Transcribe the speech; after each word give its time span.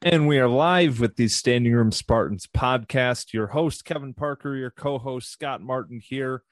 And 0.00 0.28
we 0.28 0.38
are 0.38 0.46
live 0.46 1.00
with 1.00 1.16
the 1.16 1.26
Standing 1.26 1.72
Room 1.72 1.90
Spartans 1.90 2.46
podcast. 2.46 3.32
Your 3.32 3.48
host, 3.48 3.84
Kevin 3.84 4.14
Parker, 4.14 4.54
your 4.54 4.70
co 4.70 4.96
host, 4.96 5.28
Scott 5.28 5.60
Martin, 5.60 5.98
here, 6.00 6.44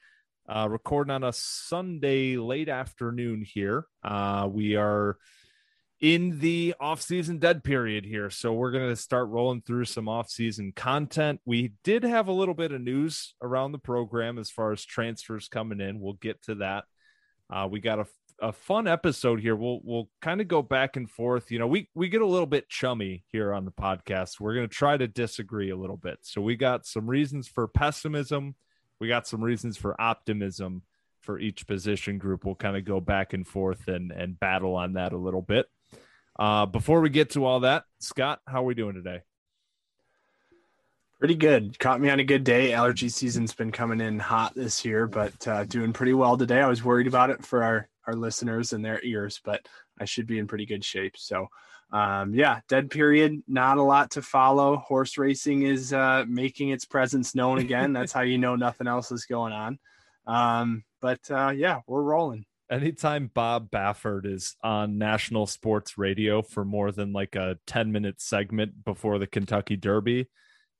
uh, 0.49 0.67
recording 0.69 1.11
on 1.13 1.23
a 1.23 1.31
Sunday 1.31 2.35
late 2.35 2.67
afternoon 2.67 3.41
here. 3.41 3.85
Uh, 4.03 4.49
we 4.51 4.75
are 4.75 5.17
in 6.01 6.39
the 6.39 6.75
off-season 6.77 7.37
dead 7.37 7.63
period 7.63 8.03
here, 8.03 8.29
so 8.29 8.51
we're 8.51 8.71
going 8.71 8.89
to 8.89 8.97
start 8.97 9.29
rolling 9.29 9.61
through 9.61 9.85
some 9.85 10.09
off-season 10.09 10.73
content. 10.75 11.39
We 11.45 11.71
did 11.85 12.03
have 12.03 12.27
a 12.27 12.33
little 12.33 12.53
bit 12.53 12.73
of 12.73 12.81
news 12.81 13.33
around 13.41 13.71
the 13.71 13.79
program 13.79 14.37
as 14.39 14.51
far 14.51 14.73
as 14.73 14.83
transfers 14.83 15.47
coming 15.47 15.79
in. 15.79 16.01
We'll 16.01 16.13
get 16.15 16.43
to 16.43 16.55
that. 16.55 16.83
Uh, 17.49 17.69
we 17.71 17.79
got 17.79 17.99
a 17.99 18.07
a 18.41 18.51
fun 18.51 18.87
episode 18.87 19.39
here. 19.39 19.55
We'll 19.55 19.79
we'll 19.83 20.09
kind 20.21 20.41
of 20.41 20.47
go 20.47 20.61
back 20.61 20.95
and 20.95 21.09
forth. 21.09 21.51
You 21.51 21.59
know, 21.59 21.67
we 21.67 21.89
we 21.95 22.09
get 22.09 22.21
a 22.21 22.25
little 22.25 22.47
bit 22.47 22.69
chummy 22.69 23.23
here 23.27 23.53
on 23.53 23.65
the 23.65 23.71
podcast. 23.71 24.39
We're 24.39 24.53
going 24.53 24.67
to 24.67 24.73
try 24.73 24.97
to 24.97 25.07
disagree 25.07 25.69
a 25.69 25.77
little 25.77 25.97
bit. 25.97 26.19
So 26.21 26.41
we 26.41 26.55
got 26.55 26.85
some 26.85 27.09
reasons 27.09 27.47
for 27.47 27.67
pessimism. 27.67 28.55
We 28.99 29.07
got 29.07 29.27
some 29.27 29.43
reasons 29.43 29.77
for 29.77 29.99
optimism 29.99 30.83
for 31.21 31.39
each 31.39 31.67
position 31.67 32.17
group. 32.17 32.45
We'll 32.45 32.55
kind 32.55 32.77
of 32.77 32.85
go 32.85 32.99
back 32.99 33.33
and 33.33 33.47
forth 33.47 33.87
and 33.87 34.11
and 34.11 34.39
battle 34.39 34.75
on 34.75 34.93
that 34.93 35.13
a 35.13 35.17
little 35.17 35.41
bit. 35.41 35.67
Uh, 36.39 36.67
before 36.67 37.01
we 37.01 37.09
get 37.09 37.31
to 37.31 37.45
all 37.45 37.61
that, 37.61 37.85
Scott, 37.99 38.41
how 38.47 38.61
are 38.61 38.65
we 38.65 38.75
doing 38.75 38.93
today? 38.93 39.21
Pretty 41.19 41.35
good. 41.35 41.79
Caught 41.79 41.99
me 41.99 42.11
on 42.11 42.19
a 42.19 42.23
good 42.23 42.43
day. 42.43 42.73
Allergy 42.73 43.09
season's 43.09 43.55
been 43.55 43.71
coming 43.71 44.01
in 44.01 44.19
hot 44.19 44.53
this 44.53 44.85
year, 44.85 45.07
but 45.07 45.47
uh, 45.47 45.63
doing 45.63 45.91
pretty 45.91 46.13
well 46.13 46.37
today. 46.37 46.61
I 46.61 46.67
was 46.67 46.83
worried 46.83 47.07
about 47.07 47.31
it 47.31 47.43
for 47.43 47.63
our 47.63 47.89
our 48.07 48.15
listeners 48.15 48.73
and 48.73 48.83
their 48.83 49.03
ears, 49.03 49.39
but 49.43 49.67
I 49.99 50.05
should 50.05 50.25
be 50.25 50.39
in 50.39 50.47
pretty 50.47 50.65
good 50.65 50.83
shape. 50.83 51.15
So, 51.17 51.47
um, 51.91 52.33
yeah, 52.33 52.61
dead 52.67 52.89
period. 52.89 53.43
Not 53.47 53.77
a 53.77 53.83
lot 53.83 54.11
to 54.11 54.21
follow. 54.21 54.77
Horse 54.77 55.17
racing 55.17 55.63
is 55.63 55.93
uh, 55.93 56.25
making 56.27 56.69
its 56.69 56.85
presence 56.85 57.35
known 57.35 57.59
again. 57.59 57.93
That's 57.93 58.11
how 58.11 58.21
you 58.21 58.37
know 58.37 58.55
nothing 58.57 58.87
else 58.87 59.11
is 59.11 59.25
going 59.25 59.53
on. 59.53 59.79
Um, 60.25 60.83
but 61.01 61.19
uh, 61.29 61.53
yeah, 61.55 61.81
we're 61.87 62.01
rolling. 62.01 62.45
Anytime 62.69 63.31
Bob 63.33 63.69
Baffert 63.71 64.25
is 64.25 64.57
on 64.61 64.97
national 64.97 65.47
sports 65.47 65.97
radio 65.97 66.41
for 66.41 66.65
more 66.65 66.91
than 66.91 67.13
like 67.13 67.35
a 67.35 67.57
10 67.65 67.93
minute 67.93 68.19
segment 68.19 68.83
before 68.83 69.19
the 69.19 69.27
Kentucky 69.27 69.77
Derby, 69.77 70.27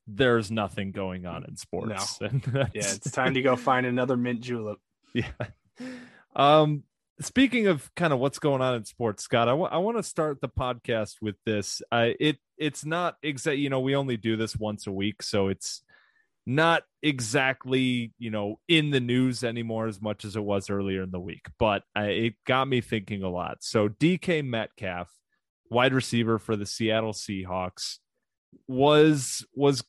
there's 0.05 0.51
nothing 0.51 0.91
going 0.91 1.25
on 1.25 1.45
in 1.45 1.55
sports. 1.55 2.19
No. 2.19 2.27
yeah, 2.53 2.65
it's 2.73 3.11
time 3.11 3.35
to 3.35 3.41
go 3.41 3.55
find 3.55 3.85
another 3.85 4.17
mint 4.17 4.41
julep. 4.41 4.79
Yeah. 5.13 5.31
Um, 6.35 6.83
speaking 7.21 7.67
of 7.67 7.93
kind 7.95 8.13
of 8.13 8.19
what's 8.19 8.39
going 8.39 8.61
on 8.61 8.75
in 8.75 8.85
sports, 8.85 9.23
Scott, 9.23 9.47
I, 9.47 9.51
w- 9.51 9.69
I 9.69 9.77
want 9.77 9.97
to 9.97 10.03
start 10.03 10.39
the 10.41 10.49
podcast 10.49 11.15
with 11.21 11.35
this. 11.45 11.81
Uh, 11.91 12.09
it 12.19 12.37
it's 12.57 12.85
not 12.85 13.15
exact. 13.23 13.57
You 13.57 13.69
know, 13.69 13.79
we 13.79 13.95
only 13.95 14.17
do 14.17 14.35
this 14.35 14.55
once 14.55 14.87
a 14.87 14.91
week, 14.91 15.23
so 15.23 15.47
it's 15.47 15.81
not 16.45 16.83
exactly 17.03 18.13
you 18.17 18.31
know 18.31 18.59
in 18.67 18.91
the 18.91 18.99
news 18.99 19.43
anymore 19.43 19.87
as 19.87 20.01
much 20.01 20.23
as 20.23 20.35
it 20.35 20.43
was 20.43 20.69
earlier 20.69 21.03
in 21.03 21.11
the 21.11 21.19
week. 21.19 21.47
But 21.59 21.83
it 21.95 22.35
got 22.45 22.67
me 22.67 22.81
thinking 22.81 23.23
a 23.23 23.29
lot. 23.29 23.57
So 23.61 23.89
DK 23.89 24.45
Metcalf, 24.45 25.11
wide 25.69 25.93
receiver 25.93 26.39
for 26.39 26.55
the 26.55 26.65
Seattle 26.65 27.13
Seahawks, 27.13 27.97
was 28.67 29.45
was 29.53 29.83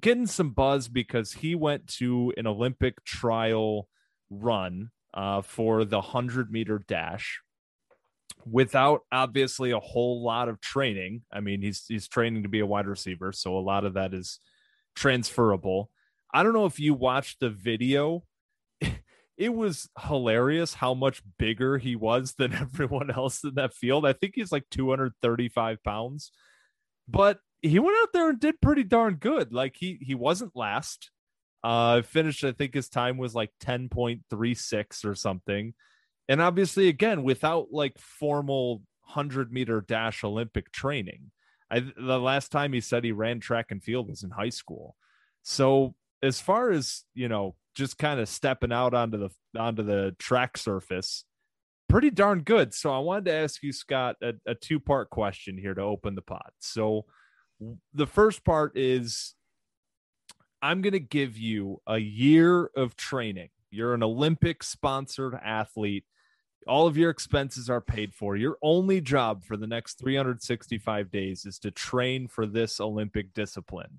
getting 0.00 0.26
some 0.26 0.50
buzz 0.50 0.88
because 0.88 1.32
he 1.32 1.54
went 1.54 1.86
to 1.86 2.32
an 2.36 2.46
Olympic 2.46 3.04
trial 3.04 3.88
run 4.30 4.90
uh, 5.14 5.42
for 5.42 5.84
the 5.84 5.98
100 5.98 6.50
meter 6.50 6.82
dash 6.86 7.40
without 8.50 9.02
obviously 9.12 9.70
a 9.70 9.78
whole 9.78 10.22
lot 10.22 10.48
of 10.48 10.60
training. 10.60 11.22
I 11.32 11.40
mean, 11.40 11.62
he's 11.62 11.84
he's 11.86 12.08
training 12.08 12.42
to 12.42 12.48
be 12.48 12.60
a 12.60 12.66
wide 12.66 12.86
receiver, 12.86 13.32
so 13.32 13.56
a 13.56 13.60
lot 13.60 13.84
of 13.84 13.94
that 13.94 14.14
is 14.14 14.38
transferable. 14.94 15.90
I 16.32 16.42
don't 16.42 16.54
know 16.54 16.66
if 16.66 16.80
you 16.80 16.94
watched 16.94 17.40
the 17.40 17.50
video. 17.50 18.24
It 19.38 19.54
was 19.54 19.88
hilarious 19.98 20.74
how 20.74 20.92
much 20.92 21.22
bigger 21.38 21.78
he 21.78 21.96
was 21.96 22.34
than 22.34 22.52
everyone 22.52 23.10
else 23.10 23.42
in 23.42 23.54
that 23.54 23.74
field. 23.74 24.06
I 24.06 24.12
think 24.12 24.34
he's 24.36 24.52
like 24.52 24.66
235 24.70 25.82
pounds, 25.82 26.30
but 27.08 27.38
he 27.62 27.78
went 27.78 27.96
out 28.02 28.12
there 28.12 28.28
and 28.28 28.38
did 28.38 28.60
pretty 28.60 28.84
darn 28.84 29.14
good. 29.14 29.52
Like 29.52 29.74
he 29.76 29.98
he 30.00 30.14
wasn't 30.14 30.54
last. 30.54 31.10
Uh, 31.64 32.02
finished, 32.02 32.44
I 32.44 32.52
think 32.52 32.74
his 32.74 32.88
time 32.88 33.18
was 33.18 33.34
like 33.34 33.50
10.36 33.62 35.04
or 35.04 35.14
something. 35.14 35.74
And 36.28 36.40
obviously, 36.40 36.88
again, 36.88 37.22
without 37.22 37.68
like 37.70 37.98
formal 37.98 38.82
100 39.04 39.52
meter 39.52 39.80
dash 39.80 40.24
Olympic 40.24 40.72
training. 40.72 41.30
I, 41.70 41.80
the 41.80 42.18
last 42.18 42.52
time 42.52 42.72
he 42.72 42.80
said 42.80 43.04
he 43.04 43.12
ran 43.12 43.40
track 43.40 43.66
and 43.70 43.82
field 43.82 44.08
was 44.08 44.22
in 44.22 44.30
high 44.30 44.50
school. 44.50 44.96
So, 45.42 45.94
as 46.22 46.40
far 46.40 46.70
as, 46.70 47.04
you 47.14 47.28
know, 47.28 47.56
just 47.74 47.98
kind 47.98 48.20
of 48.20 48.28
stepping 48.28 48.72
out 48.72 48.94
onto 48.94 49.18
the 49.18 49.60
onto 49.60 49.82
the 49.82 50.14
track 50.18 50.56
surface, 50.56 51.24
pretty 51.88 52.10
darn 52.10 52.42
good. 52.42 52.74
So 52.74 52.92
I 52.92 52.98
wanted 52.98 53.26
to 53.26 53.34
ask 53.34 53.62
you, 53.62 53.72
Scott, 53.72 54.16
a, 54.22 54.34
a 54.46 54.54
two 54.54 54.80
part 54.80 55.10
question 55.10 55.58
here 55.58 55.74
to 55.74 55.82
open 55.82 56.14
the 56.14 56.22
pot. 56.22 56.52
So 56.58 57.06
the 57.94 58.06
first 58.06 58.44
part 58.44 58.76
is 58.76 59.34
I'm 60.62 60.80
going 60.80 60.92
to 60.92 61.00
give 61.00 61.36
you 61.36 61.82
a 61.88 61.98
year 61.98 62.70
of 62.76 62.96
training. 62.96 63.50
You're 63.72 63.94
an 63.94 64.04
Olympic 64.04 64.62
sponsored 64.62 65.34
athlete. 65.42 66.04
All 66.68 66.86
of 66.86 66.96
your 66.96 67.10
expenses 67.10 67.68
are 67.68 67.80
paid 67.80 68.14
for. 68.14 68.36
Your 68.36 68.56
only 68.62 69.00
job 69.00 69.42
for 69.44 69.56
the 69.56 69.66
next 69.66 69.98
365 69.98 71.10
days 71.10 71.44
is 71.44 71.58
to 71.60 71.72
train 71.72 72.28
for 72.28 72.46
this 72.46 72.80
Olympic 72.80 73.34
discipline. 73.34 73.98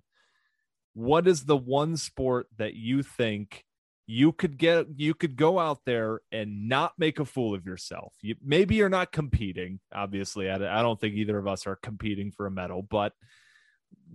What 0.94 1.28
is 1.28 1.44
the 1.44 1.58
one 1.58 1.98
sport 1.98 2.48
that 2.58 2.76
you 2.76 3.04
think 3.04 3.66
you 4.06 4.32
could 4.32 4.58
get 4.58 4.86
you 4.98 5.14
could 5.14 5.38
go 5.38 5.60
out 5.60 5.80
there 5.86 6.20
and 6.32 6.68
not 6.70 6.94
make 6.98 7.20
a 7.20 7.26
fool 7.26 7.54
of 7.54 7.66
yourself? 7.66 8.14
You, 8.22 8.36
maybe 8.42 8.76
you're 8.76 8.88
not 8.88 9.12
competing. 9.12 9.82
Obviously, 9.94 10.50
I, 10.50 10.56
I 10.56 10.82
don't 10.82 11.02
think 11.02 11.16
either 11.16 11.38
of 11.38 11.48
us 11.48 11.68
are 11.68 11.76
competing 11.76 12.32
for 12.32 12.46
a 12.46 12.52
medal, 12.52 12.84
but 12.84 13.12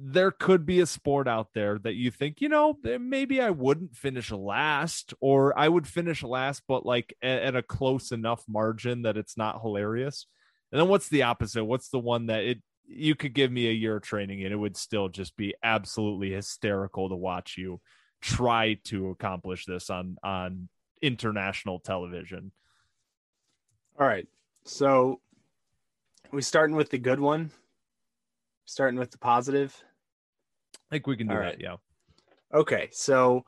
there 0.01 0.31
could 0.31 0.65
be 0.65 0.81
a 0.81 0.87
sport 0.87 1.27
out 1.27 1.49
there 1.55 1.79
that 1.81 1.95
you 1.95 2.11
think, 2.11 2.41
you 2.41 2.49
know, 2.49 2.79
eh, 2.87 2.99
maybe 2.99 3.41
I 3.41 3.51
wouldn't 3.51 3.97
finish 3.97 4.31
last, 4.31 5.13
or 5.21 5.59
I 5.59 5.69
would 5.69 5.87
finish 5.87 6.23
last, 6.23 6.63
but 6.69 6.87
like 6.87 7.17
at, 7.21 7.57
a 7.57 7.63
close 7.63 8.13
enough 8.13 8.45
margin 8.49 9.03
that 9.03 9.17
it's 9.17 9.37
not 9.37 9.61
hilarious. 9.61 10.27
And 10.71 10.81
then 10.81 10.89
what's 10.89 11.09
the 11.09 11.23
opposite? 11.23 11.65
What's 11.65 11.89
the 11.89 11.99
one 11.99 12.27
that 12.27 12.45
it 12.45 12.63
you 12.91 13.15
could 13.15 13.35
give 13.35 13.53
me 13.53 13.69
a 13.69 13.73
year 13.73 13.97
of 13.97 14.03
training 14.03 14.45
and 14.45 14.53
it 14.53 14.57
would 14.57 14.77
still 14.77 15.09
just 15.11 15.37
be 15.37 15.55
absolutely 15.63 16.31
hysterical 16.31 17.11
to 17.11 17.15
watch 17.15 17.59
you 17.59 17.81
try 18.21 18.79
to 18.85 19.11
accomplish 19.11 19.67
this 19.67 19.91
on 19.91 20.17
on 20.23 20.69
international 21.03 21.79
television. 21.81 22.53
All 23.99 24.07
right. 24.07 24.27
So 24.65 25.21
we 26.33 26.43
starting 26.43 26.77
with 26.77 26.91
the 26.91 26.99
good 26.99 27.21
one 27.21 27.51
starting 28.69 28.99
with 29.00 29.11
the 29.11 29.19
positive. 29.19 29.82
I 30.75 30.94
think 30.94 31.06
we 31.06 31.17
can 31.17 31.26
do 31.26 31.35
All 31.35 31.41
that. 31.41 31.47
right. 31.47 31.61
Yeah. 31.61 31.76
Okay, 32.53 32.88
so 32.93 33.44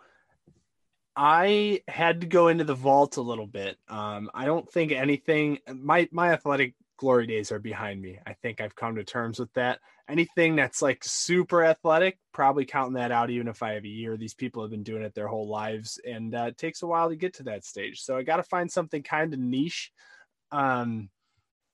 I 1.14 1.82
had 1.86 2.22
to 2.22 2.26
go 2.26 2.48
into 2.48 2.64
the 2.64 2.74
vault 2.74 3.18
a 3.18 3.22
little 3.22 3.46
bit. 3.46 3.76
Um, 3.88 4.30
I 4.34 4.46
don't 4.46 4.70
think 4.70 4.92
anything. 4.92 5.58
My 5.72 6.08
my 6.10 6.32
athletic 6.32 6.74
glory 6.96 7.26
days 7.26 7.52
are 7.52 7.58
behind 7.58 8.00
me. 8.00 8.18
I 8.26 8.32
think 8.34 8.60
I've 8.60 8.74
come 8.74 8.96
to 8.96 9.04
terms 9.04 9.38
with 9.38 9.52
that. 9.54 9.80
Anything 10.08 10.56
that's 10.56 10.82
like 10.82 11.04
super 11.04 11.64
athletic, 11.64 12.18
probably 12.32 12.64
counting 12.64 12.94
that 12.94 13.12
out. 13.12 13.30
Even 13.30 13.48
if 13.48 13.62
I 13.62 13.72
have 13.72 13.84
a 13.84 13.88
year, 13.88 14.16
these 14.16 14.34
people 14.34 14.62
have 14.62 14.70
been 14.70 14.82
doing 14.82 15.02
it 15.02 15.14
their 15.14 15.28
whole 15.28 15.48
lives, 15.48 16.00
and 16.06 16.34
uh, 16.34 16.44
it 16.48 16.58
takes 16.58 16.82
a 16.82 16.86
while 16.86 17.10
to 17.10 17.16
get 17.16 17.34
to 17.34 17.42
that 17.44 17.64
stage. 17.64 18.00
So 18.00 18.16
I 18.16 18.22
got 18.22 18.36
to 18.36 18.42
find 18.42 18.70
something 18.70 19.02
kind 19.02 19.34
of 19.34 19.40
niche. 19.40 19.92
Um, 20.50 21.10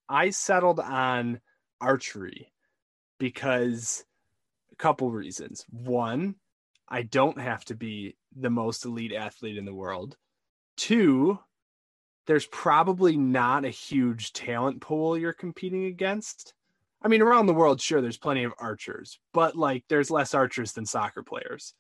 I 0.09 0.31
settled 0.31 0.81
on 0.81 1.41
archery 1.81 2.53
because 3.19 4.05
a 4.73 4.77
couple 4.77 5.11
reasons. 5.11 5.65
One, 5.71 6.37
I 6.89 7.03
don't 7.03 7.41
have 7.41 7.65
to 7.67 7.75
be 7.75 8.17
the 8.35 8.51
most 8.51 8.85
elite 8.85 9.13
athlete 9.13 9.57
in 9.57 9.65
the 9.65 9.75
world. 9.75 10.17
Two, 10.77 11.39
there's 12.27 12.47
probably 12.47 13.17
not 13.17 13.65
a 13.65 13.71
huge 13.71 14.33
talent 14.33 14.81
pool 14.81 15.17
you're 15.17 15.33
competing 15.33 15.87
against. 15.87 16.55
I 17.03 17.09
mean, 17.09 17.23
around 17.23 17.47
the 17.47 17.55
world, 17.55 17.81
sure, 17.81 18.01
there's 18.01 18.19
plenty 18.19 18.45
of 18.45 18.53
archers, 18.59 19.19
but 19.33 19.57
like 19.57 19.85
there's 19.89 20.11
less 20.11 20.35
archers 20.35 20.73
than 20.73 20.87
soccer 20.87 21.23
players. 21.23 21.75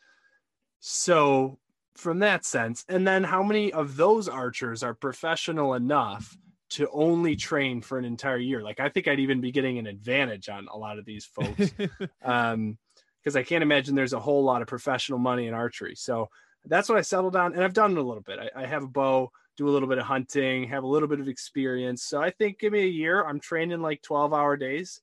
So, 0.80 1.58
from 1.94 2.20
that 2.20 2.44
sense, 2.44 2.84
and 2.88 3.06
then 3.06 3.24
how 3.24 3.42
many 3.42 3.72
of 3.72 3.96
those 3.96 4.28
archers 4.28 4.82
are 4.82 4.94
professional 4.94 5.74
enough 5.74 6.36
to 6.70 6.88
only 6.90 7.36
train 7.36 7.80
for 7.80 7.98
an 7.98 8.04
entire 8.04 8.38
year? 8.38 8.62
Like, 8.62 8.80
I 8.80 8.88
think 8.88 9.08
I'd 9.08 9.20
even 9.20 9.40
be 9.40 9.52
getting 9.52 9.78
an 9.78 9.86
advantage 9.86 10.48
on 10.48 10.68
a 10.72 10.76
lot 10.76 10.98
of 10.98 11.04
these 11.04 11.24
folks. 11.24 11.72
um, 12.24 12.78
because 13.26 13.34
I 13.34 13.42
can't 13.42 13.62
imagine 13.62 13.96
there's 13.96 14.12
a 14.12 14.20
whole 14.20 14.44
lot 14.44 14.62
of 14.62 14.68
professional 14.68 15.18
money 15.18 15.48
in 15.48 15.54
archery. 15.54 15.96
So 15.96 16.28
that's 16.64 16.88
what 16.88 16.96
I 16.96 17.00
settled 17.00 17.34
on, 17.34 17.54
and 17.54 17.64
I've 17.64 17.72
done 17.72 17.90
it 17.90 17.98
a 17.98 18.02
little 18.02 18.22
bit. 18.22 18.38
I, 18.38 18.62
I, 18.62 18.66
have 18.66 18.84
a 18.84 18.88
bow, 18.88 19.32
do 19.56 19.68
a 19.68 19.70
little 19.70 19.88
bit 19.88 19.98
of 19.98 20.04
hunting, 20.04 20.68
have 20.68 20.84
a 20.84 20.86
little 20.86 21.08
bit 21.08 21.18
of 21.18 21.26
experience. 21.26 22.04
So 22.04 22.22
I 22.22 22.30
think 22.30 22.60
give 22.60 22.72
me 22.72 22.82
a 22.82 22.86
year. 22.86 23.24
I'm 23.24 23.40
training 23.40 23.82
like 23.82 24.00
12 24.02 24.32
hour 24.32 24.56
days, 24.56 25.00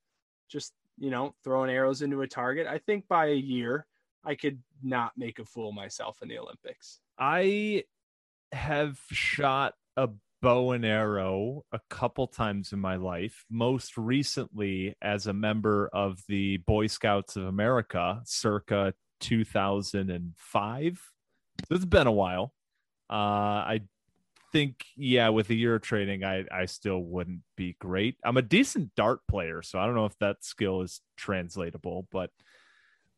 just 0.47 0.71
you 0.97 1.09
know, 1.09 1.35
throwing 1.43 1.69
arrows 1.69 2.01
into 2.01 2.21
a 2.21 2.27
target. 2.27 2.65
I 2.65 2.77
think 2.77 3.09
by 3.09 3.27
a 3.27 3.35
year, 3.35 3.85
I 4.23 4.35
could 4.35 4.59
not 4.81 5.11
make 5.17 5.39
a 5.39 5.45
fool 5.45 5.73
myself 5.73 6.21
in 6.21 6.29
the 6.29 6.37
Olympics. 6.37 6.99
I 7.19 7.83
have 8.51 8.97
shot 9.11 9.73
a 9.97 10.09
bow 10.43 10.71
and 10.71 10.85
arrow 10.85 11.63
a 11.71 11.79
couple 11.89 12.27
times 12.27 12.73
in 12.73 12.79
my 12.79 12.97
life, 12.97 13.45
most 13.49 13.97
recently 13.97 14.93
as 15.01 15.25
a 15.25 15.31
member 15.31 15.89
of 15.93 16.21
the 16.27 16.57
Boy 16.57 16.87
Scouts 16.87 17.37
of 17.37 17.45
America 17.45 18.21
circa 18.25 18.93
2005. 19.21 21.01
So 21.69 21.75
it's 21.75 21.85
been 21.85 22.07
a 22.07 22.11
while. 22.11 22.53
Uh, 23.09 23.13
I 23.13 23.81
think, 24.51 24.83
yeah, 24.97 25.29
with 25.29 25.49
a 25.49 25.55
year 25.55 25.75
of 25.75 25.81
training, 25.81 26.25
I, 26.25 26.43
I 26.51 26.65
still 26.65 26.99
wouldn't 26.99 27.43
be 27.55 27.77
great. 27.79 28.17
I'm 28.25 28.35
a 28.35 28.41
decent 28.41 28.93
dart 28.95 29.21
player, 29.29 29.61
so 29.61 29.79
I 29.79 29.85
don't 29.85 29.95
know 29.95 30.05
if 30.05 30.19
that 30.19 30.43
skill 30.43 30.81
is 30.81 30.99
translatable, 31.15 32.05
but 32.11 32.31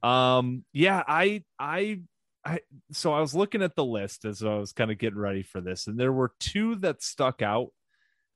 um, 0.07 0.63
yeah, 0.73 1.01
I, 1.07 1.43
I 1.57 2.01
I 2.45 2.59
so 2.91 3.11
I 3.13 3.21
was 3.21 3.33
looking 3.33 3.63
at 3.63 3.75
the 3.75 3.83
list 3.85 4.23
as 4.25 4.43
I 4.43 4.55
was 4.55 4.71
kind 4.71 4.91
of 4.91 4.97
getting 4.99 5.17
ready 5.19 5.41
for 5.43 5.61
this, 5.61 5.87
and 5.87 5.99
there 5.99 6.13
were 6.13 6.33
two 6.39 6.75
that 6.77 7.01
stuck 7.01 7.41
out. 7.41 7.69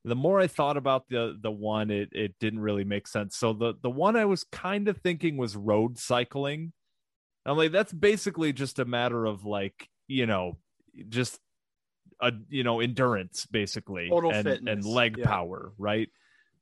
The 0.04 0.16
more 0.16 0.40
I 0.40 0.46
thought 0.46 0.76
about 0.76 1.08
the 1.08 1.36
the 1.40 1.50
one, 1.50 1.90
it 1.90 2.08
it 2.12 2.34
didn't 2.40 2.60
really 2.60 2.84
make 2.84 3.06
sense. 3.06 3.36
So 3.36 3.52
the 3.52 3.74
the 3.80 3.90
one 3.90 4.16
I 4.16 4.24
was 4.24 4.44
kind 4.44 4.88
of 4.88 4.98
thinking 4.98 5.36
was 5.36 5.56
road 5.56 5.98
cycling. 5.98 6.72
I'm 7.46 7.56
like, 7.56 7.72
that's 7.72 7.92
basically 7.92 8.52
just 8.52 8.78
a 8.78 8.84
matter 8.84 9.24
of 9.24 9.44
like, 9.44 9.88
you 10.08 10.26
know, 10.26 10.58
just 11.08 11.38
a 12.20 12.32
you 12.48 12.64
know 12.64 12.80
endurance 12.80 13.46
basically 13.46 14.08
Total 14.10 14.32
and, 14.32 14.44
fitness. 14.44 14.72
and 14.72 14.84
leg 14.84 15.18
Yeah. 15.18 15.26
power, 15.26 15.72
right? 15.78 16.08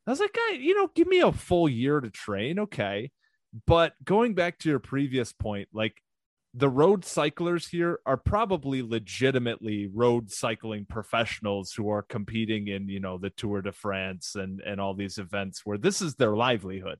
I 0.07 0.11
was 0.11 0.21
like, 0.21 0.37
I, 0.37 0.59
you 0.61 0.75
know, 0.75 0.89
give 0.95 1.07
me 1.07 1.21
a 1.21 1.33
full 1.33 1.69
year 1.69 2.01
to 2.01 2.11
train, 2.11 2.59
okay. 2.61 3.11
But 3.67 3.95
going 4.05 4.35
back 4.35 4.59
to 4.61 4.69
your 4.69 4.79
previous 4.79 5.33
point, 5.33 5.69
like 5.73 6.03
the 6.55 6.69
road 6.69 7.05
cyclers 7.05 7.69
here 7.69 8.01
are 8.07 8.17
probably 8.17 8.83
legitimately 8.83 9.87
road 9.93 10.31
cycling 10.31 10.87
professionals 10.87 11.73
who 11.73 11.91
are 11.91 12.03
competing 12.03 12.69
in 12.69 12.89
you 12.89 13.01
know 13.01 13.19
the 13.19 13.31
tour 13.31 13.61
de 13.61 13.71
france 13.73 14.35
and 14.35 14.61
and 14.61 14.81
all 14.81 14.95
these 14.95 15.19
events 15.19 15.61
where 15.65 15.79
this 15.79 16.01
is 16.01 16.15
their 16.15 16.35
livelihood 16.35 16.99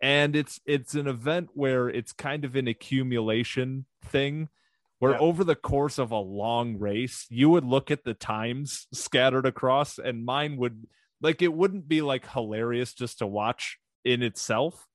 and 0.00 0.36
it's 0.36 0.60
it's 0.66 0.94
an 0.94 1.08
event 1.08 1.48
where 1.54 1.88
it's 1.88 2.12
kind 2.12 2.44
of 2.44 2.54
an 2.56 2.68
accumulation 2.68 3.86
thing 4.04 4.48
where 5.00 5.12
Yeah. 5.12 5.18
over 5.18 5.44
the 5.44 5.56
course 5.56 5.98
of 5.98 6.12
a 6.12 6.18
long 6.18 6.78
race 6.78 7.26
you 7.28 7.50
would 7.50 7.64
look 7.64 7.90
at 7.90 8.04
the 8.04 8.14
times 8.14 8.86
scattered 8.92 9.46
across 9.46 9.98
and 9.98 10.24
mine 10.24 10.56
would 10.58 10.86
like 11.20 11.42
it 11.42 11.52
wouldn't 11.52 11.88
be 11.88 12.02
like 12.02 12.30
hilarious 12.30 12.94
just 12.94 13.18
to 13.18 13.26
watch 13.26 13.78
in 14.04 14.22
itself 14.22 14.86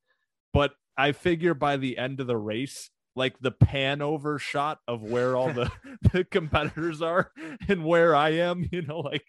but 0.53 0.71
i 0.97 1.11
figure 1.11 1.53
by 1.53 1.75
the 1.75 1.97
end 1.97 2.19
of 2.21 2.27
the 2.27 2.37
race 2.37 2.89
like 3.15 3.39
the 3.39 3.51
pan 3.51 4.01
over 4.01 4.37
shot 4.39 4.79
of 4.87 5.01
where 5.01 5.35
all 5.35 5.51
the, 5.53 5.71
the 6.13 6.23
competitors 6.23 7.01
are 7.01 7.31
and 7.67 7.85
where 7.85 8.15
I 8.15 8.31
am, 8.31 8.67
you 8.71 8.81
know, 8.81 8.99
like 8.99 9.25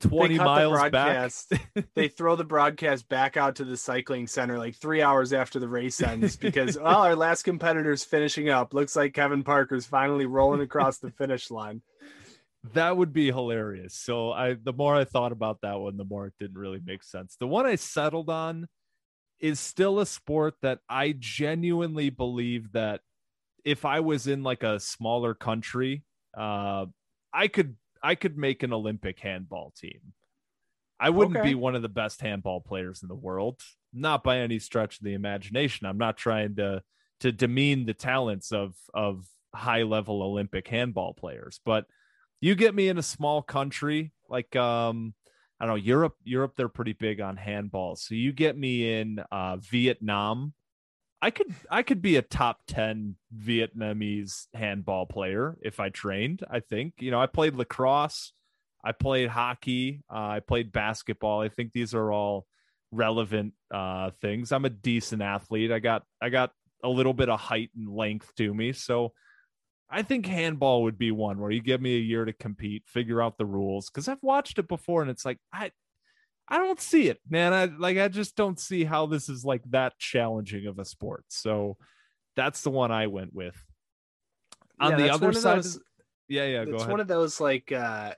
20 0.00 0.34
They 0.34 0.38
the 0.38 0.44
miles 0.44 0.90
back. 0.90 1.30
they 1.94 2.08
throw 2.08 2.36
the 2.36 2.44
broadcast 2.44 3.08
back 3.08 3.36
out 3.36 3.56
to 3.56 3.64
the 3.64 3.76
cycling 3.76 4.26
center 4.26 4.58
like 4.58 4.76
three 4.76 5.02
hours 5.02 5.32
after 5.32 5.58
the 5.58 5.68
race 5.68 6.00
ends 6.00 6.36
because 6.36 6.76
well, 6.76 6.86
oh, 6.98 7.02
our 7.02 7.16
last 7.16 7.42
competitor's 7.42 8.04
finishing 8.04 8.48
up. 8.48 8.74
Looks 8.74 8.94
like 8.94 9.14
Kevin 9.14 9.42
Parker's 9.42 9.86
finally 9.86 10.26
rolling 10.26 10.60
across 10.60 10.98
the 10.98 11.10
finish 11.10 11.50
line. 11.50 11.82
That 12.74 12.96
would 12.96 13.12
be 13.12 13.26
hilarious. 13.26 13.94
So 13.94 14.32
I 14.32 14.54
the 14.54 14.72
more 14.72 14.94
I 14.94 15.04
thought 15.04 15.32
about 15.32 15.62
that 15.62 15.80
one, 15.80 15.96
the 15.96 16.04
more 16.04 16.26
it 16.26 16.34
didn't 16.38 16.58
really 16.58 16.80
make 16.84 17.02
sense. 17.02 17.36
The 17.38 17.46
one 17.48 17.66
I 17.66 17.74
settled 17.76 18.30
on 18.30 18.68
is 19.40 19.60
still 19.60 20.00
a 20.00 20.06
sport 20.06 20.56
that 20.62 20.80
I 20.88 21.14
genuinely 21.18 22.10
believe 22.10 22.72
that 22.72 23.02
if 23.64 23.84
I 23.84 24.00
was 24.00 24.26
in 24.26 24.42
like 24.42 24.62
a 24.62 24.80
smaller 24.80 25.34
country, 25.34 26.04
uh, 26.36 26.86
I 27.32 27.48
could 27.48 27.76
I 28.02 28.14
could 28.14 28.38
make 28.38 28.62
an 28.62 28.72
Olympic 28.72 29.20
handball 29.20 29.72
team. 29.76 30.14
I 31.00 31.10
wouldn't 31.10 31.40
Okay. 31.40 31.42
be 31.42 31.54
one 31.54 31.74
of 31.74 31.82
the 31.82 31.88
best 31.88 32.20
handball 32.20 32.60
players 32.60 33.02
in 33.02 33.08
the 33.08 33.14
world, 33.14 33.60
not 33.92 34.24
by 34.24 34.38
any 34.38 34.58
stretch 34.58 34.98
of 34.98 35.04
the 35.04 35.14
imagination. 35.14 35.86
I'm 35.86 35.98
not 35.98 36.16
trying 36.16 36.56
to 36.56 36.82
to 37.20 37.32
demean 37.32 37.86
the 37.86 37.94
talents 37.94 38.52
of 38.52 38.76
of 38.94 39.26
high 39.54 39.82
level 39.82 40.22
Olympic 40.22 40.68
handball 40.68 41.14
players, 41.14 41.60
but 41.64 41.86
you 42.40 42.54
get 42.54 42.74
me 42.74 42.88
in 42.88 42.98
a 42.98 43.02
small 43.02 43.42
country 43.42 44.12
like 44.28 44.54
um 44.56 45.14
I 45.60 45.66
don't 45.66 45.76
know 45.76 45.82
Europe. 45.82 46.16
Europe, 46.24 46.54
they're 46.56 46.68
pretty 46.68 46.92
big 46.92 47.20
on 47.20 47.36
handball. 47.36 47.96
So 47.96 48.14
you 48.14 48.32
get 48.32 48.56
me 48.56 49.00
in 49.00 49.20
uh, 49.32 49.56
Vietnam. 49.56 50.52
I 51.20 51.30
could 51.30 51.52
I 51.68 51.82
could 51.82 52.00
be 52.00 52.16
a 52.16 52.22
top 52.22 52.60
ten 52.68 53.16
Vietnamese 53.36 54.46
handball 54.54 55.06
player 55.06 55.58
if 55.62 55.80
I 55.80 55.88
trained. 55.88 56.44
I 56.48 56.60
think 56.60 56.94
you 57.00 57.10
know 57.10 57.20
I 57.20 57.26
played 57.26 57.56
lacrosse, 57.56 58.32
I 58.84 58.92
played 58.92 59.28
hockey, 59.28 60.04
uh, 60.08 60.28
I 60.28 60.40
played 60.40 60.70
basketball. 60.70 61.40
I 61.40 61.48
think 61.48 61.72
these 61.72 61.92
are 61.92 62.12
all 62.12 62.46
relevant 62.92 63.54
uh, 63.72 64.10
things. 64.20 64.52
I'm 64.52 64.64
a 64.64 64.70
decent 64.70 65.22
athlete. 65.22 65.72
I 65.72 65.80
got 65.80 66.04
I 66.22 66.28
got 66.28 66.52
a 66.84 66.88
little 66.88 67.14
bit 67.14 67.28
of 67.28 67.40
height 67.40 67.70
and 67.76 67.88
length 67.88 68.32
to 68.36 68.54
me, 68.54 68.72
so 68.72 69.12
I 69.90 70.02
think 70.02 70.26
handball 70.26 70.82
would 70.82 70.98
be 70.98 71.10
one 71.10 71.38
where 71.38 71.50
you 71.50 71.62
give 71.62 71.80
me 71.80 71.96
a 71.96 72.00
year 72.00 72.24
to 72.24 72.32
compete, 72.32 72.84
figure 72.86 73.22
out 73.22 73.38
the 73.38 73.46
rules 73.46 73.88
because 73.88 74.08
I've 74.08 74.22
watched 74.22 74.58
it 74.58 74.68
before 74.68 75.02
and 75.02 75.10
it's 75.10 75.24
like 75.24 75.38
I 75.52 75.70
I 76.46 76.58
don't 76.58 76.80
see 76.80 77.08
it, 77.08 77.20
man. 77.28 77.52
I 77.52 77.66
like 77.66 77.98
I 77.98 78.08
just 78.08 78.36
don't 78.36 78.58
see 78.58 78.84
how 78.84 79.06
this 79.06 79.28
is 79.28 79.44
like 79.44 79.62
that 79.70 79.98
challenging 79.98 80.66
of 80.66 80.78
a 80.78 80.84
sport. 80.84 81.24
So 81.28 81.76
that's 82.36 82.62
the 82.62 82.70
one 82.70 82.90
I 82.90 83.06
went 83.06 83.34
with. 83.34 83.56
On 84.80 84.90
Yeah, 84.90 84.96
the 84.96 85.10
other 85.10 85.32
side, 85.32 85.58
those- 85.58 85.80
yeah, 86.28 86.44
yeah, 86.44 86.64
go 86.64 86.76
it's 86.76 86.86
one 86.86 87.00
of 87.00 87.08
those 87.08 87.40
like 87.40 87.72
uh 87.72 88.14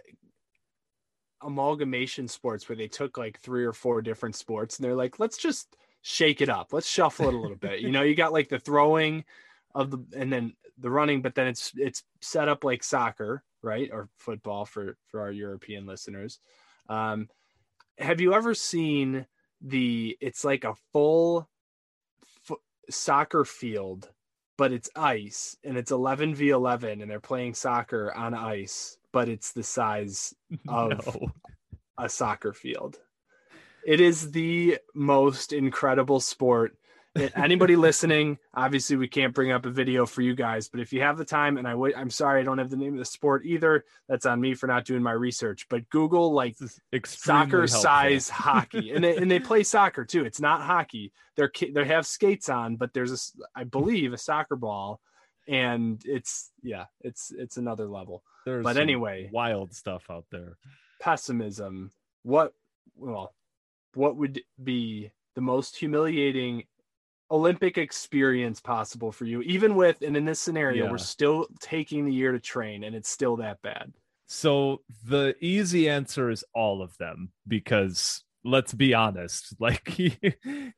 amalgamation 1.42 2.28
sports 2.28 2.68
where 2.68 2.76
they 2.76 2.88
took 2.88 3.16
like 3.16 3.40
three 3.40 3.64
or 3.64 3.72
four 3.72 4.02
different 4.02 4.34
sports 4.36 4.76
and 4.76 4.84
they're 4.84 4.94
like 4.94 5.18
let's 5.18 5.38
just 5.38 5.74
shake 6.02 6.42
it 6.42 6.50
up 6.50 6.72
let's 6.72 6.86
shuffle 6.88 7.28
it 7.28 7.34
a 7.34 7.38
little 7.38 7.56
bit 7.56 7.80
you 7.80 7.90
know 7.90 8.02
you 8.02 8.14
got 8.14 8.32
like 8.32 8.48
the 8.50 8.58
throwing 8.58 9.24
of 9.74 9.90
the 9.90 10.04
and 10.14 10.30
then 10.30 10.52
the 10.80 10.90
running 10.90 11.22
but 11.22 11.34
then 11.34 11.46
it's 11.46 11.72
it's 11.76 12.02
set 12.20 12.48
up 12.48 12.64
like 12.64 12.82
soccer 12.82 13.42
right? 13.62 13.90
Or 13.92 14.08
football 14.16 14.64
for 14.64 14.96
for 15.08 15.20
our 15.20 15.30
european 15.30 15.86
listeners. 15.86 16.40
Um 16.88 17.28
have 17.98 18.20
you 18.20 18.32
ever 18.34 18.54
seen 18.54 19.26
the 19.60 20.16
it's 20.20 20.44
like 20.44 20.64
a 20.64 20.74
full 20.92 21.48
soccer 22.88 23.44
field 23.44 24.10
but 24.56 24.72
it's 24.72 24.90
ice 24.96 25.56
and 25.64 25.76
it's 25.76 25.90
11 25.90 26.34
v 26.34 26.50
11 26.50 27.00
and 27.02 27.10
they're 27.10 27.20
playing 27.20 27.54
soccer 27.54 28.12
on 28.14 28.34
ice 28.34 28.96
but 29.12 29.28
it's 29.28 29.52
the 29.52 29.62
size 29.62 30.34
of 30.68 31.06
No. 31.06 31.32
a 31.98 32.08
soccer 32.08 32.52
field? 32.52 32.98
It 33.84 34.00
is 34.00 34.30
the 34.32 34.78
most 34.94 35.52
incredible 35.52 36.20
sport 36.20 36.76
anybody 37.16 37.76
listening, 37.76 38.38
obviously 38.54 38.96
we 38.96 39.08
can't 39.08 39.34
bring 39.34 39.50
up 39.50 39.66
a 39.66 39.70
video 39.70 40.06
for 40.06 40.22
you 40.22 40.34
guys, 40.34 40.68
but 40.68 40.80
if 40.80 40.92
you 40.92 41.00
have 41.02 41.18
the 41.18 41.24
time, 41.24 41.56
and 41.58 41.66
I 41.66 41.74
I'm 41.96 42.10
sorry 42.10 42.40
I 42.40 42.44
don't 42.44 42.58
have 42.58 42.70
the 42.70 42.76
name 42.76 42.92
of 42.92 42.98
the 42.98 43.04
sport 43.04 43.44
either. 43.44 43.84
That's 44.08 44.26
on 44.26 44.40
me 44.40 44.54
for 44.54 44.66
not 44.66 44.84
doing 44.84 45.02
my 45.02 45.12
research. 45.12 45.66
But 45.68 45.88
Google 45.90 46.32
like 46.32 46.56
soccer 47.04 47.66
size 47.66 48.28
hockey, 48.28 48.92
and 48.92 49.02
they, 49.02 49.16
and 49.16 49.30
they 49.30 49.40
play 49.40 49.62
soccer 49.62 50.04
too. 50.04 50.24
It's 50.24 50.40
not 50.40 50.62
hockey. 50.62 51.12
They're 51.36 51.50
they 51.72 51.84
have 51.84 52.06
skates 52.06 52.48
on, 52.48 52.76
but 52.76 52.92
there's 52.92 53.12
a 53.12 53.58
I 53.58 53.64
believe 53.64 54.12
a 54.12 54.18
soccer 54.18 54.56
ball, 54.56 55.00
and 55.48 56.00
it's 56.04 56.50
yeah, 56.62 56.84
it's 57.00 57.32
it's 57.36 57.56
another 57.56 57.88
level. 57.88 58.22
There's 58.46 58.64
but 58.64 58.76
anyway, 58.76 59.30
wild 59.32 59.74
stuff 59.74 60.04
out 60.10 60.26
there. 60.30 60.56
pessimism. 61.00 61.92
What 62.22 62.52
well, 62.96 63.34
what 63.94 64.16
would 64.16 64.42
be 64.62 65.10
the 65.34 65.40
most 65.40 65.76
humiliating 65.76 66.64
Olympic 67.30 67.78
experience 67.78 68.60
possible 68.60 69.12
for 69.12 69.24
you? 69.24 69.40
Even 69.42 69.74
with 69.76 70.02
and 70.02 70.16
in 70.16 70.24
this 70.24 70.40
scenario, 70.40 70.84
Yeah. 70.84 70.90
we're 70.90 70.98
still 70.98 71.46
taking 71.60 72.04
the 72.04 72.12
year 72.12 72.32
to 72.32 72.40
train, 72.40 72.84
and 72.84 72.94
it's 72.96 73.08
still 73.08 73.36
that 73.36 73.60
bad. 73.62 73.92
So 74.26 74.82
the 75.04 75.34
easy 75.40 75.88
answer 75.88 76.30
is 76.30 76.44
all 76.54 76.82
of 76.82 76.96
them 76.98 77.32
because 77.48 78.24
let's 78.44 78.72
be 78.72 78.94
honest, 78.94 79.54
like 79.60 79.98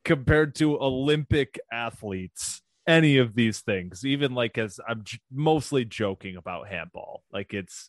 compared 0.04 0.54
to 0.56 0.80
Olympic 0.80 1.61
athletes, 1.73 2.62
any 2.87 3.18
of 3.18 3.35
these 3.35 3.61
things, 3.61 4.04
even 4.04 4.35
like 4.35 4.59
as 4.59 4.80
I'm 4.88 5.04
j- 5.04 5.18
mostly 5.30 5.85
joking 5.85 6.37
about 6.37 6.68
handball, 6.68 7.23
like 7.32 7.54
it's 7.54 7.88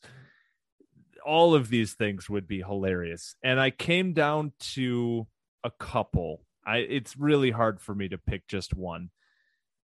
all 1.26 1.56
of 1.56 1.70
these 1.70 1.94
things 1.94 2.30
would 2.30 2.48
be 2.48 2.60
hilarious. 2.60 3.36
And 3.44 3.60
I 3.60 3.72
came 3.72 4.14
down 4.14 4.52
to 4.74 5.28
a 5.64 5.72
couple. 5.72 6.46
I 6.66 6.78
it's 6.78 7.18
really 7.18 7.52
hard 7.52 7.82
for 7.82 7.94
me 7.96 8.10
to 8.10 8.18
pick 8.18 8.48
just 8.48 8.74
one. 8.74 9.10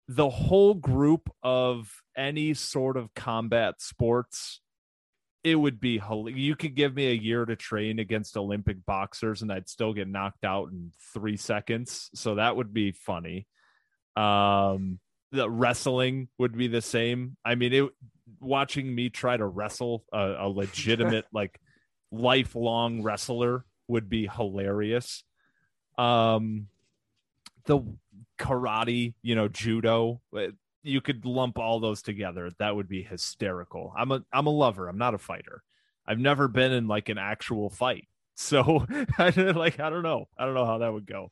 The 0.07 0.29
whole 0.29 0.73
group 0.73 1.29
of 1.41 2.01
any 2.15 2.53
sort 2.53 2.97
of 2.97 3.13
combat 3.13 3.81
sports 3.81 4.59
it 5.43 5.55
would 5.55 5.79
be 5.79 6.01
you 6.27 6.55
could 6.55 6.75
give 6.75 6.95
me 6.95 7.07
a 7.07 7.13
year 7.13 7.45
to 7.45 7.55
train 7.55 7.99
against 7.99 8.37
olympic 8.37 8.85
boxers 8.85 9.41
and 9.41 9.51
i'd 9.51 9.67
still 9.67 9.93
get 9.93 10.07
knocked 10.07 10.45
out 10.45 10.69
in 10.71 10.91
three 11.13 11.37
seconds. 11.37 12.09
So 12.15 12.35
that 12.35 12.55
would 12.55 12.73
be 12.73 12.91
funny. 12.91 13.47
Um 14.15 14.99
the 15.31 15.49
wrestling 15.49 16.27
would 16.37 16.55
be 16.55 16.67
the 16.67 16.81
same. 16.81 17.37
I 17.43 17.55
mean 17.55 17.73
it 17.73 17.89
watching 18.39 18.93
me 18.93 19.09
try 19.09 19.35
to 19.35 19.45
wrestle 19.45 20.05
a, 20.13 20.35
a 20.39 20.47
legitimate 20.47 21.25
like 21.33 21.59
lifelong 22.11 23.01
wrestler 23.01 23.65
would 23.87 24.09
be 24.09 24.27
hilarious 24.27 25.23
um 25.97 26.67
the 27.65 27.79
karate 28.39 29.13
you 29.21 29.35
know 29.35 29.47
judo 29.47 30.19
uh, 30.35 30.47
you 30.83 30.99
could 31.01 31.25
lump 31.25 31.57
all 31.57 31.79
those 31.79 32.01
together. 32.01 32.51
That 32.59 32.75
would 32.75 32.87
be 32.87 33.01
hysterical. 33.01 33.93
I'm 33.97 34.11
a 34.11 34.23
i'm 34.31 34.47
a 34.47 34.51
lover. 34.51 34.87
I'm 34.87 34.97
not 34.97 35.13
a 35.13 35.17
fighter. 35.17 35.63
I've 36.05 36.19
never 36.19 36.47
been 36.47 36.73
in 36.73 36.87
like 36.87 37.09
an 37.09 37.17
actual 37.17 37.69
fight. 37.69 38.07
So 38.35 38.87
i 39.19 39.29
like 39.29 39.79
i 39.79 39.91
don't 39.91 40.01
know. 40.01 40.27
I 40.35 40.45
don't 40.45 40.55
know 40.55 40.65
how 40.65 40.79
that 40.79 40.91
would 40.91 41.05
go. 41.05 41.31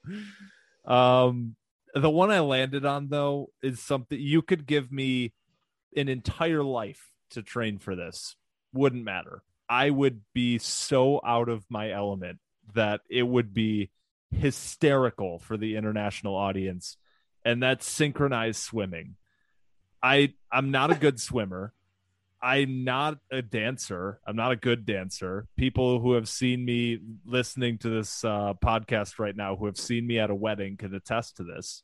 Um 0.85 1.55
the 1.95 2.11
one 2.11 2.29
i 2.29 2.41
landed 2.41 2.85
on 2.85 3.09
though 3.09 3.49
is 3.63 3.79
something 3.79 4.19
you 4.19 4.43
could 4.43 4.67
give 4.67 4.91
me 4.91 5.33
an 5.97 6.09
entire 6.09 6.63
life 6.63 7.11
to 7.31 7.41
train 7.41 7.79
for 7.79 7.95
this. 7.95 8.35
Wouldn't 8.71 9.03
matter. 9.03 9.41
I 9.67 9.89
would 9.89 10.21
be 10.33 10.59
so 10.59 11.19
out 11.25 11.49
of 11.49 11.65
my 11.69 11.89
element 11.89 12.37
that 12.75 13.01
it 13.09 13.23
would 13.23 13.51
be 13.51 13.89
hysterical 14.31 15.39
for 15.39 15.57
the 15.57 15.75
international 15.75 16.35
audience 16.35 16.97
and 17.43 17.61
that's 17.61 17.89
synchronized 17.89 18.61
swimming 18.61 19.15
I 20.01 20.33
I'm 20.51 20.71
not 20.71 20.91
a 20.91 20.95
good 20.95 21.19
swimmer. 21.19 21.73
I'm 22.43 22.83
not 22.83 23.19
a 23.31 23.43
dancer. 23.43 24.19
I'm 24.25 24.35
not 24.35 24.51
a 24.51 24.55
good 24.55 24.85
dancer. 24.85 25.47
People 25.57 25.99
who 25.99 26.13
have 26.13 26.27
seen 26.27 26.65
me 26.65 26.99
listening 27.23 27.77
to 27.79 27.89
this 27.89 28.25
uh, 28.25 28.53
podcast 28.55 29.19
right 29.19 29.35
now, 29.35 29.55
who 29.55 29.67
have 29.67 29.77
seen 29.77 30.07
me 30.07 30.17
at 30.17 30.31
a 30.31 30.35
wedding, 30.35 30.75
can 30.75 30.95
attest 30.95 31.37
to 31.37 31.43
this. 31.43 31.83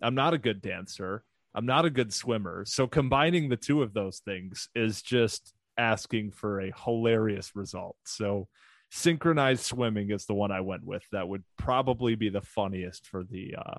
I'm 0.00 0.14
not 0.14 0.32
a 0.32 0.38
good 0.38 0.62
dancer. 0.62 1.24
I'm 1.54 1.66
not 1.66 1.84
a 1.84 1.90
good 1.90 2.14
swimmer. 2.14 2.64
So 2.64 2.86
combining 2.86 3.48
the 3.48 3.56
two 3.56 3.82
of 3.82 3.92
those 3.92 4.20
things 4.20 4.70
is 4.74 5.02
just 5.02 5.52
asking 5.76 6.30
for 6.30 6.60
a 6.60 6.72
hilarious 6.84 7.54
result. 7.54 7.96
So 8.06 8.48
synchronized 8.90 9.64
swimming 9.64 10.10
is 10.10 10.24
the 10.26 10.34
one 10.34 10.50
I 10.50 10.60
went 10.60 10.84
with. 10.84 11.02
That 11.12 11.28
would 11.28 11.44
probably 11.56 12.14
be 12.14 12.28
the 12.28 12.40
funniest 12.40 13.06
for 13.06 13.24
the 13.24 13.56
uh, 13.58 13.78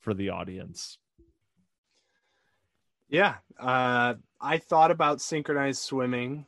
for 0.00 0.14
the 0.14 0.30
audience. 0.30 0.98
Yeah, 3.08 3.36
uh, 3.58 4.14
I 4.40 4.58
thought 4.58 4.90
about 4.90 5.20
synchronized 5.20 5.80
swimming. 5.80 6.46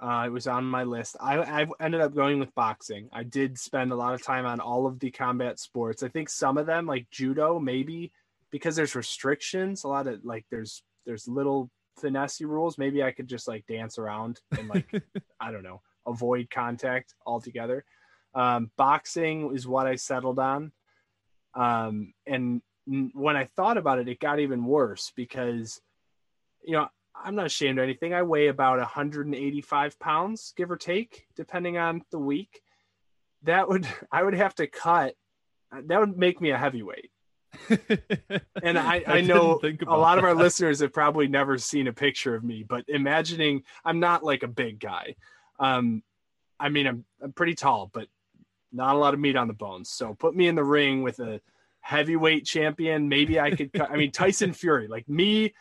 Uh, 0.00 0.24
it 0.26 0.30
was 0.30 0.46
on 0.46 0.64
my 0.64 0.82
list. 0.82 1.16
I, 1.20 1.38
I 1.62 1.66
ended 1.78 2.00
up 2.00 2.14
going 2.14 2.40
with 2.40 2.54
boxing. 2.54 3.10
I 3.12 3.22
did 3.22 3.58
spend 3.58 3.92
a 3.92 3.96
lot 3.96 4.14
of 4.14 4.22
time 4.22 4.46
on 4.46 4.58
all 4.58 4.86
of 4.86 4.98
the 4.98 5.10
combat 5.10 5.58
sports. 5.58 6.02
I 6.02 6.08
think 6.08 6.30
some 6.30 6.56
of 6.56 6.66
them, 6.66 6.86
like 6.86 7.10
judo, 7.10 7.58
maybe 7.60 8.10
because 8.50 8.76
there's 8.76 8.94
restrictions. 8.94 9.84
A 9.84 9.88
lot 9.88 10.06
of 10.06 10.24
like 10.24 10.46
there's 10.50 10.82
there's 11.04 11.28
little 11.28 11.70
finesse 12.00 12.40
rules. 12.40 12.78
Maybe 12.78 13.02
I 13.02 13.12
could 13.12 13.28
just 13.28 13.46
like 13.46 13.66
dance 13.66 13.98
around 13.98 14.40
and 14.58 14.68
like 14.68 14.90
I 15.40 15.52
don't 15.52 15.62
know 15.62 15.82
avoid 16.06 16.50
contact 16.50 17.14
altogether. 17.26 17.84
Um, 18.34 18.70
boxing 18.76 19.54
is 19.54 19.66
what 19.66 19.86
I 19.86 19.96
settled 19.96 20.38
on. 20.38 20.72
Um, 21.54 22.14
and 22.26 22.62
when 22.86 23.36
I 23.36 23.44
thought 23.56 23.76
about 23.76 23.98
it, 23.98 24.08
it 24.08 24.20
got 24.20 24.40
even 24.40 24.64
worse 24.64 25.12
because 25.16 25.80
you 26.62 26.72
know, 26.72 26.88
I'm 27.14 27.34
not 27.34 27.46
ashamed 27.46 27.78
of 27.78 27.84
anything. 27.84 28.14
I 28.14 28.22
weigh 28.22 28.48
about 28.48 28.78
185 28.78 29.98
pounds, 29.98 30.52
give 30.56 30.70
or 30.70 30.76
take, 30.76 31.26
depending 31.36 31.78
on 31.78 32.02
the 32.10 32.18
week. 32.18 32.60
That 33.42 33.68
would 33.68 33.86
I 34.12 34.22
would 34.22 34.34
have 34.34 34.54
to 34.56 34.66
cut. 34.66 35.14
That 35.72 36.00
would 36.00 36.16
make 36.18 36.40
me 36.40 36.50
a 36.50 36.58
heavyweight. 36.58 37.10
And 38.62 38.78
I, 38.78 39.02
I, 39.06 39.20
know 39.22 39.58
think 39.58 39.82
a 39.82 39.96
lot 39.96 40.18
of 40.18 40.24
our 40.24 40.34
listeners 40.34 40.80
have 40.80 40.92
probably 40.92 41.26
never 41.26 41.56
seen 41.58 41.88
a 41.88 41.92
picture 41.92 42.34
of 42.34 42.44
me, 42.44 42.62
but 42.62 42.84
imagining 42.88 43.62
I'm 43.84 43.98
not 43.98 44.22
like 44.22 44.42
a 44.42 44.48
big 44.48 44.78
guy. 44.78 45.16
Um, 45.60 46.02
I 46.58 46.68
mean, 46.68 46.86
I'm 46.86 47.04
I'm 47.22 47.32
pretty 47.32 47.54
tall, 47.54 47.90
but 47.92 48.08
not 48.72 48.94
a 48.94 48.98
lot 48.98 49.14
of 49.14 49.20
meat 49.20 49.36
on 49.36 49.46
the 49.46 49.54
bones. 49.54 49.90
So 49.90 50.14
put 50.14 50.34
me 50.34 50.48
in 50.48 50.54
the 50.54 50.64
ring 50.64 51.02
with 51.02 51.18
a 51.20 51.40
heavyweight 51.80 52.44
champion. 52.44 53.08
Maybe 53.08 53.38
I 53.38 53.50
could. 53.52 53.70
I 53.80 53.96
mean, 53.96 54.10
Tyson 54.10 54.52
Fury, 54.52 54.88
like 54.88 55.08
me, 55.08 55.54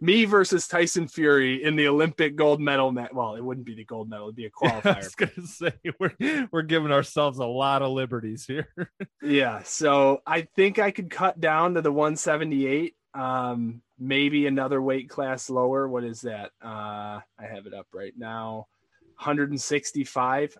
me 0.00 0.24
versus 0.24 0.66
Tyson 0.66 1.08
Fury 1.08 1.62
in 1.62 1.76
the 1.76 1.88
Olympic 1.88 2.36
gold 2.36 2.60
medal. 2.60 2.92
Net. 2.92 3.14
Well, 3.14 3.34
it 3.34 3.44
wouldn't 3.44 3.66
be 3.66 3.74
the 3.74 3.84
gold 3.84 4.08
medal; 4.08 4.26
it'd 4.26 4.36
be 4.36 4.46
a 4.46 4.50
qualifier. 4.62 4.96
I 4.96 4.98
was 4.98 5.14
gonna 5.14 5.46
say 5.46 5.72
we're 5.98 6.48
we're 6.50 6.62
giving 6.62 6.92
ourselves 6.92 7.38
a 7.38 7.46
lot 7.46 7.82
of 7.82 7.92
liberties 7.92 8.46
here. 8.46 8.68
yeah. 9.22 9.62
So 9.64 10.22
I 10.26 10.42
think 10.56 10.78
I 10.78 10.90
could 10.90 11.10
cut 11.10 11.40
down 11.40 11.74
to 11.74 11.82
the 11.82 11.92
178. 11.92 12.94
Um, 13.14 13.82
maybe 13.98 14.46
another 14.46 14.82
weight 14.82 15.08
class 15.08 15.48
lower. 15.48 15.88
What 15.88 16.04
is 16.04 16.22
that? 16.22 16.50
Uh, 16.62 17.20
I 17.38 17.46
have 17.48 17.66
it 17.66 17.74
up 17.74 17.86
right 17.92 18.14
now. 18.16 18.66
165. 19.16 20.56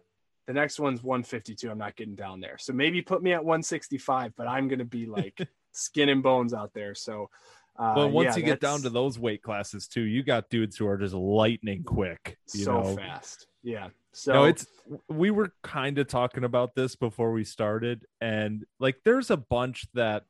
The 0.47 0.53
next 0.53 0.79
one's 0.79 1.03
152. 1.03 1.71
I'm 1.71 1.79
not 1.79 1.97
getting 1.97 2.15
down 2.15 2.41
there. 2.41 2.59
So 2.59 2.73
maybe 2.73 3.01
put 3.01 3.23
me 3.23 3.33
at 3.33 3.45
165, 3.45 4.35
but 4.37 4.47
I'm 4.47 4.69
gonna 4.69 4.85
be 4.85 5.07
like 5.07 5.49
skin 5.73 6.09
and 6.09 6.23
bones 6.23 6.55
out 6.55 6.73
there. 6.75 6.95
So 6.95 7.31
uh, 7.79 7.95
Well, 7.97 8.11
once 8.11 8.37
yeah, 8.37 8.37
you 8.37 8.43
get 8.45 8.61
down 8.61 8.83
to 8.83 8.91
those 8.91 9.19
weight 9.19 9.43
classes 9.43 9.89
too, 9.89 10.03
you 10.03 10.23
got 10.23 10.51
dudes 10.51 10.77
who 10.77 10.87
are 10.87 10.97
just 10.97 11.15
lightning 11.15 11.83
quick. 11.83 12.39
You 12.53 12.65
so 12.65 12.83
know, 12.83 12.97
fast. 12.97 13.47
Yeah. 13.63 13.89
So 14.13 14.33
no, 14.33 14.45
it's 14.45 14.67
we 15.09 15.31
were 15.31 15.53
kind 15.63 15.99
of 15.99 16.07
talking 16.07 16.45
about 16.45 16.75
this 16.77 16.95
before 16.95 17.33
we 17.33 17.43
started, 17.43 18.07
and 18.21 18.65
like 18.79 18.99
there's 19.05 19.31
a 19.31 19.37
bunch 19.37 19.87
that 19.95 20.25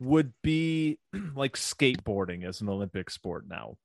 would 0.00 0.32
be 0.42 0.98
like 1.34 1.54
skateboarding 1.54 2.44
as 2.44 2.60
an 2.60 2.68
Olympic 2.68 3.08
sport 3.08 3.44
now. 3.48 3.76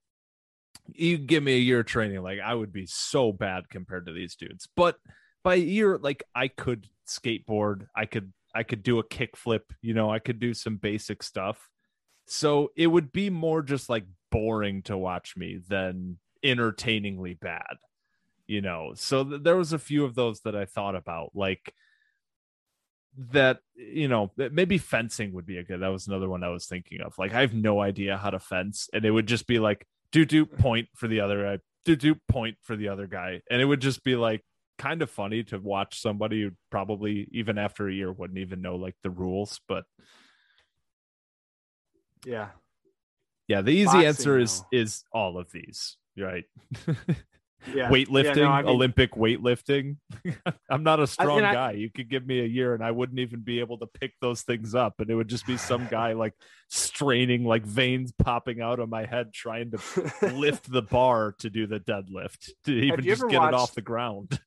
You 0.94 1.17
give 1.17 1.44
me 1.44 1.56
a 1.56 1.60
year 1.60 1.82
of 1.82 1.86
training, 1.86 2.22
like 2.22 2.39
I 2.39 2.53
would 2.53 2.74
be 2.74 2.86
so 2.86 3.32
bad 3.32 3.70
compared 3.70 4.06
to 4.08 4.13
these 4.13 4.36
dudes. 4.36 4.67
But 4.75 4.98
by 5.44 5.56
year, 5.56 5.98
like 5.98 6.24
I 6.34 6.48
could 6.48 6.88
skateboard, 7.08 7.88
I 7.96 8.06
could 8.06 8.34
I 8.56 8.63
could 8.63 8.84
do 8.84 9.00
a 9.00 9.03
kickflip, 9.03 9.62
you 9.82 9.94
know, 9.94 10.10
I 10.12 10.20
could 10.20 10.39
do 10.39 10.53
some 10.53 10.77
basic 10.77 11.22
stuff. 11.22 11.70
So 12.25 12.72
it 12.75 12.88
would 12.88 13.12
be 13.12 13.29
more 13.29 13.62
just 13.62 13.89
like 13.89 14.06
boring 14.32 14.82
to 14.84 14.98
watch 14.98 15.38
me 15.38 15.60
than 15.67 16.17
entertainingly 16.44 17.34
bad 17.34 17.77
you 18.48 18.62
know 18.62 18.94
so 18.96 19.24
th- 19.24 19.44
there 19.44 19.58
was 19.58 19.74
a 19.74 19.79
few 19.79 20.06
of 20.06 20.15
those 20.15 20.41
that 20.41 20.56
i 20.56 20.65
thought 20.65 20.96
about 20.96 21.32
like 21.36 21.74
that 23.17 23.60
you 23.75 24.08
know 24.08 24.32
maybe 24.38 24.77
fencing 24.77 25.34
would 25.34 25.46
be 25.46 25.58
a 25.58 25.63
good 25.63 25.82
that 25.82 25.88
was 25.88 26.08
another 26.08 26.29
one 26.29 26.44
i 26.44 26.50
was 26.50 26.65
thinking 26.65 27.01
of 27.01 27.17
like 27.17 27.34
i 27.34 27.41
have 27.41 27.53
no 27.53 27.79
idea 27.79 28.17
how 28.17 28.29
to 28.29 28.39
fence 28.39 28.89
and 28.94 29.06
it 29.06 29.12
would 29.12 29.27
just 29.27 29.48
be 29.48 29.60
like 29.60 29.86
do 30.11 30.25
do 30.25 30.45
point 30.45 30.87
for 30.95 31.07
the 31.07 31.19
other 31.19 31.43
guy 31.43 31.59
do 31.85 31.95
do 31.95 32.15
point 32.27 32.57
for 32.63 32.75
the 32.75 32.87
other 32.89 33.07
guy 33.07 33.41
and 33.49 33.61
it 33.61 33.65
would 33.65 33.81
just 33.81 34.03
be 34.03 34.15
like 34.15 34.43
kind 34.77 35.01
of 35.01 35.09
funny 35.09 35.43
to 35.43 35.57
watch 35.59 35.99
somebody 35.99 36.43
who 36.43 36.51
probably 36.69 37.27
even 37.31 37.57
after 37.57 37.87
a 37.87 37.93
year 37.93 38.11
wouldn't 38.11 38.39
even 38.39 38.61
know 38.61 38.75
like 38.75 38.95
the 39.03 39.09
rules 39.09 39.59
but 39.67 39.85
Yeah. 42.25 42.49
Yeah, 43.47 43.61
the 43.61 43.71
easy 43.71 43.85
Boxing, 43.85 44.05
answer 44.07 44.39
is 44.39 44.59
though. 44.59 44.77
is 44.77 45.03
all 45.13 45.37
of 45.37 45.49
these, 45.53 45.95
right? 46.17 46.43
Yeah. 47.73 47.89
weightlifting, 47.89 48.35
Yeah, 48.37 48.43
no, 48.43 48.49
I 48.51 48.61
mean- 48.61 48.69
Olympic 48.69 49.11
weightlifting. 49.13 49.97
I'm 50.69 50.83
not 50.83 50.99
a 50.99 51.07
strong 51.07 51.41
I- 51.43 51.53
guy. 51.53 51.71
You 51.71 51.89
could 51.89 52.09
give 52.09 52.25
me 52.25 52.39
a 52.39 52.45
year 52.45 52.73
and 52.73 52.83
I 52.83 52.91
wouldn't 52.91 53.19
even 53.19 53.41
be 53.41 53.59
able 53.59 53.77
to 53.79 53.87
pick 53.87 54.13
those 54.21 54.43
things 54.43 54.75
up. 54.75 54.99
And 54.99 55.09
it 55.09 55.15
would 55.15 55.27
just 55.27 55.45
be 55.47 55.57
some 55.57 55.87
guy 55.91 56.13
like 56.13 56.33
straining, 56.69 57.43
like 57.45 57.65
veins 57.65 58.11
popping 58.11 58.61
out 58.61 58.79
of 58.79 58.89
my 58.89 59.05
head, 59.05 59.33
trying 59.33 59.71
to 59.71 59.79
lift 60.33 60.71
the 60.71 60.81
bar 60.91 61.33
to 61.39 61.49
do 61.49 61.67
the 61.67 61.79
deadlift 61.79 62.51
to 62.65 62.71
even 62.71 63.03
just 63.03 63.27
get 63.27 63.43
it 63.43 63.53
off 63.53 63.73
the 63.73 63.81
ground. 63.81 64.39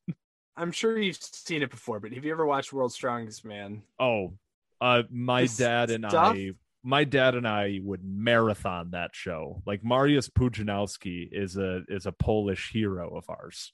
I'm 0.56 0.72
sure 0.72 0.98
you've 0.98 1.16
seen 1.20 1.62
it 1.62 1.70
before, 1.70 2.00
but 2.00 2.12
have 2.12 2.24
you 2.24 2.32
ever 2.32 2.46
watched 2.46 2.72
World's 2.72 2.94
Strongest 2.94 3.44
Man? 3.44 3.82
Oh, 3.98 4.34
uh, 4.80 5.02
my 5.10 5.46
dad 5.46 5.90
and 5.90 6.04
stuff- 6.08 6.34
I, 6.36 6.50
my 6.82 7.04
dad 7.04 7.34
and 7.34 7.46
I 7.46 7.80
would 7.82 8.02
marathon 8.04 8.90
that 8.92 9.14
show. 9.14 9.62
Like 9.66 9.82
Mariusz 9.82 10.30
Pudzianowski 10.30 11.28
is 11.30 11.56
a 11.56 11.82
is 11.88 12.06
a 12.06 12.12
Polish 12.12 12.70
hero 12.72 13.16
of 13.16 13.24
ours. 13.28 13.72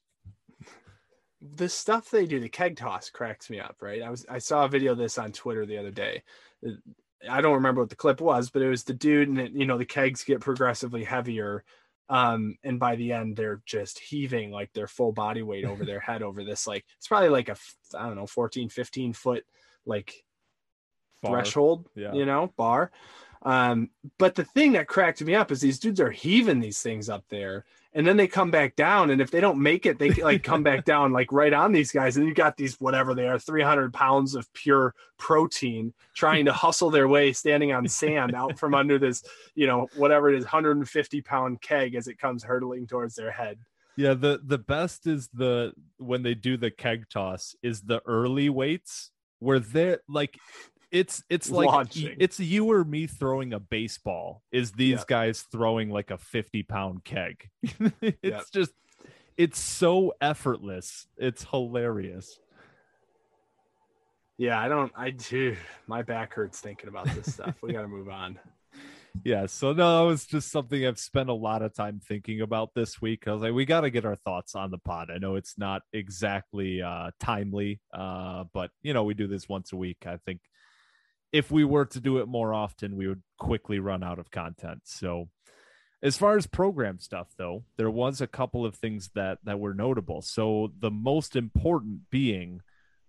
the 1.40 1.68
stuff 1.68 2.10
they 2.10 2.26
do, 2.26 2.40
the 2.40 2.48
keg 2.48 2.76
toss 2.76 3.10
cracks 3.10 3.48
me 3.48 3.60
up, 3.60 3.76
right? 3.80 4.02
I 4.02 4.10
was 4.10 4.26
I 4.28 4.38
saw 4.38 4.64
a 4.64 4.68
video 4.68 4.92
of 4.92 4.98
this 4.98 5.18
on 5.18 5.32
Twitter 5.32 5.66
the 5.66 5.78
other 5.78 5.92
day. 5.92 6.22
I 7.28 7.40
don't 7.40 7.54
remember 7.54 7.80
what 7.80 7.90
the 7.90 7.96
clip 7.96 8.20
was, 8.20 8.50
but 8.50 8.62
it 8.62 8.68
was 8.68 8.84
the 8.84 8.94
dude 8.94 9.28
and 9.28 9.38
it, 9.38 9.52
you 9.52 9.66
know 9.66 9.78
the 9.78 9.84
kegs 9.84 10.24
get 10.24 10.40
progressively 10.40 11.04
heavier 11.04 11.64
um 12.08 12.56
and 12.62 12.78
by 12.78 12.94
the 12.94 13.12
end 13.12 13.36
they're 13.36 13.60
just 13.66 13.98
heaving 13.98 14.50
like 14.50 14.72
their 14.72 14.86
full 14.86 15.12
body 15.12 15.42
weight 15.42 15.64
over 15.64 15.84
their 15.84 15.98
head 16.08 16.22
over 16.22 16.44
this 16.44 16.66
like 16.66 16.84
it's 16.98 17.08
probably 17.08 17.28
like 17.28 17.48
a 17.48 17.56
i 17.98 18.06
don't 18.06 18.14
know 18.14 18.26
14 18.26 18.68
15 18.68 19.12
foot 19.12 19.44
like 19.84 20.24
Bar. 21.22 21.32
threshold, 21.32 21.88
Yeah. 21.94 22.12
you 22.12 22.26
know, 22.26 22.52
bar. 22.56 22.90
Um, 23.42 23.90
but 24.18 24.34
the 24.34 24.44
thing 24.44 24.72
that 24.72 24.88
cracked 24.88 25.22
me 25.22 25.34
up 25.34 25.52
is 25.52 25.60
these 25.60 25.78
dudes 25.78 26.00
are 26.00 26.10
heaving 26.10 26.58
these 26.58 26.82
things 26.82 27.08
up 27.08 27.24
there, 27.28 27.64
and 27.92 28.04
then 28.04 28.16
they 28.16 28.26
come 28.26 28.50
back 28.50 28.74
down, 28.74 29.10
and 29.10 29.20
if 29.20 29.30
they 29.30 29.40
don't 29.40 29.62
make 29.62 29.86
it, 29.86 29.98
they 30.00 30.10
like 30.10 30.42
come 30.42 30.64
back 30.64 30.84
down 30.84 31.12
like 31.12 31.30
right 31.32 31.52
on 31.52 31.70
these 31.70 31.92
guys, 31.92 32.16
and 32.16 32.26
you 32.26 32.34
got 32.34 32.56
these 32.56 32.80
whatever 32.80 33.14
they 33.14 33.28
are, 33.28 33.38
three 33.38 33.62
hundred 33.62 33.92
pounds 33.92 34.34
of 34.34 34.52
pure 34.52 34.94
protein 35.16 35.94
trying 36.14 36.44
to 36.46 36.52
hustle 36.52 36.90
their 36.90 37.06
way, 37.08 37.32
standing 37.32 37.72
on 37.72 37.86
sand 37.86 38.34
out 38.34 38.58
from 38.58 38.74
under 38.80 38.98
this, 38.98 39.22
you 39.54 39.66
know, 39.68 39.86
whatever 39.96 40.28
it 40.32 40.36
is, 40.38 40.44
hundred 40.44 40.76
and 40.78 40.88
fifty 40.88 41.20
pound 41.20 41.60
keg 41.60 41.94
as 41.94 42.08
it 42.08 42.18
comes 42.18 42.42
hurtling 42.42 42.86
towards 42.86 43.14
their 43.14 43.30
head. 43.30 43.58
Yeah, 43.96 44.14
the 44.14 44.40
the 44.44 44.58
best 44.58 45.06
is 45.06 45.28
the 45.32 45.72
when 45.98 46.22
they 46.22 46.34
do 46.34 46.56
the 46.56 46.70
keg 46.72 47.08
toss 47.08 47.54
is 47.62 47.82
the 47.82 48.00
early 48.06 48.48
weights 48.48 49.12
where 49.38 49.60
they're 49.60 50.00
like 50.08 50.36
it's 50.90 51.22
it's 51.28 51.50
like 51.50 51.66
Launching. 51.66 52.16
it's 52.20 52.38
you 52.38 52.70
or 52.70 52.84
me 52.84 53.06
throwing 53.06 53.52
a 53.52 53.60
baseball 53.60 54.42
is 54.52 54.72
these 54.72 55.02
guys 55.04 55.44
throwing 55.50 55.90
like 55.90 56.10
a 56.10 56.18
50 56.18 56.62
pound 56.62 57.04
keg 57.04 57.48
it's 58.00 58.50
just 58.50 58.70
it's 59.36 59.58
so 59.58 60.12
effortless 60.20 61.06
it's 61.16 61.44
hilarious 61.44 62.38
Yeah, 64.38 64.60
I 64.60 64.68
don't. 64.68 64.92
I 64.94 65.10
do. 65.10 65.56
My 65.86 66.02
back 66.02 66.34
hurts 66.34 66.60
thinking 66.60 66.88
about 66.88 67.06
this 67.14 67.32
stuff. 67.32 67.54
We 67.62 67.72
got 67.72 67.82
to 67.82 67.88
move 67.88 68.10
on. 68.10 68.38
yeah 69.24 69.46
so 69.46 69.72
no 69.72 70.04
it 70.04 70.08
was 70.08 70.26
just 70.26 70.50
something 70.50 70.86
i've 70.86 70.98
spent 70.98 71.30
a 71.30 71.34
lot 71.34 71.62
of 71.62 71.72
time 71.74 72.00
thinking 72.06 72.42
about 72.42 72.74
this 72.74 73.00
week 73.00 73.26
i 73.26 73.32
was 73.32 73.40
like 73.40 73.54
we 73.54 73.64
got 73.64 73.80
to 73.80 73.88
get 73.88 74.04
our 74.04 74.16
thoughts 74.16 74.54
on 74.54 74.70
the 74.70 74.76
pod 74.76 75.10
i 75.10 75.16
know 75.16 75.36
it's 75.36 75.56
not 75.56 75.80
exactly 75.94 76.82
uh 76.82 77.10
timely 77.18 77.80
uh 77.94 78.44
but 78.52 78.70
you 78.82 78.92
know 78.92 79.04
we 79.04 79.14
do 79.14 79.26
this 79.26 79.48
once 79.48 79.72
a 79.72 79.76
week 79.76 80.04
i 80.04 80.18
think 80.26 80.40
if 81.32 81.50
we 81.50 81.64
were 81.64 81.84
to 81.84 82.00
do 82.00 82.18
it 82.18 82.28
more 82.28 82.54
often 82.54 82.96
we 82.96 83.06
would 83.06 83.22
quickly 83.38 83.78
run 83.78 84.02
out 84.02 84.18
of 84.18 84.30
content 84.30 84.80
so 84.84 85.28
as 86.02 86.16
far 86.16 86.36
as 86.36 86.46
program 86.46 86.98
stuff 86.98 87.28
though 87.36 87.64
there 87.76 87.90
was 87.90 88.20
a 88.20 88.26
couple 88.26 88.64
of 88.64 88.74
things 88.74 89.10
that 89.14 89.38
that 89.44 89.58
were 89.58 89.74
notable 89.74 90.22
so 90.22 90.72
the 90.80 90.90
most 90.90 91.36
important 91.36 92.10
being 92.10 92.60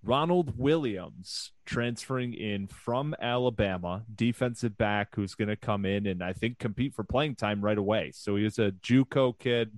Ronald 0.04 0.58
Williams 0.58 1.52
transferring 1.66 2.34
in 2.34 2.68
from 2.68 3.16
Alabama, 3.20 4.06
defensive 4.14 4.78
back 4.78 5.16
who's 5.16 5.36
going 5.36 5.50
to 5.50 5.58
come 5.58 5.86
in 5.86 6.06
and 6.06 6.24
I 6.24 6.34
think 6.34 6.60
compete 6.60 6.94
for 6.94 7.04
playing 7.04 7.36
time 7.36 7.62
right 7.62 7.78
away. 7.78 8.12
So 8.14 8.36
he 8.36 8.44
was 8.44 8.60
a 8.60 8.72
JUCO 8.72 9.38
kid, 9.38 9.78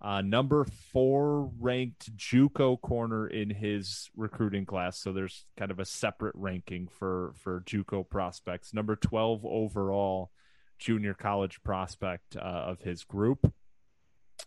uh, 0.00 0.20
number 0.20 0.64
four 0.92 1.50
ranked 1.58 2.16
JUCO 2.16 2.80
corner 2.80 3.26
in 3.26 3.50
his 3.50 4.08
recruiting 4.16 4.64
class. 4.64 4.98
So 4.98 5.12
there's 5.12 5.46
kind 5.56 5.70
of 5.70 5.80
a 5.80 5.84
separate 5.84 6.34
ranking 6.36 6.88
for 6.88 7.34
for 7.42 7.62
JUCO 7.66 8.08
prospects. 8.08 8.72
Number 8.72 8.96
twelve 8.96 9.44
overall 9.44 10.30
junior 10.78 11.14
college 11.14 11.62
prospect 11.64 12.36
uh, 12.36 12.40
of 12.40 12.80
his 12.82 13.04
group 13.04 13.52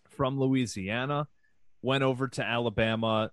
from 0.07 0.39
Louisiana. 0.39 1.27
Went 1.81 2.03
over 2.03 2.27
to 2.27 2.43
Alabama, 2.43 3.31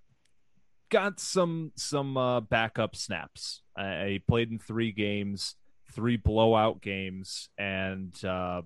got 0.89 1.19
some 1.19 1.71
some 1.75 2.17
uh, 2.17 2.41
backup 2.41 2.95
snaps. 2.95 3.61
Uh, 3.77 4.05
he 4.05 4.19
played 4.19 4.51
in 4.51 4.59
three 4.59 4.91
games, 4.91 5.55
three 5.93 6.17
blowout 6.17 6.81
games, 6.81 7.49
and 7.57 8.13
uh, 8.25 8.63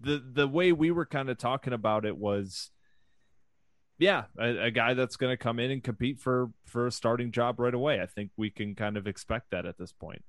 the 0.00 0.22
the 0.32 0.46
way 0.46 0.72
we 0.72 0.90
were 0.90 1.06
kind 1.06 1.30
of 1.30 1.38
talking 1.38 1.72
about 1.72 2.04
it 2.04 2.16
was, 2.16 2.70
yeah, 3.98 4.24
a, 4.38 4.66
a 4.66 4.70
guy 4.70 4.94
that's 4.94 5.16
going 5.16 5.32
to 5.32 5.36
come 5.36 5.58
in 5.58 5.70
and 5.70 5.82
compete 5.82 6.18
for 6.18 6.50
for 6.66 6.86
a 6.86 6.92
starting 6.92 7.30
job 7.30 7.60
right 7.60 7.74
away. 7.74 8.00
I 8.00 8.06
think 8.06 8.30
we 8.36 8.50
can 8.50 8.74
kind 8.74 8.96
of 8.96 9.06
expect 9.06 9.50
that 9.50 9.66
at 9.66 9.78
this 9.78 9.92
point. 9.92 10.22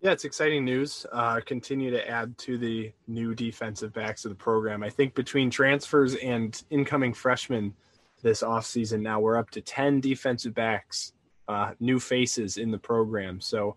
Yeah, 0.00 0.12
it's 0.12 0.24
exciting 0.24 0.64
news. 0.64 1.06
Uh, 1.10 1.40
continue 1.44 1.90
to 1.90 2.08
add 2.08 2.38
to 2.38 2.56
the 2.56 2.92
new 3.08 3.34
defensive 3.34 3.92
backs 3.92 4.24
of 4.24 4.28
the 4.28 4.36
program. 4.36 4.84
I 4.84 4.90
think 4.90 5.14
between 5.14 5.50
transfers 5.50 6.14
and 6.14 6.62
incoming 6.70 7.12
freshmen 7.12 7.74
this 8.22 8.44
offseason, 8.44 9.00
now 9.00 9.18
we're 9.18 9.36
up 9.36 9.50
to 9.50 9.60
10 9.60 10.00
defensive 10.00 10.54
backs, 10.54 11.14
uh, 11.48 11.72
new 11.80 11.98
faces 11.98 12.58
in 12.58 12.70
the 12.70 12.78
program. 12.78 13.40
So 13.40 13.74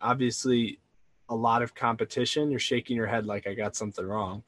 obviously, 0.00 0.78
a 1.30 1.34
lot 1.34 1.62
of 1.62 1.74
competition. 1.74 2.48
You're 2.48 2.60
shaking 2.60 2.96
your 2.96 3.06
head 3.06 3.26
like 3.26 3.48
I 3.48 3.54
got 3.54 3.74
something 3.74 4.06
wrong. 4.06 4.44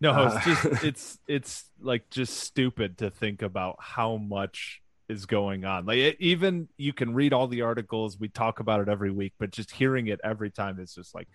No, 0.00 0.12
Uh, 0.12 0.40
it's 0.44 0.44
just 0.44 0.84
it's 0.84 1.18
it's 1.26 1.64
like 1.80 2.10
just 2.10 2.38
stupid 2.38 2.98
to 2.98 3.10
think 3.10 3.42
about 3.42 3.76
how 3.80 4.16
much 4.16 4.82
is 5.08 5.26
going 5.26 5.64
on. 5.64 5.86
Like 5.86 5.98
it, 5.98 6.16
even 6.20 6.68
you 6.76 6.92
can 6.92 7.14
read 7.14 7.32
all 7.32 7.46
the 7.46 7.62
articles, 7.62 8.18
we 8.18 8.28
talk 8.28 8.60
about 8.60 8.80
it 8.80 8.88
every 8.88 9.10
week, 9.10 9.34
but 9.38 9.50
just 9.50 9.70
hearing 9.70 10.06
it 10.06 10.20
every 10.24 10.50
time 10.50 10.80
is 10.80 10.94
just 10.94 11.14
like 11.14 11.28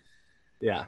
Yeah. 0.60 0.86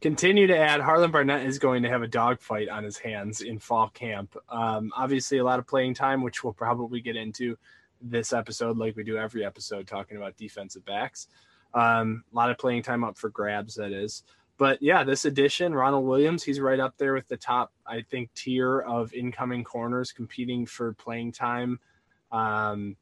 Continue 0.00 0.48
to 0.48 0.58
add. 0.58 0.80
Harlan 0.80 1.12
Barnett 1.12 1.46
is 1.46 1.60
going 1.60 1.84
to 1.84 1.88
have 1.88 2.02
a 2.02 2.08
dogfight 2.08 2.68
on 2.68 2.82
his 2.82 2.98
hands 2.98 3.40
in 3.40 3.60
fall 3.60 3.88
camp. 3.88 4.36
Um, 4.48 4.90
obviously, 4.96 5.38
a 5.38 5.44
lot 5.44 5.60
of 5.60 5.66
playing 5.68 5.94
time, 5.94 6.22
which 6.22 6.42
we'll 6.42 6.52
probably 6.52 7.00
get 7.00 7.14
into 7.14 7.56
this 8.00 8.32
episode, 8.32 8.76
like 8.76 8.96
we 8.96 9.04
do 9.04 9.16
every 9.16 9.44
episode, 9.44 9.86
talking 9.86 10.16
about 10.16 10.36
defensive 10.36 10.84
backs. 10.84 11.28
Um, 11.72 12.24
a 12.32 12.36
lot 12.36 12.50
of 12.50 12.58
playing 12.58 12.82
time 12.82 13.04
up 13.04 13.16
for 13.16 13.30
grabs, 13.30 13.76
that 13.76 13.92
is. 13.92 14.24
But 14.62 14.80
yeah, 14.80 15.02
this 15.02 15.24
edition, 15.24 15.74
Ronald 15.74 16.04
Williams, 16.06 16.44
he's 16.44 16.60
right 16.60 16.78
up 16.78 16.96
there 16.96 17.14
with 17.14 17.26
the 17.26 17.36
top, 17.36 17.72
I 17.84 18.02
think, 18.02 18.32
tier 18.34 18.78
of 18.78 19.12
incoming 19.12 19.64
corners 19.64 20.12
competing 20.12 20.66
for 20.66 20.92
playing 20.92 21.32
time, 21.32 21.80
um, 22.30 22.96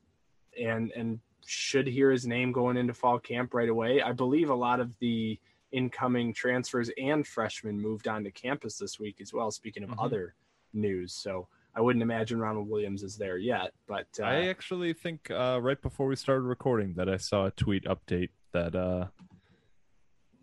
and 0.59 0.91
and 0.93 1.21
should 1.45 1.87
hear 1.87 2.11
his 2.11 2.27
name 2.27 2.51
going 2.51 2.79
into 2.79 2.95
fall 2.95 3.19
camp 3.19 3.53
right 3.53 3.69
away. 3.69 4.01
I 4.01 4.13
believe 4.13 4.49
a 4.49 4.55
lot 4.55 4.81
of 4.81 4.99
the 5.01 5.39
incoming 5.71 6.33
transfers 6.33 6.91
and 6.97 7.27
freshmen 7.27 7.79
moved 7.79 8.09
on 8.09 8.25
to 8.25 8.31
campus 8.31 8.79
this 8.79 8.99
week 8.99 9.21
as 9.21 9.35
well. 9.35 9.51
Speaking 9.51 9.83
of 9.83 9.91
Mhm. 9.91 10.03
other 10.03 10.35
news, 10.73 11.13
so 11.13 11.47
I 11.75 11.83
wouldn't 11.83 12.03
imagine 12.03 12.41
Ronald 12.41 12.71
Williams 12.71 13.03
is 13.03 13.19
there 13.19 13.37
yet, 13.37 13.75
but 13.87 14.09
uh, 14.19 14.23
I 14.23 14.47
actually 14.47 14.95
think 14.95 15.31
uh, 15.31 15.59
right 15.61 15.83
before 15.83 16.07
we 16.07 16.17
started 16.17 16.45
recording 16.45 16.95
that 16.95 17.11
I 17.11 17.19
saw 17.19 17.45
a 17.45 17.51
tweet 17.51 17.85
update 17.85 18.31
that 18.53 18.75
uh, 18.75 19.09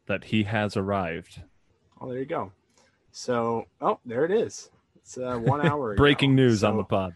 that 0.08 0.26
he 0.26 0.44
has 0.44 0.76
arrived. 0.76 1.42
oh, 2.02 2.10
there 2.10 2.20
you 2.20 2.26
go. 2.26 2.52
So, 3.12 3.66
oh, 3.82 4.00
there 4.06 4.26
it 4.26 4.32
is. 4.32 4.70
It's 4.96 5.18
uh, 5.18 5.38
one 5.38 5.62
hour. 5.66 5.94
ago. 5.94 5.98
Breaking 5.98 6.36
news 6.36 6.64
on 6.64 6.78
the 6.78 6.84
pod. 6.84 7.14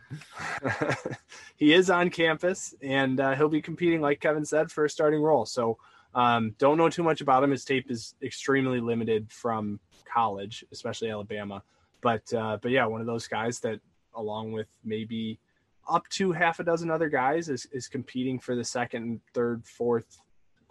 he 1.58 1.73
is 1.73 1.89
on 1.89 2.10
campus 2.10 2.73
and 2.82 3.19
uh, 3.19 3.36
he'll 3.36 3.49
be 3.49 3.62
competing, 3.62 4.01
like 4.01 4.19
Kevin 4.19 4.45
said, 4.45 4.71
for 4.71 4.86
a 4.86 4.89
starting 4.89 5.21
role. 5.21 5.45
So 5.45 5.77
um, 6.15 6.56
don't 6.58 6.77
know 6.77 6.89
too 6.89 7.04
much 7.04 7.21
about 7.21 7.43
him. 7.43 7.51
His 7.51 7.65
tape 7.65 7.89
is 7.91 8.15
extremely 8.21 8.80
limited 8.80 9.32
from 9.32 9.80
college, 10.12 10.65
especially 10.71 11.10
Alabama. 11.10 11.63
But 12.01 12.34
uh, 12.34 12.58
but 12.62 12.71
yeah, 12.71 12.86
one 12.86 13.01
of 13.01 13.08
those 13.08 13.27
guys 13.27 13.60
that, 13.60 13.80
along 14.15 14.51
with 14.51 14.67
maybe 14.84 15.39
up 15.88 16.08
to 16.10 16.32
half 16.32 16.60
a 16.60 16.63
dozen 16.63 16.89
other 16.89 17.10
guys, 17.10 17.47
is, 17.47 17.67
is 17.71 17.88
competing 17.88 18.39
for 18.39 18.56
the 18.56 18.63
second, 18.63 19.21
third, 19.34 19.65
fourth 19.65 20.17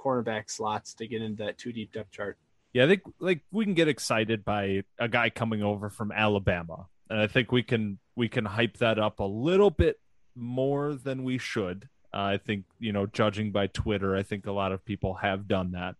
cornerback 0.02 0.50
slots 0.50 0.94
to 0.94 1.06
get 1.06 1.22
into 1.22 1.44
that 1.44 1.58
two 1.58 1.72
deep 1.72 1.92
depth 1.92 2.10
chart. 2.10 2.38
Yeah, 2.72 2.84
I 2.84 2.88
think 2.88 3.02
like 3.18 3.40
we 3.50 3.64
can 3.64 3.74
get 3.74 3.88
excited 3.88 4.44
by 4.44 4.84
a 4.98 5.08
guy 5.08 5.30
coming 5.30 5.62
over 5.62 5.90
from 5.90 6.12
Alabama, 6.12 6.86
and 7.08 7.20
I 7.20 7.26
think 7.26 7.52
we 7.52 7.62
can 7.62 7.98
we 8.14 8.28
can 8.28 8.44
hype 8.44 8.78
that 8.78 8.98
up 8.98 9.20
a 9.20 9.24
little 9.24 9.70
bit 9.70 9.98
more 10.36 10.94
than 10.94 11.24
we 11.24 11.38
should. 11.38 11.88
Uh, 12.14 12.22
I 12.34 12.38
think 12.38 12.64
you 12.78 12.92
know, 12.92 13.06
judging 13.06 13.52
by 13.52 13.66
Twitter, 13.66 14.16
I 14.16 14.22
think 14.22 14.46
a 14.46 14.52
lot 14.52 14.72
of 14.72 14.84
people 14.84 15.14
have 15.14 15.48
done 15.48 15.72
that, 15.72 15.96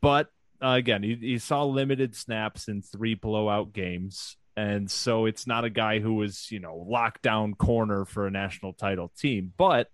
but 0.00 0.30
uh, 0.62 0.76
again, 0.76 1.02
he, 1.02 1.16
he 1.16 1.38
saw 1.38 1.64
limited 1.64 2.14
snaps 2.14 2.68
in 2.68 2.82
three 2.82 3.14
blowout 3.14 3.72
games. 3.72 4.36
And 4.56 4.90
so 4.90 5.26
it's 5.26 5.46
not 5.46 5.64
a 5.64 5.70
guy 5.70 5.98
who 5.98 6.14
was, 6.14 6.52
you 6.52 6.60
know, 6.60 6.86
lockdown 6.88 7.56
corner 7.56 8.04
for 8.04 8.26
a 8.26 8.30
national 8.30 8.74
title 8.74 9.10
team. 9.18 9.52
But 9.56 9.90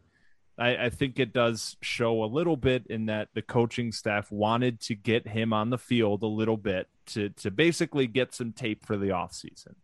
I, 0.58 0.86
I, 0.86 0.90
think 0.90 1.18
it 1.18 1.32
does 1.32 1.76
show 1.80 2.24
a 2.24 2.26
little 2.26 2.56
bit 2.56 2.86
in 2.88 3.06
that 3.06 3.28
the 3.34 3.42
coaching 3.42 3.92
staff 3.92 4.30
wanted 4.32 4.80
to 4.82 4.94
get 4.94 5.28
him 5.28 5.52
on 5.52 5.70
the 5.70 5.78
field 5.78 6.22
a 6.22 6.26
little 6.26 6.56
bit 6.56 6.88
to 7.06 7.30
to 7.30 7.50
basically 7.50 8.06
get 8.06 8.34
some 8.34 8.52
tape 8.52 8.84
for 8.84 8.96
the 8.96 9.08
offseason. 9.08 9.74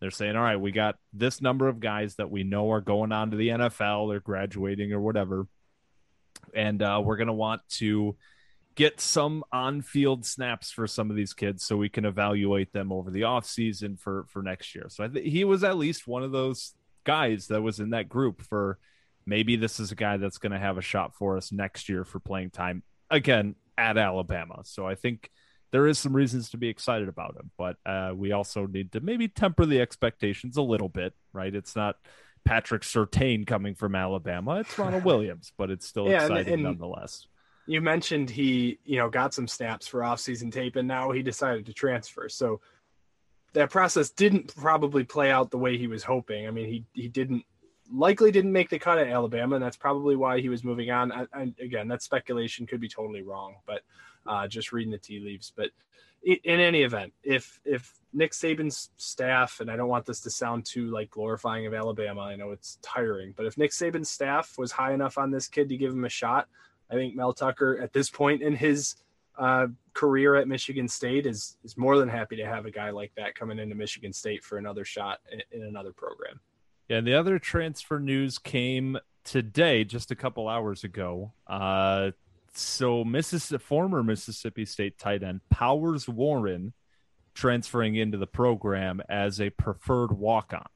They're 0.00 0.10
saying, 0.10 0.36
all 0.36 0.42
right, 0.42 0.56
we 0.56 0.72
got 0.72 0.96
this 1.12 1.40
number 1.40 1.68
of 1.68 1.80
guys 1.80 2.16
that 2.16 2.30
we 2.30 2.42
know 2.42 2.70
are 2.72 2.80
going 2.80 3.12
on 3.12 3.30
to 3.30 3.36
the 3.36 3.48
NFL, 3.48 4.10
they're 4.10 4.20
graduating 4.20 4.92
or 4.92 5.00
whatever. 5.00 5.46
And 6.54 6.82
uh, 6.82 7.00
we're 7.04 7.16
going 7.16 7.28
to 7.28 7.32
want 7.32 7.62
to 7.76 8.16
get 8.74 9.00
some 9.00 9.44
on-field 9.52 10.24
snaps 10.24 10.70
for 10.72 10.86
some 10.86 11.10
of 11.10 11.16
these 11.16 11.34
kids 11.34 11.62
so 11.62 11.76
we 11.76 11.88
can 11.88 12.04
evaluate 12.04 12.72
them 12.72 12.90
over 12.90 13.10
the 13.10 13.22
offseason 13.22 13.98
for 13.98 14.26
for 14.28 14.42
next 14.42 14.74
year. 14.74 14.86
So 14.88 15.04
I 15.04 15.08
think 15.08 15.26
he 15.26 15.44
was 15.44 15.62
at 15.62 15.78
least 15.78 16.06
one 16.06 16.22
of 16.22 16.32
those 16.32 16.74
guys 17.04 17.48
that 17.48 17.62
was 17.62 17.80
in 17.80 17.90
that 17.90 18.08
group 18.08 18.42
for 18.42 18.78
maybe 19.26 19.56
this 19.56 19.80
is 19.80 19.92
a 19.92 19.94
guy 19.94 20.16
that's 20.16 20.38
going 20.38 20.52
to 20.52 20.58
have 20.58 20.78
a 20.78 20.82
shot 20.82 21.14
for 21.14 21.36
us 21.36 21.52
next 21.52 21.88
year 21.88 22.04
for 22.04 22.20
playing 22.20 22.50
time 22.50 22.82
again 23.10 23.54
at 23.78 23.96
Alabama. 23.96 24.62
So 24.64 24.86
I 24.86 24.94
think 24.94 25.30
there 25.70 25.86
is 25.86 25.98
some 25.98 26.14
reasons 26.14 26.50
to 26.50 26.58
be 26.58 26.68
excited 26.68 27.08
about 27.08 27.36
him, 27.36 27.50
but 27.56 27.76
uh, 27.86 28.12
we 28.14 28.32
also 28.32 28.66
need 28.66 28.92
to 28.92 29.00
maybe 29.00 29.28
temper 29.28 29.66
the 29.66 29.80
expectations 29.80 30.56
a 30.56 30.62
little 30.62 30.88
bit, 30.88 31.14
right? 31.32 31.54
It's 31.54 31.74
not 31.74 31.96
Patrick 32.44 32.82
Surtain 32.82 33.46
coming 33.46 33.74
from 33.74 33.94
Alabama; 33.94 34.60
it's 34.60 34.78
Ronald 34.78 35.04
Williams, 35.06 35.52
but 35.56 35.70
it's 35.70 35.86
still 35.86 36.08
yeah, 36.08 36.24
exciting 36.24 36.38
and, 36.38 36.54
and 36.54 36.62
nonetheless. 36.64 37.26
You 37.66 37.80
mentioned 37.80 38.28
he, 38.28 38.80
you 38.84 38.98
know, 38.98 39.08
got 39.08 39.32
some 39.32 39.46
snaps 39.46 39.86
for 39.86 40.00
offseason 40.00 40.52
tape, 40.52 40.76
and 40.76 40.88
now 40.88 41.12
he 41.12 41.22
decided 41.22 41.66
to 41.66 41.72
transfer. 41.72 42.28
So 42.28 42.60
that 43.54 43.70
process 43.70 44.10
didn't 44.10 44.54
probably 44.54 45.04
play 45.04 45.30
out 45.30 45.50
the 45.50 45.58
way 45.58 45.78
he 45.78 45.86
was 45.86 46.02
hoping. 46.02 46.46
I 46.46 46.50
mean, 46.50 46.68
he 46.68 46.84
he 46.92 47.08
didn't 47.08 47.44
likely 47.90 48.30
didn't 48.30 48.52
make 48.52 48.70
the 48.70 48.78
cut 48.78 48.98
at 48.98 49.08
Alabama, 49.08 49.56
and 49.56 49.64
that's 49.64 49.76
probably 49.76 50.16
why 50.16 50.40
he 50.40 50.48
was 50.48 50.64
moving 50.64 50.90
on. 50.90 51.12
I, 51.12 51.52
again, 51.60 51.88
that 51.88 52.02
speculation 52.02 52.66
could 52.66 52.80
be 52.80 52.88
totally 52.88 53.22
wrong, 53.22 53.56
but 53.66 53.82
uh, 54.26 54.46
just 54.48 54.72
reading 54.72 54.92
the 54.92 54.98
tea 54.98 55.20
leaves. 55.20 55.52
But 55.54 55.70
in, 56.22 56.38
in 56.44 56.60
any 56.60 56.82
event, 56.82 57.12
if 57.22 57.60
if 57.64 57.92
Nick 58.12 58.32
Saban's 58.32 58.90
staff, 58.96 59.60
and 59.60 59.70
I 59.70 59.76
don't 59.76 59.88
want 59.88 60.06
this 60.06 60.20
to 60.20 60.30
sound 60.30 60.64
too 60.64 60.90
like 60.90 61.10
glorifying 61.10 61.66
of 61.66 61.74
Alabama, 61.74 62.22
I 62.22 62.36
know 62.36 62.50
it's 62.50 62.78
tiring, 62.82 63.34
but 63.36 63.46
if 63.46 63.58
Nick 63.58 63.72
Saban's 63.72 64.10
staff 64.10 64.56
was 64.58 64.72
high 64.72 64.92
enough 64.92 65.18
on 65.18 65.30
this 65.30 65.48
kid 65.48 65.68
to 65.68 65.76
give 65.76 65.92
him 65.92 66.04
a 66.04 66.10
shot, 66.10 66.48
I 66.90 66.94
think 66.94 67.14
Mel 67.14 67.32
Tucker 67.32 67.78
at 67.82 67.92
this 67.92 68.10
point 68.10 68.42
in 68.42 68.54
his 68.54 68.96
uh, 69.38 69.66
career 69.94 70.36
at 70.36 70.46
Michigan 70.48 70.88
State 70.88 71.26
is 71.26 71.56
is 71.64 71.76
more 71.76 71.98
than 71.98 72.08
happy 72.08 72.36
to 72.36 72.46
have 72.46 72.66
a 72.66 72.70
guy 72.70 72.90
like 72.90 73.12
that 73.16 73.34
coming 73.34 73.58
into 73.58 73.74
Michigan 73.74 74.12
State 74.12 74.44
for 74.44 74.58
another 74.58 74.84
shot 74.84 75.20
in, 75.30 75.40
in 75.60 75.66
another 75.66 75.92
program. 75.92 76.40
And 76.92 77.06
the 77.06 77.14
other 77.14 77.38
transfer 77.38 77.98
news 77.98 78.38
came 78.38 78.98
today, 79.24 79.82
just 79.82 80.10
a 80.10 80.14
couple 80.14 80.46
hours 80.46 80.84
ago. 80.84 81.32
Uh, 81.46 82.10
so, 82.52 83.02
Mississippi, 83.02 83.64
former 83.64 84.02
Mississippi 84.02 84.66
State 84.66 84.98
tight 84.98 85.22
end 85.22 85.40
Powers 85.48 86.06
Warren 86.06 86.74
transferring 87.32 87.94
into 87.94 88.18
the 88.18 88.26
program 88.26 89.00
as 89.08 89.40
a 89.40 89.48
preferred 89.48 90.12
walk 90.12 90.52
on. 90.52 90.66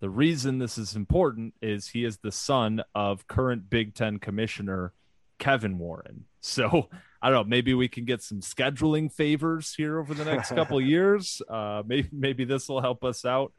The 0.00 0.10
reason 0.10 0.58
this 0.58 0.76
is 0.76 0.94
important 0.94 1.54
is 1.62 1.88
he 1.88 2.04
is 2.04 2.18
the 2.18 2.30
son 2.30 2.82
of 2.94 3.26
current 3.26 3.70
Big 3.70 3.94
Ten 3.94 4.18
commissioner 4.18 4.92
Kevin 5.38 5.78
Warren. 5.78 6.26
So 6.40 6.90
I 7.22 7.30
don't 7.30 7.46
know. 7.46 7.48
Maybe 7.48 7.72
we 7.72 7.88
can 7.88 8.04
get 8.04 8.22
some 8.22 8.40
scheduling 8.40 9.10
favors 9.10 9.74
here 9.74 9.98
over 9.98 10.12
the 10.12 10.26
next 10.26 10.50
couple 10.50 10.78
years. 10.82 11.40
Uh, 11.48 11.82
maybe 11.86 12.08
maybe 12.12 12.44
this 12.44 12.68
will 12.68 12.82
help 12.82 13.02
us 13.02 13.24
out 13.24 13.52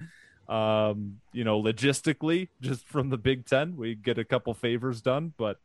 um, 0.50 1.20
you 1.32 1.44
know, 1.44 1.62
logistically, 1.62 2.50
just 2.60 2.88
from 2.88 3.10
the 3.10 3.18
Big 3.18 3.46
Ten, 3.46 3.78
we 3.78 3.96
get 3.96 4.18
a 4.18 4.26
couple 4.26 4.54
favors 4.54 5.02
done. 5.02 5.34
But 5.38 5.58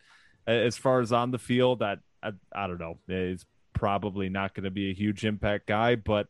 as 0.47 0.77
far 0.77 1.01
as 1.01 1.11
on 1.11 1.31
the 1.31 1.39
field, 1.39 1.79
that 1.79 2.01
I, 2.23 2.33
I, 2.55 2.67
don't 2.67 2.79
know, 2.79 2.99
is 3.09 3.47
probably 3.73 4.29
not 4.29 4.55
going 4.55 4.65
to 4.65 4.71
be 4.71 4.91
a 4.91 4.95
huge 4.95 5.25
impact 5.25 5.67
guy, 5.67 5.95
but 5.97 6.29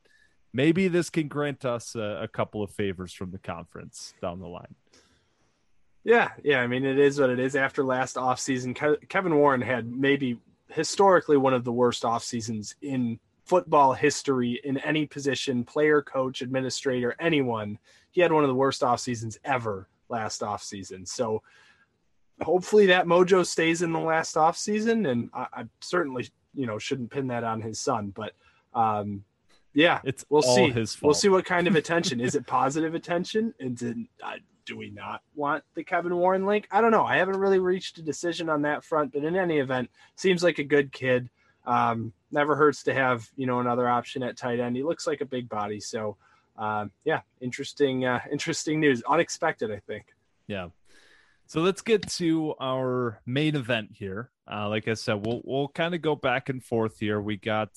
maybe 0.53 0.87
this 0.87 1.11
can 1.11 1.27
grant 1.27 1.65
us 1.65 1.97
a, 1.97 2.21
a 2.23 2.29
couple 2.29 2.63
of 2.63 2.71
favors 2.71 3.13
from 3.13 3.33
the 3.33 3.39
conference 3.39 4.15
down 4.23 4.39
the 4.39 4.47
line. 4.47 4.75
Yeah, 6.05 6.31
yeah. 6.45 6.61
I 6.61 6.69
mean, 6.69 6.85
it 6.85 6.99
is 6.99 7.19
what 7.19 7.31
it 7.31 7.41
is. 7.41 7.57
After 7.57 7.83
last 7.83 8.17
offseason, 8.17 8.77
Ke- 8.77 9.09
Kevin 9.09 9.35
Warren 9.35 9.63
had 9.63 9.91
maybe 9.91 10.39
historically 10.69 11.37
one 11.37 11.55
of 11.55 11.65
the 11.65 11.73
worst 11.73 12.05
off 12.05 12.23
seasons 12.23 12.77
in 12.83 13.19
football 13.45 13.93
history 13.93 14.61
in 14.65 14.79
any 14.79 15.07
position, 15.07 15.65
player, 15.65 16.03
coach, 16.03 16.41
administrator, 16.41 17.15
anyone. 17.21 17.79
He 18.11 18.21
had 18.21 18.33
one 18.33 18.45
of 18.45 18.49
the 18.49 18.55
worst 18.55 18.83
off 18.83 19.01
seasons 19.01 19.39
ever 19.45 19.89
last 20.09 20.43
off 20.43 20.63
season. 20.63 21.05
So 21.05 21.43
hopefully 22.41 22.87
that 22.87 23.07
mojo 23.07 23.45
stays 23.45 23.83
in 23.83 23.93
the 23.93 24.01
last 24.01 24.37
off 24.37 24.57
season. 24.57 25.07
And 25.07 25.31
I, 25.35 25.47
I 25.53 25.65
certainly, 25.81 26.29
you 26.55 26.67
know, 26.67 26.79
shouldn't 26.79 27.11
pin 27.11 27.29
that 27.29 27.45
on 27.45 27.61
his 27.61 27.79
son, 27.79 28.13
but 28.15 28.33
um, 28.75 29.25
yeah, 29.75 30.01
it's 30.05 30.25
we'll 30.29 30.43
see. 30.43 30.71
His 30.71 31.01
we'll 31.03 31.15
see 31.15 31.29
what 31.29 31.45
kind 31.45 31.67
of 31.67 31.77
attention. 31.77 32.21
Is 32.21 32.35
it 32.35 32.47
positive 32.47 32.95
attention? 32.95 33.53
And 33.59 33.77
did, 33.77 33.99
uh, 34.23 34.37
do 34.65 34.77
we 34.77 34.91
not 34.91 35.21
want 35.35 35.65
the 35.75 35.85
Kevin 35.85 36.17
Warren 36.17 36.47
link? 36.47 36.67
I 36.71 36.81
don't 36.81 36.93
know. 36.93 37.05
I 37.05 37.17
haven't 37.17 37.37
really 37.37 37.59
reached 37.59 37.99
a 37.99 38.03
decision 38.03 38.49
on 38.49 38.63
that 38.63 38.85
front, 38.85 39.13
but 39.13 39.25
in 39.25 39.37
any 39.37 39.59
event, 39.59 39.91
seems 40.15 40.43
like 40.43 40.59
a 40.59 40.65
good 40.65 40.93
kid. 40.93 41.29
Um, 41.67 42.13
never 42.35 42.55
hurts 42.57 42.83
to 42.83 42.93
have 42.93 43.27
you 43.37 43.47
know 43.47 43.61
another 43.61 43.89
option 43.89 44.23
at 44.23 44.37
tight 44.37 44.61
end. 44.61 44.77
He 44.77 44.83
looks 44.83 45.07
like 45.07 45.23
a 45.23 45.25
big 45.25 45.49
body, 45.49 45.81
so 45.81 46.17
um, 46.57 46.91
yeah, 47.05 47.21
interesting, 47.41 48.05
uh, 48.05 48.21
interesting 48.33 48.81
news, 48.81 49.03
unexpected, 49.09 49.71
I 49.71 49.81
think. 49.87 50.07
Yeah. 50.47 50.69
So 51.47 51.61
let's 51.61 51.83
get 51.83 52.09
to 52.13 52.55
our 52.61 53.21
main 53.27 53.55
event 53.55 53.91
here. 53.93 54.31
Uh, 54.51 54.69
like 54.69 54.89
I 54.89 54.95
said, 54.95 55.25
we'll 55.25 55.41
we'll 55.45 55.69
kind 55.69 55.95
of 55.95 56.03
go 56.03 56.17
back 56.17 56.49
and 56.49 56.63
forth 56.63 56.99
here. 56.99 57.21
We 57.21 57.37
got 57.37 57.71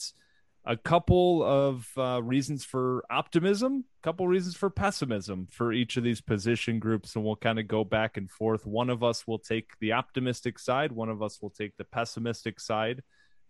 a 0.65 0.76
couple 0.76 1.43
of 1.43 1.88
uh, 1.98 2.22
reasons 2.22 2.65
for 2.65 3.04
optimism, 3.10 3.86
a 4.02 4.04
couple 4.04 4.28
reasons 4.28 4.56
for 4.56 4.70
pessimism 4.70 5.48
for 5.50 5.72
each 5.72 5.96
of 5.96 6.04
these 6.04 6.20
position 6.20 6.80
groups, 6.80 7.15
and 7.15 7.24
we'll 7.24 7.38
kind 7.38 7.60
of 7.60 7.67
go 7.67 7.84
back 7.84 8.17
and 8.17 8.30
forth. 8.30 8.65
One 8.65 8.89
of 8.89 9.04
us 9.04 9.26
will 9.28 9.39
take 9.39 9.72
the 9.80 9.93
optimistic 9.93 10.60
side, 10.60 10.91
one 10.91 11.10
of 11.10 11.22
us 11.22 11.41
will 11.41 11.50
take 11.50 11.76
the 11.78 11.86
pessimistic 11.86 12.60
side 12.60 13.02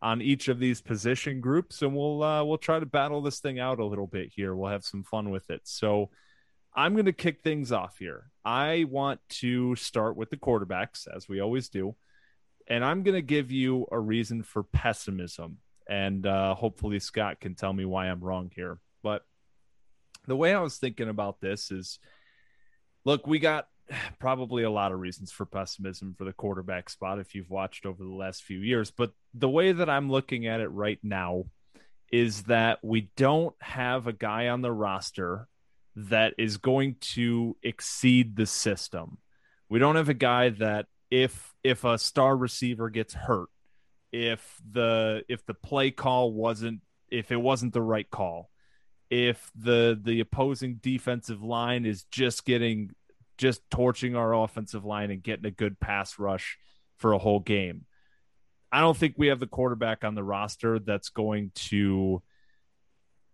on 0.01 0.21
each 0.21 0.47
of 0.47 0.59
these 0.59 0.81
position 0.81 1.41
groups, 1.41 1.81
and 1.81 1.95
we'll 1.95 2.21
uh, 2.21 2.43
we'll 2.43 2.57
try 2.57 2.79
to 2.79 2.85
battle 2.85 3.21
this 3.21 3.39
thing 3.39 3.59
out 3.59 3.79
a 3.79 3.85
little 3.85 4.07
bit 4.07 4.31
here. 4.35 4.55
We'll 4.55 4.71
have 4.71 4.85
some 4.85 5.03
fun 5.03 5.29
with 5.29 5.49
it. 5.49 5.61
So 5.63 6.11
I'm 6.75 6.93
going 6.93 7.05
to 7.05 7.13
kick 7.13 7.41
things 7.41 7.71
off 7.71 7.97
here. 7.97 8.29
I 8.45 8.85
want 8.89 9.19
to 9.29 9.75
start 9.75 10.15
with 10.15 10.29
the 10.29 10.37
quarterbacks, 10.37 11.07
as 11.13 11.27
we 11.27 11.39
always 11.39 11.69
do, 11.69 11.95
and 12.67 12.85
I'm 12.85 13.03
going 13.03 13.15
to 13.15 13.21
give 13.21 13.51
you 13.51 13.87
a 13.91 13.99
reason 13.99 14.43
for 14.43 14.63
pessimism, 14.63 15.57
and 15.89 16.25
uh, 16.25 16.53
hopefully 16.53 16.99
Scott 16.99 17.39
can 17.39 17.55
tell 17.55 17.73
me 17.73 17.85
why 17.85 18.07
I'm 18.07 18.23
wrong 18.23 18.51
here. 18.55 18.77
But 19.01 19.25
the 20.27 20.35
way 20.35 20.53
I 20.53 20.61
was 20.61 20.77
thinking 20.77 21.09
about 21.09 21.41
this 21.41 21.71
is, 21.71 21.97
look, 23.05 23.25
we 23.25 23.39
got 23.39 23.67
probably 24.19 24.63
a 24.63 24.71
lot 24.71 24.91
of 24.91 24.99
reasons 24.99 25.31
for 25.31 25.45
pessimism 25.45 26.15
for 26.17 26.25
the 26.25 26.33
quarterback 26.33 26.89
spot 26.89 27.19
if 27.19 27.35
you've 27.35 27.49
watched 27.49 27.85
over 27.85 28.03
the 28.03 28.09
last 28.09 28.43
few 28.43 28.59
years. 28.59 28.91
But 28.91 29.11
the 29.33 29.49
way 29.49 29.71
that 29.71 29.89
I'm 29.89 30.09
looking 30.09 30.47
at 30.47 30.61
it 30.61 30.69
right 30.69 30.99
now 31.03 31.45
is 32.11 32.43
that 32.43 32.79
we 32.83 33.09
don't 33.17 33.55
have 33.59 34.07
a 34.07 34.13
guy 34.13 34.47
on 34.47 34.61
the 34.61 34.71
roster 34.71 35.47
that 35.95 36.33
is 36.37 36.57
going 36.57 36.95
to 36.99 37.57
exceed 37.63 38.35
the 38.35 38.45
system. 38.45 39.17
We 39.69 39.79
don't 39.79 39.95
have 39.95 40.09
a 40.09 40.13
guy 40.13 40.49
that 40.49 40.85
if 41.09 41.53
if 41.63 41.83
a 41.83 41.97
star 41.97 42.35
receiver 42.35 42.89
gets 42.89 43.13
hurt, 43.13 43.49
if 44.11 44.61
the 44.69 45.23
if 45.27 45.45
the 45.45 45.53
play 45.53 45.91
call 45.91 46.31
wasn't 46.31 46.81
if 47.09 47.31
it 47.31 47.37
wasn't 47.37 47.73
the 47.73 47.81
right 47.81 48.09
call, 48.09 48.49
if 49.09 49.51
the 49.55 49.99
the 50.01 50.19
opposing 50.19 50.75
defensive 50.75 51.41
line 51.41 51.85
is 51.85 52.03
just 52.03 52.45
getting 52.45 52.91
just 53.37 53.61
torching 53.69 54.15
our 54.15 54.33
offensive 54.33 54.85
line 54.85 55.11
and 55.11 55.23
getting 55.23 55.45
a 55.45 55.51
good 55.51 55.79
pass 55.79 56.19
rush 56.19 56.57
for 56.97 57.13
a 57.13 57.17
whole 57.17 57.39
game. 57.39 57.85
I 58.71 58.81
don't 58.81 58.97
think 58.97 59.15
we 59.17 59.27
have 59.27 59.39
the 59.39 59.47
quarterback 59.47 60.03
on 60.03 60.15
the 60.15 60.23
roster 60.23 60.79
that's 60.79 61.09
going 61.09 61.51
to 61.55 62.21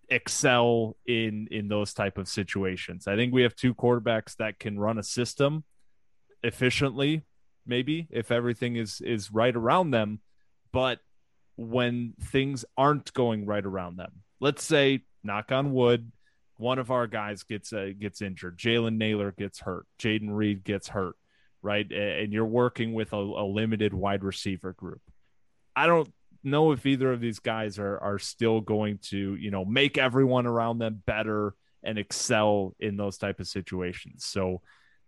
excel 0.10 0.96
in 1.08 1.48
in 1.50 1.68
those 1.68 1.94
type 1.94 2.18
of 2.18 2.28
situations. 2.28 3.08
I 3.08 3.16
think 3.16 3.34
we 3.34 3.44
have 3.44 3.56
two 3.56 3.74
quarterbacks 3.74 4.36
that 4.38 4.60
can 4.60 4.80
run 4.80 5.00
a 5.00 5.04
system 5.04 5.64
efficiently, 6.44 7.24
maybe 7.66 8.08
if 8.12 8.32
everything 8.32 8.76
is 8.76 9.02
is 9.02 9.32
right 9.32 9.56
around 9.56 9.92
them, 9.92 10.20
but 10.72 11.00
when 11.56 12.14
things 12.22 12.66
aren't 12.78 13.14
going 13.14 13.46
right 13.46 13.66
around 13.66 13.98
them. 13.98 14.12
Let's 14.40 14.64
say 14.64 15.04
knock 15.24 15.52
on 15.52 15.74
wood, 15.74 16.12
one 16.58 16.80
of 16.80 16.92
our 16.92 17.08
guys 17.08 17.44
gets 17.44 17.74
uh, 17.74 17.90
gets 17.98 18.22
injured, 18.22 18.58
Jalen 18.58 18.98
Nailor 18.98 19.32
gets 19.32 19.60
hurt, 19.60 19.86
Jayden 20.00 20.36
Reed 20.36 20.64
gets 20.64 20.88
hurt, 20.88 21.16
right? 21.62 21.90
And 21.92 22.32
you're 22.32 22.46
working 22.46 22.94
with 22.94 23.14
a, 23.14 23.18
a 23.18 23.46
limited 23.46 23.94
wide 23.94 24.24
receiver 24.24 24.74
group. 24.74 25.02
I 25.76 25.88
don't 25.88 26.12
know 26.44 26.72
if 26.72 26.86
either 26.86 27.12
of 27.12 27.22
these 27.22 27.40
guys 27.40 27.80
are 27.80 27.98
are 28.00 28.20
still 28.20 28.62
going 28.62 29.00
to, 29.10 29.36
you 29.36 29.52
know, 29.52 29.66
make 29.66 29.98
everyone 29.98 30.46
around 30.46 30.80
them 30.80 31.02
better 31.06 31.56
and 31.84 31.98
excel 31.98 32.76
in 32.80 32.98
those 32.98 33.18
type 33.18 33.40
of 33.40 33.48
situations. 33.48 34.26
So 34.26 34.62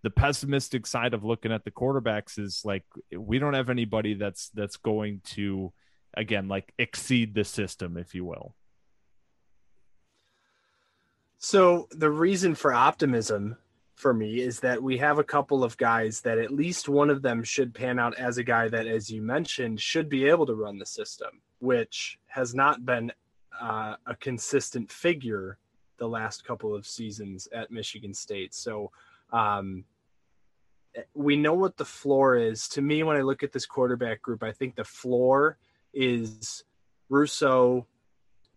the 0.06 0.10
pessimistic 0.12 0.86
side 0.86 1.14
of 1.16 1.24
looking 1.24 1.52
at 1.52 1.64
the 1.64 1.72
quarterbacks 1.72 2.38
is 2.38 2.62
like 2.64 2.84
we 3.12 3.40
don't 3.40 3.56
have 3.56 3.70
anybody 3.72 4.14
that's 4.14 4.50
that's 4.50 4.78
going 4.78 5.22
to 5.24 5.74
again 6.14 6.48
like 6.48 6.72
exceed 6.78 7.34
the 7.34 7.44
system 7.44 7.98
if 7.98 8.14
you 8.14 8.24
will 8.24 8.56
so 11.46 11.88
the 11.92 12.10
reason 12.10 12.56
for 12.56 12.74
optimism 12.74 13.56
for 13.94 14.16
me 14.16 14.42
is 14.42 14.60
that 14.62 14.82
we 14.82 14.98
have 14.98 15.20
a 15.20 15.24
couple 15.24 15.64
of 15.64 15.78
guys 15.78 16.20
that 16.22 16.40
at 16.40 16.50
least 16.50 16.90
one 16.90 17.12
of 17.12 17.22
them 17.22 17.44
should 17.44 17.72
pan 17.72 18.00
out 18.00 18.18
as 18.18 18.40
a 18.40 18.44
guy 18.44 18.68
that 18.68 18.88
as 18.88 19.12
you 19.12 19.22
mentioned 19.22 19.80
should 19.80 20.10
be 20.10 20.26
able 20.28 20.48
to 20.48 20.56
run 20.56 20.80
the 20.80 20.86
system 20.86 21.30
which 21.60 22.18
has 22.26 22.56
not 22.56 22.84
been 22.84 23.12
uh, 23.62 23.94
a 24.08 24.16
consistent 24.16 24.92
figure 24.92 25.60
the 25.98 26.08
last 26.08 26.44
couple 26.44 26.74
of 26.74 26.84
seasons 26.86 27.48
at 27.54 27.70
michigan 27.70 28.14
state 28.14 28.56
so 28.56 28.90
um, 29.32 29.86
we 31.14 31.36
know 31.36 31.54
what 31.54 31.78
the 31.78 31.86
floor 31.86 32.36
is. 32.36 32.68
To 32.70 32.82
me, 32.82 33.04
when 33.04 33.18
I 33.18 33.22
look 33.22 33.44
at 33.44 33.52
this 33.52 33.66
quarterback 33.66 34.22
group, 34.22 34.44
I 34.44 34.54
think 34.54 34.76
the 34.76 34.86
floor 34.86 35.58
is 35.94 36.64
Russo, 37.10 37.86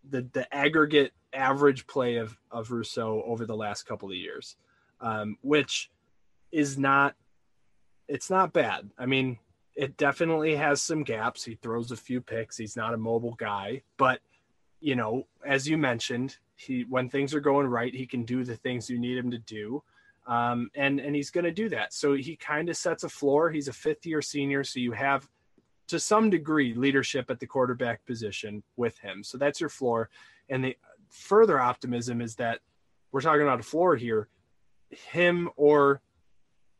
the 0.09 0.21
the 0.33 0.53
aggregate 0.55 1.11
average 1.33 1.87
play 1.87 2.17
of 2.17 2.37
of 2.51 2.71
Russo 2.71 3.23
over 3.25 3.45
the 3.45 3.55
last 3.55 3.83
couple 3.83 4.09
of 4.09 4.15
years, 4.15 4.55
um, 5.01 5.37
which 5.41 5.89
is 6.51 6.77
not 6.77 7.15
it's 8.07 8.29
not 8.29 8.53
bad. 8.53 8.89
I 8.97 9.05
mean, 9.05 9.37
it 9.75 9.97
definitely 9.97 10.55
has 10.55 10.81
some 10.81 11.03
gaps. 11.03 11.43
He 11.43 11.55
throws 11.55 11.91
a 11.91 11.97
few 11.97 12.21
picks. 12.21 12.57
He's 12.57 12.75
not 12.75 12.93
a 12.93 12.97
mobile 12.97 13.35
guy, 13.35 13.83
but 13.97 14.19
you 14.81 14.95
know, 14.95 15.27
as 15.45 15.67
you 15.67 15.77
mentioned, 15.77 16.37
he 16.55 16.85
when 16.89 17.09
things 17.09 17.33
are 17.33 17.41
going 17.41 17.67
right, 17.67 17.93
he 17.93 18.07
can 18.07 18.23
do 18.23 18.43
the 18.43 18.55
things 18.55 18.89
you 18.89 18.99
need 18.99 19.17
him 19.17 19.31
to 19.31 19.37
do 19.37 19.83
um, 20.29 20.69
and 20.75 20.99
and 20.99 21.15
he's 21.15 21.31
going 21.31 21.45
to 21.45 21.51
do 21.51 21.69
that. 21.69 21.91
So 21.91 22.13
he 22.13 22.35
kind 22.35 22.69
of 22.69 22.77
sets 22.77 23.03
a 23.03 23.09
floor. 23.09 23.49
He's 23.49 23.67
a 23.67 23.73
fifth 23.73 24.05
year 24.05 24.21
senior, 24.21 24.63
so 24.63 24.79
you 24.79 24.91
have 24.91 25.27
to 25.87 25.99
some 25.99 26.29
degree 26.29 26.75
leadership 26.75 27.31
at 27.31 27.39
the 27.39 27.47
quarterback 27.47 28.05
position 28.05 28.61
with 28.77 28.97
him. 28.99 29.23
So 29.23 29.39
that's 29.39 29.59
your 29.59 29.71
floor. 29.71 30.09
And 30.47 30.63
the 30.63 30.77
further 31.09 31.59
optimism 31.59 32.21
is 32.21 32.35
that 32.35 32.59
we're 33.11 33.21
talking 33.21 33.41
about 33.41 33.59
a 33.59 33.63
floor 33.63 33.95
here. 33.95 34.27
Him 34.89 35.49
or 35.55 36.01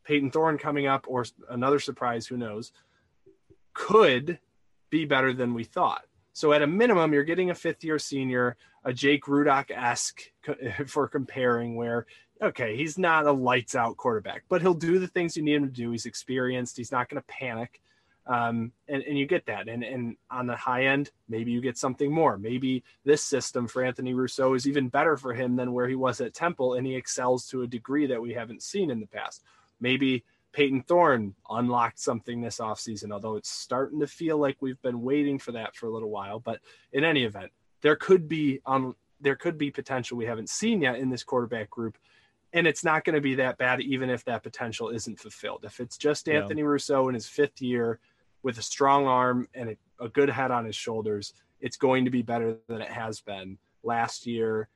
Peyton 0.03 0.31
Thorne 0.31 0.57
coming 0.57 0.87
up, 0.87 1.05
or 1.07 1.25
another 1.49 1.79
surprise, 1.79 2.25
who 2.25 2.37
knows, 2.37 2.71
could 3.73 4.39
be 4.89 5.05
better 5.05 5.33
than 5.33 5.53
we 5.53 5.63
thought. 5.63 6.03
So 6.33 6.53
at 6.53 6.61
a 6.61 6.67
minimum, 6.67 7.13
you're 7.13 7.23
getting 7.23 7.49
a 7.49 7.55
fifth 7.55 7.83
year 7.83 7.99
senior, 7.99 8.57
a 8.83 8.93
Jake 8.93 9.25
Rudock 9.25 9.71
esque 9.71 10.31
for 10.87 11.07
comparing, 11.07 11.75
where 11.75 12.05
okay, 12.41 12.75
he's 12.75 12.97
not 12.97 13.25
a 13.25 13.31
lights 13.31 13.75
out 13.75 13.97
quarterback, 13.97 14.45
but 14.47 14.61
he'll 14.61 14.73
do 14.73 14.97
the 14.99 15.07
things 15.07 15.35
you 15.35 15.43
need 15.43 15.55
him 15.55 15.67
to 15.67 15.73
do. 15.73 15.91
He's 15.91 16.05
experienced. 16.05 16.77
He's 16.77 16.91
not 16.91 17.09
going 17.09 17.21
to 17.21 17.27
panic. 17.27 17.81
Um, 18.29 18.71
and, 18.87 19.01
and 19.01 19.17
you 19.17 19.25
get 19.25 19.47
that. 19.47 19.67
And, 19.67 19.83
and 19.83 20.15
on 20.29 20.45
the 20.45 20.55
high 20.55 20.85
end, 20.85 21.09
maybe 21.27 21.51
you 21.51 21.61
get 21.61 21.79
something 21.79 22.13
more. 22.13 22.37
Maybe 22.37 22.83
this 23.03 23.23
system 23.23 23.67
for 23.67 23.83
Anthony 23.83 24.13
Russo 24.13 24.53
is 24.53 24.67
even 24.67 24.87
better 24.87 25.17
for 25.17 25.33
him 25.33 25.55
than 25.55 25.73
where 25.73 25.87
he 25.87 25.95
was 25.95 26.21
at 26.21 26.35
Temple, 26.35 26.75
and 26.75 26.85
he 26.85 26.95
excels 26.95 27.47
to 27.47 27.63
a 27.63 27.67
degree 27.67 28.05
that 28.05 28.21
we 28.21 28.31
haven't 28.33 28.61
seen 28.61 28.91
in 28.91 28.99
the 28.99 29.07
past. 29.07 29.43
Maybe 29.81 30.23
Peyton 30.51 30.83
Thorne 30.83 31.33
unlocked 31.49 31.99
something 31.99 32.39
this 32.39 32.59
offseason, 32.59 33.11
although 33.11 33.35
it's 33.35 33.49
starting 33.49 33.99
to 33.99 34.07
feel 34.07 34.37
like 34.37 34.57
we've 34.61 34.81
been 34.83 35.01
waiting 35.01 35.39
for 35.39 35.51
that 35.53 35.75
for 35.75 35.87
a 35.87 35.91
little 35.91 36.11
while. 36.11 36.39
But 36.39 36.59
in 36.93 37.03
any 37.03 37.23
event, 37.23 37.51
there 37.81 37.95
could 37.95 38.29
be 38.29 38.59
um, 38.67 38.95
there 39.19 39.35
could 39.35 39.57
be 39.57 39.71
potential 39.71 40.17
we 40.17 40.25
haven't 40.25 40.49
seen 40.49 40.81
yet 40.81 40.99
in 40.99 41.09
this 41.09 41.23
quarterback 41.23 41.71
group 41.71 41.97
and 42.53 42.65
it's 42.65 42.83
not 42.83 43.03
going 43.03 43.15
to 43.15 43.21
be 43.21 43.35
that 43.35 43.57
bad 43.57 43.81
even 43.81 44.09
if 44.09 44.23
that 44.25 44.43
potential 44.43 44.89
isn't 44.89 45.19
fulfilled. 45.19 45.63
If 45.65 45.79
it's 45.79 45.97
just 45.97 46.27
Anthony 46.27 46.61
yeah. 46.61 46.67
Russo 46.67 47.07
in 47.07 47.13
his 47.13 47.27
fifth 47.27 47.61
year 47.61 47.99
with 48.43 48.57
a 48.57 48.61
strong 48.61 49.05
arm 49.05 49.47
and 49.53 49.69
a, 49.69 50.03
a, 50.05 50.09
good 50.09 50.29
head 50.29 50.51
on 50.51 50.65
his 50.65 50.75
shoulders, 50.75 51.33
it's 51.59 51.77
going 51.77 52.05
to 52.05 52.11
be 52.11 52.21
better 52.21 52.57
than 52.67 52.81
it 52.81 52.89
has 52.89 53.21
been 53.21 53.57
last 53.83 54.25
year. 54.25 54.69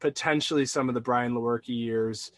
Potentially 0.00 0.66
some 0.66 0.88
of 0.88 0.94
the 0.94 1.00
Brian 1.00 1.34
Lewerke 1.34 1.68
years. 1.68 2.30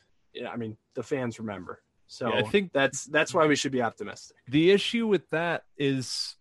I 0.48 0.56
mean, 0.56 0.76
the 0.94 1.02
fans 1.02 1.38
remember. 1.38 1.82
So 2.06 2.28
yeah, 2.28 2.40
I 2.40 2.42
think 2.42 2.72
that's 2.72 3.04
that's 3.06 3.34
why 3.34 3.46
we 3.46 3.56
should 3.56 3.72
be 3.72 3.82
optimistic. 3.82 4.36
The 4.48 4.70
issue 4.70 5.06
with 5.06 5.28
that 5.30 5.64
is 5.76 6.36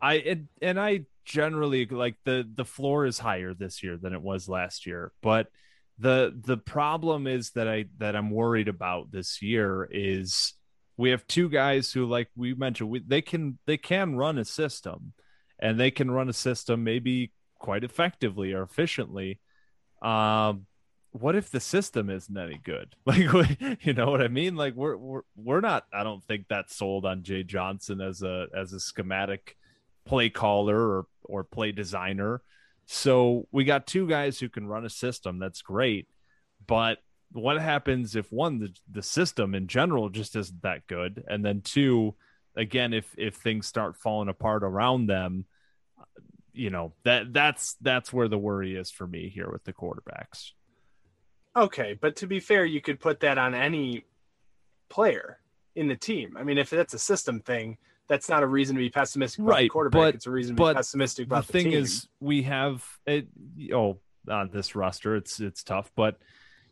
I 0.00 0.14
and, 0.14 0.48
and 0.62 0.78
I 0.78 1.06
generally 1.24 1.86
like 1.86 2.16
the 2.24 2.48
the 2.54 2.64
floor 2.64 3.04
is 3.06 3.18
higher 3.18 3.54
this 3.54 3.82
year 3.82 3.96
than 3.96 4.12
it 4.12 4.22
was 4.22 4.48
last 4.48 4.86
year, 4.86 5.12
but– 5.22 5.48
the 5.98 6.34
the 6.44 6.56
problem 6.56 7.26
is 7.26 7.50
that 7.50 7.68
I 7.68 7.86
that 7.98 8.16
I'm 8.16 8.30
worried 8.30 8.68
about 8.68 9.12
this 9.12 9.42
year 9.42 9.88
is 9.90 10.54
we 10.96 11.10
have 11.10 11.26
two 11.26 11.48
guys 11.48 11.92
who 11.92 12.06
like 12.06 12.28
we 12.36 12.54
mentioned 12.54 12.90
we, 12.90 13.00
they 13.00 13.22
can 13.22 13.58
they 13.66 13.76
can 13.76 14.16
run 14.16 14.38
a 14.38 14.44
system 14.44 15.12
and 15.58 15.78
they 15.78 15.90
can 15.90 16.10
run 16.10 16.28
a 16.28 16.32
system 16.32 16.84
maybe 16.84 17.32
quite 17.58 17.84
effectively 17.84 18.52
or 18.52 18.62
efficiently 18.62 19.40
um 20.02 20.66
what 21.12 21.36
if 21.36 21.50
the 21.50 21.60
system 21.60 22.10
isn't 22.10 22.36
any 22.36 22.58
good 22.58 22.94
like 23.06 23.18
you 23.84 23.92
know 23.92 24.10
what 24.10 24.20
i 24.20 24.28
mean 24.28 24.56
like 24.56 24.74
we're 24.74 24.96
we're, 24.96 25.22
we're 25.36 25.60
not 25.60 25.86
i 25.92 26.02
don't 26.02 26.24
think 26.24 26.46
that's 26.48 26.76
sold 26.76 27.06
on 27.06 27.22
jay 27.22 27.42
johnson 27.42 28.00
as 28.00 28.22
a 28.22 28.46
as 28.56 28.72
a 28.72 28.80
schematic 28.80 29.56
play 30.04 30.28
caller 30.28 30.78
or 30.78 31.06
or 31.24 31.44
play 31.44 31.72
designer 31.72 32.42
so 32.86 33.46
we 33.50 33.64
got 33.64 33.86
two 33.86 34.06
guys 34.06 34.38
who 34.38 34.48
can 34.48 34.66
run 34.66 34.84
a 34.84 34.90
system. 34.90 35.38
That's 35.38 35.62
great. 35.62 36.08
But 36.66 36.98
what 37.34 37.60
happens 37.60 38.14
if 38.16 38.30
one, 38.32 38.60
the, 38.60 38.72
the 38.90 39.02
system 39.02 39.54
in 39.54 39.66
general 39.66 40.08
just 40.08 40.36
isn't 40.36 40.62
that 40.62 40.86
good? 40.86 41.24
And 41.26 41.44
then 41.44 41.60
two, 41.60 42.14
again, 42.56 42.94
if 42.94 43.12
if 43.18 43.34
things 43.34 43.66
start 43.66 43.96
falling 43.96 44.28
apart 44.28 44.62
around 44.62 45.06
them, 45.06 45.44
you 46.52 46.70
know, 46.70 46.92
that 47.02 47.32
that's 47.32 47.74
that's 47.80 48.12
where 48.12 48.28
the 48.28 48.38
worry 48.38 48.76
is 48.76 48.90
for 48.90 49.06
me 49.06 49.28
here 49.28 49.50
with 49.50 49.64
the 49.64 49.72
quarterbacks. 49.72 50.52
Okay, 51.56 51.98
but 52.00 52.16
to 52.16 52.26
be 52.26 52.40
fair, 52.40 52.64
you 52.64 52.80
could 52.80 53.00
put 53.00 53.20
that 53.20 53.36
on 53.36 53.54
any 53.54 54.04
player 54.88 55.38
in 55.74 55.88
the 55.88 55.96
team. 55.96 56.36
I 56.38 56.44
mean, 56.44 56.58
if 56.58 56.70
that's 56.70 56.94
a 56.94 56.98
system 56.98 57.40
thing, 57.40 57.78
that's 58.08 58.28
not 58.28 58.42
a 58.42 58.46
reason 58.46 58.76
to 58.76 58.80
be 58.80 58.90
pessimistic 58.90 59.40
about 59.40 59.50
right, 59.50 59.62
the 59.62 59.68
quarterback. 59.68 60.00
But, 60.00 60.14
it's 60.14 60.26
a 60.26 60.30
reason 60.30 60.54
to 60.56 60.62
be 60.62 60.74
pessimistic 60.74 61.26
about 61.26 61.46
the, 61.46 61.52
the 61.52 61.58
thing 61.58 61.70
team. 61.72 61.80
is 61.80 62.08
we 62.20 62.42
have 62.42 62.84
it 63.06 63.26
oh 63.72 63.98
on 64.30 64.50
this 64.52 64.76
roster 64.76 65.16
it's 65.16 65.40
it's 65.40 65.64
tough, 65.64 65.90
but 65.96 66.18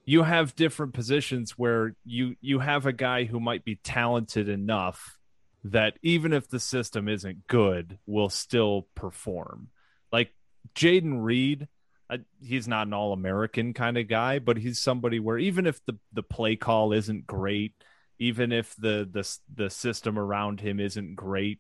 you 0.05 0.23
have 0.23 0.55
different 0.55 0.95
positions 0.95 1.53
where 1.53 1.95
you 2.05 2.37
you 2.41 2.59
have 2.59 2.87
a 2.87 2.93
guy 2.93 3.25
who 3.25 3.41
might 3.41 3.65
be 3.65 3.77
talented 3.77 4.49
enough 4.49 5.19
that 5.65 5.95
even 6.03 6.33
if 6.33 6.49
the 6.49 6.59
system 6.59 7.09
isn't 7.09 7.47
good, 7.47 7.99
will 8.07 8.29
still 8.29 8.89
perform. 8.97 9.69
Like 10.11 10.35
Jayden 10.75 11.23
Reed, 11.23 11.69
uh, 12.11 12.19
he's 12.43 12.67
not 12.67 12.89
an 12.89 12.95
all 12.95 13.13
American 13.13 13.73
kind 13.73 13.97
of 13.97 14.09
guy, 14.09 14.41
but 14.41 14.57
he's 14.57 14.81
somebody 14.81 15.21
where 15.21 15.39
even 15.39 15.67
if 15.67 15.85
the 15.87 15.99
the 16.13 16.23
play 16.23 16.57
call 16.57 16.93
isn't 16.93 17.27
great 17.27 17.75
even 18.23 18.53
if 18.53 18.77
the 18.77 19.09
the 19.11 19.39
the 19.53 19.69
system 19.69 20.17
around 20.17 20.61
him 20.61 20.79
isn't 20.79 21.17
great, 21.17 21.59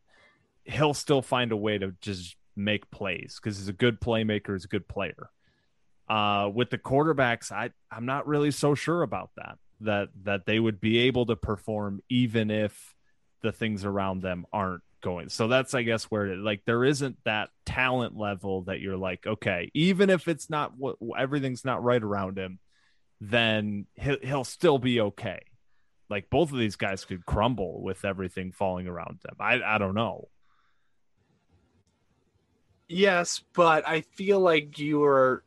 he'll 0.65 0.95
still 0.95 1.21
find 1.21 1.51
a 1.51 1.57
way 1.57 1.77
to 1.77 1.93
just 2.01 2.37
make 2.55 2.89
plays 2.93 3.41
because 3.43 3.59
he's 3.59 3.69
a 3.69 3.73
good 3.73 4.01
playmaker, 4.01 4.53
he's 4.53 4.65
a 4.65 4.69
good 4.69 4.87
player. 4.87 5.31
Uh, 6.09 6.51
with 6.53 6.71
the 6.71 6.79
quarterbacks, 6.79 7.53
I 7.53 7.71
I'm 7.91 8.07
not 8.07 8.27
really 8.27 8.51
so 8.51 8.75
sure 8.75 9.03
about 9.03 9.31
that. 9.37 9.59
That 9.81 10.09
that 10.25 10.47
they 10.47 10.59
would 10.59 10.81
be 10.81 10.99
able 11.01 11.27
to 11.27 11.37
perform 11.37 12.01
even 12.09 12.51
if 12.51 12.95
the 13.43 13.53
things 13.53 13.85
around 13.85 14.23
them 14.23 14.47
aren't 14.53 14.83
going. 15.01 15.29
So 15.29 15.49
that's 15.49 15.75
I 15.75 15.83
guess 15.83 16.05
where 16.05 16.27
it, 16.27 16.38
like 16.38 16.62
there 16.65 16.85
isn't 16.85 17.19
that 17.25 17.51
talent 17.65 18.17
level 18.17 18.62
that 18.62 18.81
you're 18.81 18.97
like, 18.97 19.27
okay, 19.27 19.71
even 19.75 20.11
if 20.11 20.29
it's 20.29 20.49
not 20.51 20.77
what 20.77 20.97
everything's 21.19 21.65
not 21.65 21.83
right 21.83 22.03
around 22.03 22.38
him, 22.38 22.59
then 23.21 23.87
he'll, 23.95 24.19
he'll 24.23 24.45
still 24.45 24.79
be 24.79 25.01
okay 25.01 25.41
like 26.12 26.29
both 26.29 26.53
of 26.53 26.59
these 26.59 26.77
guys 26.77 27.07
could 27.07 27.25
crumble 27.25 27.81
with 27.81 28.05
everything 28.05 28.53
falling 28.53 28.87
around 28.87 29.19
them. 29.23 29.35
I 29.41 29.62
I 29.62 29.79
don't 29.79 29.95
know. 29.95 30.29
Yes, 32.87 33.43
but 33.55 33.88
I 33.88 34.03
feel 34.03 34.38
like 34.38 34.79
you 34.79 35.03
are 35.05 35.43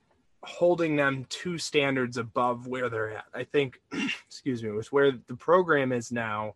holding 0.45 0.95
them 0.95 1.25
two 1.29 1.57
standards 1.57 2.17
above 2.17 2.67
where 2.67 2.89
they're 2.89 3.17
at. 3.17 3.25
I 3.33 3.43
think, 3.43 3.81
excuse 4.27 4.63
me, 4.63 4.71
with 4.71 4.91
where 4.91 5.11
the 5.11 5.35
program 5.35 5.91
is 5.91 6.11
now, 6.11 6.55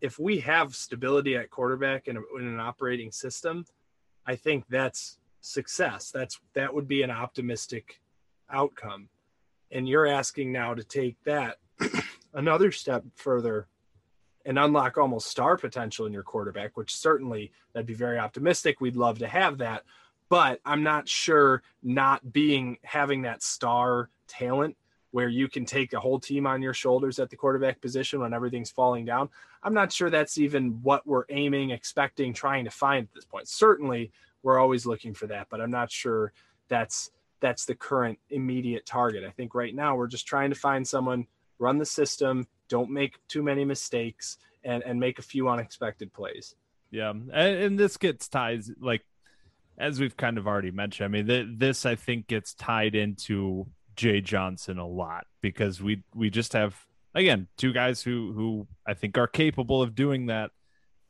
if 0.00 0.18
we 0.18 0.40
have 0.40 0.74
stability 0.74 1.36
at 1.36 1.50
quarterback 1.50 2.08
in, 2.08 2.16
a, 2.16 2.20
in 2.38 2.46
an 2.46 2.60
operating 2.60 3.12
system, 3.12 3.64
I 4.26 4.36
think 4.36 4.64
that's 4.68 5.18
success. 5.40 6.10
That's 6.10 6.40
that 6.54 6.74
would 6.74 6.88
be 6.88 7.02
an 7.02 7.10
optimistic 7.10 8.00
outcome. 8.50 9.08
And 9.70 9.88
you're 9.88 10.06
asking 10.06 10.52
now 10.52 10.74
to 10.74 10.82
take 10.82 11.16
that 11.24 11.58
another 12.34 12.72
step 12.72 13.04
further 13.14 13.68
and 14.44 14.58
unlock 14.58 14.96
almost 14.98 15.28
star 15.28 15.56
potential 15.56 16.06
in 16.06 16.12
your 16.12 16.22
quarterback, 16.22 16.76
which 16.76 16.94
certainly 16.96 17.52
that'd 17.72 17.86
be 17.86 17.94
very 17.94 18.18
optimistic. 18.18 18.80
We'd 18.80 18.96
love 18.96 19.18
to 19.18 19.28
have 19.28 19.58
that. 19.58 19.84
But 20.30 20.60
I'm 20.64 20.82
not 20.82 21.08
sure 21.08 21.62
not 21.82 22.32
being 22.32 22.78
having 22.82 23.22
that 23.22 23.42
star 23.42 24.08
talent 24.28 24.76
where 25.10 25.28
you 25.28 25.48
can 25.48 25.64
take 25.64 25.92
a 25.92 26.00
whole 26.00 26.20
team 26.20 26.46
on 26.46 26.62
your 26.62 26.72
shoulders 26.72 27.18
at 27.18 27.30
the 27.30 27.36
quarterback 27.36 27.80
position 27.80 28.20
when 28.20 28.32
everything's 28.32 28.70
falling 28.70 29.04
down. 29.04 29.28
I'm 29.62 29.74
not 29.74 29.92
sure 29.92 30.08
that's 30.08 30.38
even 30.38 30.80
what 30.82 31.06
we're 31.06 31.24
aiming, 31.28 31.70
expecting, 31.70 32.32
trying 32.32 32.64
to 32.64 32.70
find 32.70 33.08
at 33.08 33.14
this 33.14 33.24
point. 33.24 33.48
Certainly, 33.48 34.12
we're 34.42 34.58
always 34.58 34.86
looking 34.86 35.12
for 35.12 35.26
that, 35.26 35.48
but 35.50 35.60
I'm 35.60 35.70
not 35.70 35.90
sure 35.90 36.32
that's 36.68 37.10
that's 37.40 37.64
the 37.64 37.74
current 37.74 38.18
immediate 38.28 38.86
target. 38.86 39.24
I 39.24 39.30
think 39.30 39.54
right 39.54 39.74
now 39.74 39.96
we're 39.96 40.06
just 40.06 40.26
trying 40.26 40.50
to 40.50 40.56
find 40.56 40.86
someone, 40.86 41.26
run 41.58 41.78
the 41.78 41.86
system, 41.86 42.46
don't 42.68 42.90
make 42.90 43.18
too 43.28 43.42
many 43.42 43.64
mistakes, 43.64 44.38
and 44.62 44.82
and 44.84 45.00
make 45.00 45.18
a 45.18 45.22
few 45.22 45.48
unexpected 45.48 46.12
plays. 46.12 46.54
Yeah, 46.92 47.10
and, 47.10 47.32
and 47.32 47.78
this 47.78 47.96
gets 47.96 48.28
ties 48.28 48.70
like 48.80 49.02
as 49.80 49.98
we've 49.98 50.16
kind 50.16 50.38
of 50.38 50.46
already 50.46 50.70
mentioned. 50.70 51.06
I 51.06 51.08
mean, 51.08 51.26
th- 51.26 51.46
this 51.56 51.86
I 51.86 51.94
think 51.94 52.26
gets 52.26 52.54
tied 52.54 52.94
into 52.94 53.66
Jay 53.96 54.20
Johnson 54.20 54.78
a 54.78 54.86
lot 54.86 55.26
because 55.40 55.82
we 55.82 56.04
we 56.14 56.30
just 56.30 56.52
have 56.52 56.76
again 57.14 57.48
two 57.56 57.72
guys 57.72 58.02
who 58.02 58.32
who 58.32 58.68
I 58.86 58.94
think 58.94 59.18
are 59.18 59.26
capable 59.26 59.82
of 59.82 59.94
doing 59.94 60.26
that. 60.26 60.50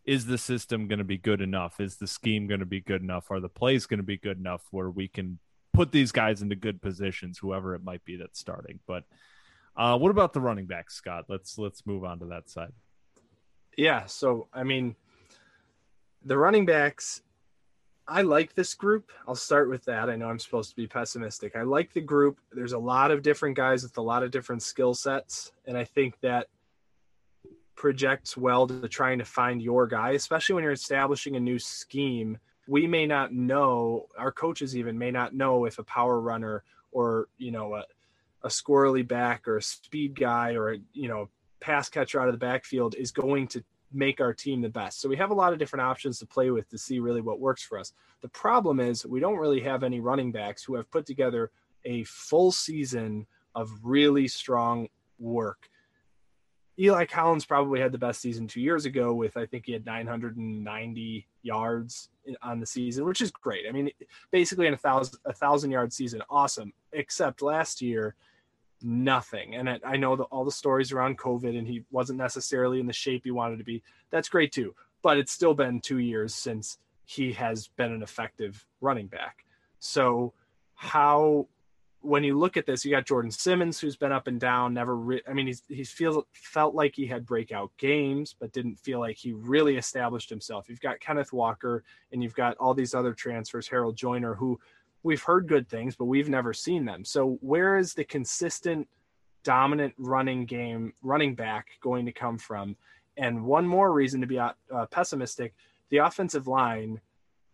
Is 0.05 0.25
the 0.27 0.39
system 0.39 0.89
going 0.89 0.99
to 0.99 1.05
be 1.05 1.19
good 1.19 1.43
enough? 1.43 1.79
Is 1.79 1.97
the 1.97 2.07
scheme 2.07 2.47
going 2.47 2.61
to 2.61 2.67
be 2.67 2.81
good 2.81 3.03
enough? 3.03 3.31
Are 3.31 3.41
the 3.41 3.51
plays 3.51 3.87
going 3.87 3.99
to 3.99 4.05
be 4.05 4.17
good 4.17 4.39
enough 4.39 4.63
where 4.71 4.91
we 4.91 5.09
can 5.09 5.39
put 5.75 5.93
these 5.93 6.11
guys 6.11 6.41
into 6.41 6.57
good 6.57 6.81
positions, 6.81 7.39
whoever 7.39 7.75
it 7.75 7.85
might 7.85 8.05
be 8.05 8.17
that's 8.17 8.41
starting? 8.41 8.81
But 8.87 9.05
uh, 9.77 9.99
what 9.99 10.11
about 10.11 10.33
the 10.33 10.41
running 10.41 10.67
back, 10.67 10.91
Scott? 10.91 11.27
Let's 11.29 11.59
let's 11.59 11.87
move 11.87 12.05
on 12.05 12.21
to 12.21 12.27
that 12.27 12.49
side. 12.49 12.73
Yeah, 13.77 14.07
so 14.07 14.49
I 14.53 14.65
mean, 14.65 14.97
the 16.25 16.39
running 16.39 16.67
backs 16.67 17.23
I 18.11 18.23
like 18.23 18.55
this 18.55 18.75
group. 18.75 19.13
I'll 19.29 19.37
start 19.37 19.71
with 19.71 19.85
that. 19.85 20.11
I 20.11 20.17
know 20.17 20.29
I'm 20.29 20.41
supposed 20.41 20.71
to 20.71 20.77
be 20.77 20.89
pessimistic. 20.89 21.55
I 21.55 21.63
like 21.63 21.93
the 21.93 22.01
group. 22.01 22.41
There's 22.51 22.73
a 22.73 22.79
lot 22.79 23.13
of 23.13 23.23
different 23.23 23.57
guys 23.57 23.85
with 23.85 23.97
a 23.99 24.03
lot 24.03 24.25
of 24.25 24.33
different 24.33 24.63
skill 24.63 24.95
sets. 24.95 25.53
And 25.65 25.79
I 25.79 25.85
think 25.85 26.19
that 26.21 26.49
projects 27.77 28.37
well 28.37 28.67
to 28.67 28.89
trying 28.89 29.21
to 29.21 29.25
find 29.25 29.63
your 29.63 29.87
guy, 29.87 30.11
especially 30.11 30.57
when 30.57 30.65
you're 30.65 30.73
establishing 30.73 31.37
a 31.37 31.41
new 31.41 31.61
scheme. 31.61 32.37
We 32.67 32.89
may 32.89 33.07
not 33.07 33.33
know, 33.33 34.09
our 34.19 34.33
coaches 34.33 34.77
even 34.77 34.99
may 34.99 35.13
not 35.13 35.33
know 35.33 35.65
if 35.65 35.79
a 35.79 35.85
power 35.85 36.21
runner 36.21 36.65
or, 36.91 37.29
you 37.39 37.53
know, 37.53 37.77
a, 37.77 37.85
a 38.43 38.49
squirrely 38.49 39.07
back 39.07 39.47
or 39.47 39.59
a 39.59 39.63
speed 39.63 40.19
guy 40.19 40.55
or, 40.55 40.73
a, 40.73 40.79
you 40.93 41.07
know, 41.09 41.29
pass 41.61 41.89
catcher 41.89 42.21
out 42.21 42.27
of 42.27 42.35
the 42.35 42.39
backfield 42.39 42.97
is 42.97 43.13
going 43.13 43.47
to 43.47 43.63
make 43.93 44.21
our 44.21 44.33
team 44.33 44.61
the 44.61 44.69
best. 44.69 45.01
So 45.01 45.09
we 45.09 45.17
have 45.17 45.31
a 45.31 45.35
lot 45.35 45.53
of 45.53 45.59
different 45.59 45.83
options 45.83 46.19
to 46.19 46.27
play 46.27 46.51
with 46.51 46.69
to 46.71 46.79
see 46.79 47.01
really 47.01 47.21
what 47.21 47.41
works 47.41 47.63
for 47.63 47.79
us. 47.79 47.93
The 48.21 48.29
problem 48.29 48.81
is 48.81 49.07
we 49.07 49.21
don't 49.21 49.39
really 49.39 49.61
have 49.61 49.83
any 49.83 50.01
running 50.01 50.33
backs 50.33 50.63
who 50.63 50.75
have 50.75 50.91
put 50.91 51.07
together 51.07 51.51
a 51.85 52.05
full 52.05 52.53
season 52.53 53.27
of 53.55 53.71
really 53.83 54.29
strong 54.29 54.89
work. 55.19 55.69
Eli 56.79 57.05
Collins 57.05 57.45
probably 57.45 57.79
had 57.79 57.93
the 57.93 57.99
best 57.99 58.23
season 58.23 58.47
two 58.47 58.61
years 58.61 58.87
ago 58.87 59.13
with 59.13 59.37
I 59.37 59.45
think 59.45 59.67
he 59.67 59.73
had 59.73 59.85
990 59.85 61.27
yards 61.43 62.09
on 62.43 62.61
the 62.61 62.67
season, 62.67 63.05
which 63.05 63.21
is 63.21 63.31
great. 63.31 63.67
I 63.69 63.73
mean, 63.73 63.91
basically 64.31 64.67
in 64.67 64.75
a 64.75 64.79
thousand 64.79 65.19
a 65.27 65.33
thousand 65.33 65.73
yard 65.73 65.93
season, 65.93 66.23
awesome. 66.31 66.73
Except 66.93 67.43
last 67.43 67.83
year 67.83 68.15
nothing. 68.83 69.55
And 69.57 69.69
I, 69.69 69.81
I 69.85 69.97
know 69.97 70.17
the, 70.17 70.25
all 70.25 70.45
the 70.45 70.53
stories 70.53 70.93
around 70.93 71.19
COVID, 71.19 71.57
and 71.57 71.67
he 71.67 71.85
wasn't 71.91 72.19
necessarily 72.19 72.81
in 72.81 72.87
the 72.87 72.93
shape 72.93 73.23
he 73.25 73.31
wanted 73.31 73.59
to 73.59 73.65
be. 73.65 73.83
That's 74.11 74.29
great 74.29 74.53
too. 74.53 74.75
But 75.03 75.19
it's 75.19 75.33
still 75.33 75.55
been 75.55 75.81
two 75.81 75.99
years 75.99 76.35
since 76.35 76.79
he 77.05 77.33
has 77.33 77.69
been 77.69 77.93
an 77.93 78.03
effective 78.03 78.65
running 78.81 79.07
back. 79.07 79.45
So, 79.79 80.33
how, 80.75 81.49
when 82.03 82.25
you 82.25 82.39
look 82.39 82.57
at 82.57 82.67
this, 82.67 82.85
you 82.85 82.91
got 82.91 83.07
Jordan 83.07 83.31
Simmons, 83.31 83.81
who's 83.81 83.97
been 83.97 84.13
up 84.13 84.27
and 84.27 84.39
down, 84.39 84.73
never, 84.75 84.97
re- 84.97 85.23
I 85.29 85.33
mean, 85.33 85.47
he's, 85.47 85.63
he 85.69 85.85
feels, 85.85 86.25
felt 86.33 86.75
like 86.75 86.95
he 86.95 87.07
had 87.07 87.27
breakout 87.27 87.71
games, 87.79 88.35
but 88.39 88.53
didn't 88.53 88.77
feel 88.77 89.01
like 89.01 89.17
he 89.17 89.33
really 89.33 89.77
established 89.77 90.31
himself. 90.31 90.69
You've 90.69 90.81
got 90.81 91.01
Kenneth 91.01 91.33
Walker, 91.33 91.83
and 92.13 92.23
you've 92.23 92.35
got 92.35 92.57
all 92.59 92.75
these 92.75 92.95
other 92.95 93.13
transfers, 93.13 93.69
Harold 93.69 93.97
Joyner, 93.97 94.35
who 94.35 94.59
we've 95.03 95.23
heard 95.23 95.49
good 95.49 95.69
things, 95.69 95.97
but 95.97 96.05
we've 96.07 96.29
never 96.29 96.53
seen 96.53 96.85
them. 96.85 97.05
So 97.05 97.39
where 97.41 97.79
is 97.79 97.95
the 97.95 98.05
consistent 98.05 98.89
dominant 99.43 99.95
running 99.97 100.45
game 100.45 100.93
running 101.03 101.35
back 101.35 101.69
going 101.81 102.07
to 102.07 102.13
come 102.13 102.39
from? 102.39 102.77
And 103.17 103.45
one 103.45 103.67
more 103.67 103.93
reason 103.93 104.21
to 104.21 104.27
be 104.27 104.39
uh, 104.39 104.53
pessimistic, 104.91 105.55
the 105.91 105.99
offensive 105.99 106.47
line. 106.47 107.01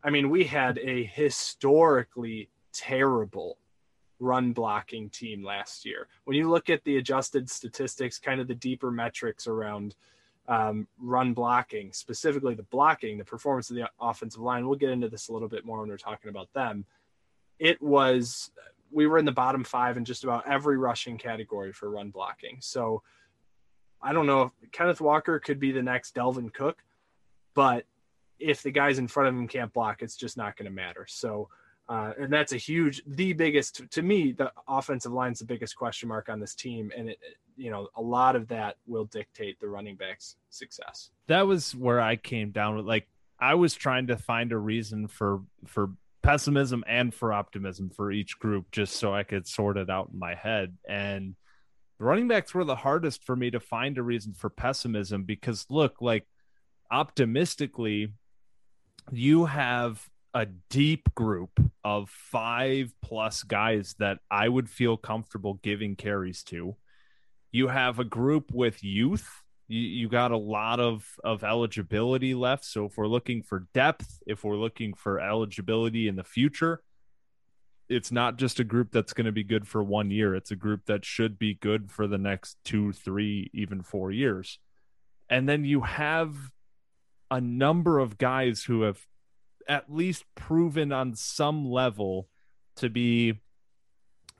I 0.03 0.11
mean, 0.11 0.31
we 0.31 0.45
had 0.45 0.79
a 0.79 1.05
historically 1.05 2.51
terrible 2.73 3.59
run 4.19 4.53
blocking 4.53 5.11
team 5.11 5.45
last 5.45 5.85
year. 5.85 6.09
When 6.25 6.37
you 6.37 6.49
look 6.49 6.71
at 6.71 6.85
the 6.85 6.97
adjusted 6.97 7.51
statistics, 7.51 8.19
kind 8.19 8.41
of 8.41 8.49
the 8.49 8.55
deeper 8.55 8.91
metrics 8.91 9.47
around 9.47 9.95
um, 10.49 10.87
run 10.99 11.33
blocking, 11.35 11.93
specifically 11.93 12.55
the 12.55 12.63
blocking, 12.65 13.19
the 13.19 13.25
performance 13.25 13.69
of 13.71 13.77
the 13.77 13.89
offensive 14.01 14.41
line, 14.41 14.67
we'll 14.67 14.79
get 14.79 14.91
into 14.91 15.09
this 15.09 15.29
a 15.29 15.33
little 15.33 15.49
bit 15.49 15.65
more 15.65 15.81
when 15.81 15.89
we're 15.89 15.97
talking 15.97 16.31
about 16.31 16.53
them 16.53 16.85
it 17.59 17.81
was 17.81 18.51
we 18.91 19.07
were 19.07 19.19
in 19.19 19.25
the 19.25 19.33
bottom 19.33 19.65
five 19.65 19.97
in 19.97 20.05
just 20.05 20.25
about 20.25 20.47
every 20.49 20.79
rushing 20.79 21.19
category 21.19 21.73
for 21.73 21.91
run 21.91 22.11
blocking. 22.11 22.59
So 22.61 23.03
I 24.03 24.13
don't 24.13 24.27
know 24.27 24.53
if 24.63 24.71
Kenneth 24.73 25.01
Walker 25.01 25.39
could 25.39 25.59
be 25.59 25.73
the 25.73 25.83
next 25.83 26.15
Dalvin 26.15 26.53
Cook, 26.53 26.79
but 27.55 27.85
if 28.39 28.63
the 28.63 28.71
guys 28.71 28.99
in 28.99 29.09
front 29.09 29.29
of 29.29 29.35
him 29.35 29.49
can't 29.49 29.73
block, 29.73 30.03
it's 30.03 30.17
just 30.17 30.37
not 30.37 30.57
going 30.57 30.67
to 30.67 30.75
matter. 30.75 31.07
So, 31.09 31.49
uh, 31.89 32.13
and 32.19 32.33
that's 32.33 32.53
a 32.53 32.57
huge, 32.57 33.03
the 33.07 33.33
biggest 33.33 33.83
to 33.91 34.03
me, 34.03 34.33
the 34.33 34.53
offensive 34.69 35.13
line's 35.13 35.39
the 35.39 35.45
biggest 35.47 35.77
question 35.77 36.09
mark 36.09 36.29
on 36.29 36.41
this 36.41 36.55
team, 36.55 36.93
and 36.97 37.11
it, 37.11 37.19
you 37.57 37.71
know, 37.71 37.89
a 37.97 38.03
lot 38.03 38.37
of 38.37 38.49
that 38.49 38.77
will 38.87 39.05
dictate 39.05 39.59
the 39.61 39.69
running 39.69 39.97
backs' 39.97 40.37
success. 40.51 41.11
That 41.29 41.47
was 41.47 41.75
where 41.75 42.01
I 42.01 42.17
came 42.17 42.51
down 42.51 42.77
with 42.77 42.87
like 42.87 43.09
I 43.39 43.55
was 43.55 43.75
trying 43.75 44.09
to 44.09 44.17
find 44.17 44.53
a 44.53 44.59
reason 44.59 45.09
for 45.09 45.43
for 45.65 45.91
pessimism 46.27 46.83
and 46.89 47.15
for 47.15 47.33
optimism 47.33 47.89
for 47.89 48.11
each 48.11 48.39
group 48.41 48.67
just 48.73 48.97
so 48.97 49.15
I 49.15 49.23
could 49.23 49.47
sort 49.47 49.77
it 49.77 49.89
out 49.89 50.11
in 50.13 50.19
my 50.19 50.35
head. 50.35 50.77
And 50.89 51.37
the 52.01 52.05
running 52.05 52.27
backs 52.27 52.53
were 52.53 52.65
the 52.65 52.75
hardest 52.75 53.23
for 53.23 53.37
me 53.37 53.53
to 53.53 53.61
find 53.61 53.97
a 53.97 54.03
reason 54.03 54.35
for 54.35 54.51
pessimism 54.51 55.23
because 55.23 55.65
look, 55.71 55.97
like 56.01 56.27
optimistically, 56.91 58.13
you 59.13 59.45
have 59.45 60.05
a 60.35 60.47
deep 60.69 61.15
group 61.15 61.61
of 61.85 62.11
five 62.11 62.93
plus 63.03 63.45
guys 63.45 63.95
that 64.01 64.19
I 64.29 64.49
would 64.49 64.69
feel 64.69 64.97
comfortable 64.97 65.61
giving 65.63 65.95
carries 65.95 66.43
to. 66.45 66.77
You 67.53 67.69
have 67.69 68.01
a 68.01 68.05
group 68.05 68.51
with 68.53 68.83
youth 68.83 69.31
you, 69.69 69.81
you 69.81 70.09
got 70.09 70.33
a 70.33 70.37
lot 70.37 70.81
of 70.81 71.07
of 71.25 71.45
eligibility 71.45 72.35
left. 72.35 72.65
So 72.65 72.87
if 72.87 72.97
we're 72.97 73.09
looking 73.09 73.43
for 73.43 73.67
depth, 73.75 74.23
if 74.27 74.45
we're 74.45 74.57
looking 74.57 74.95
for 74.95 75.21
eligibility 75.21 76.09
in 76.09 76.17
the 76.17 76.25
future, 76.25 76.83
it's 77.89 78.11
not 78.11 78.37
just 78.37 78.61
a 78.61 78.65
group 78.65 78.91
that's 78.93 79.13
going 79.13 79.27
to 79.27 79.33
be 79.33 79.45
good 79.45 79.67
for 79.67 79.83
one 79.83 80.11
year. 80.11 80.35
It's 80.35 80.51
a 80.51 80.57
group 80.57 80.87
that 80.87 81.05
should 81.05 81.39
be 81.39 81.55
good 81.55 81.91
for 81.91 82.07
the 82.07 82.19
next 82.19 82.57
two, 82.65 82.93
three, 82.93 83.51
even 83.53 83.83
four 83.83 84.11
years. 84.11 84.59
And 85.29 85.49
then 85.49 85.65
you 85.65 85.83
have 85.83 86.35
a 87.31 87.41
number 87.41 87.99
of 87.99 88.19
guys 88.19 88.63
who 88.65 88.83
have 88.83 89.01
at 89.69 89.93
least 89.93 90.25
proven 90.37 90.93
on 90.93 91.15
some 91.15 91.69
level 91.69 92.29
to 92.77 92.89
be 92.89 93.41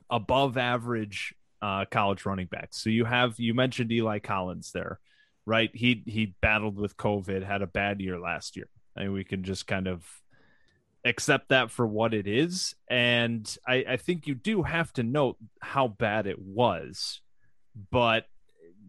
above 0.09 0.57
average 0.57 1.33
uh, 1.61 1.85
college 1.91 2.25
running 2.25 2.47
backs. 2.47 2.81
So 2.81 2.89
you 2.89 3.03
have 3.05 3.39
you 3.39 3.53
mentioned 3.53 3.91
Eli 3.91 4.19
Collins 4.19 4.71
there 4.71 4.99
right? 5.47 5.71
He 5.73 6.03
he 6.05 6.35
battled 6.41 6.77
with 6.77 6.97
COVID, 6.97 7.41
had 7.41 7.61
a 7.61 7.67
bad 7.67 8.01
year 8.01 8.19
last 8.19 8.57
year. 8.57 8.67
I 8.95 9.03
mean, 9.03 9.13
we 9.13 9.23
can 9.23 9.43
just 9.43 9.65
kind 9.65 9.87
of 9.87 10.05
accept 11.05 11.49
that 11.49 11.71
for 11.71 11.87
what 11.87 12.13
it 12.13 12.27
is. 12.27 12.75
And 12.89 13.49
I, 13.65 13.85
I 13.87 13.97
think 13.97 14.27
you 14.27 14.35
do 14.35 14.61
have 14.63 14.91
to 14.93 15.03
note 15.03 15.37
how 15.61 15.87
bad 15.87 16.27
it 16.27 16.37
was, 16.37 17.21
but 17.91 18.25